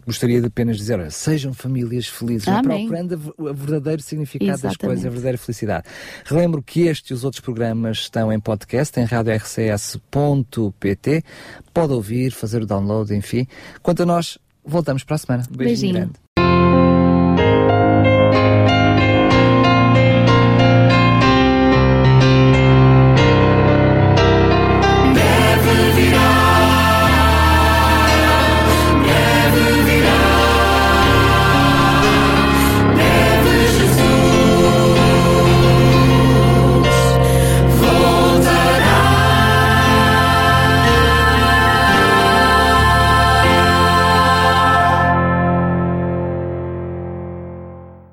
gostaria 0.03 0.41
de 0.41 0.47
apenas 0.47 0.77
dizer, 0.77 0.99
olha, 0.99 1.11
sejam 1.11 1.53
famílias 1.53 2.07
felizes, 2.07 2.47
Amém. 2.47 2.87
procurando 2.87 3.35
o 3.37 3.53
verdadeiro 3.53 4.01
significado 4.01 4.49
Exatamente. 4.51 4.79
das 4.79 4.87
coisas, 4.87 5.05
a 5.05 5.09
verdadeira 5.09 5.37
felicidade. 5.37 5.85
Relembro 6.25 6.63
que 6.63 6.87
este 6.87 7.11
e 7.11 7.13
os 7.13 7.23
outros 7.23 7.41
programas 7.41 7.99
estão 7.99 8.33
em 8.33 8.39
podcast 8.39 8.99
em 8.99 9.03
radiorcs.pt. 9.03 9.53
Pode 11.71 11.93
ouvir, 11.93 12.31
fazer 12.31 12.63
o 12.63 12.65
download, 12.65 13.13
enfim. 13.13 13.45
Quanto 13.83 14.01
a 14.01 14.07
nós, 14.07 14.39
voltamos 14.65 15.03
para 15.03 15.17
a 15.17 15.19
semana. 15.19 15.43
Beijinho, 15.51 15.93
Beijinho. 15.93 15.93
grande. 15.93 16.78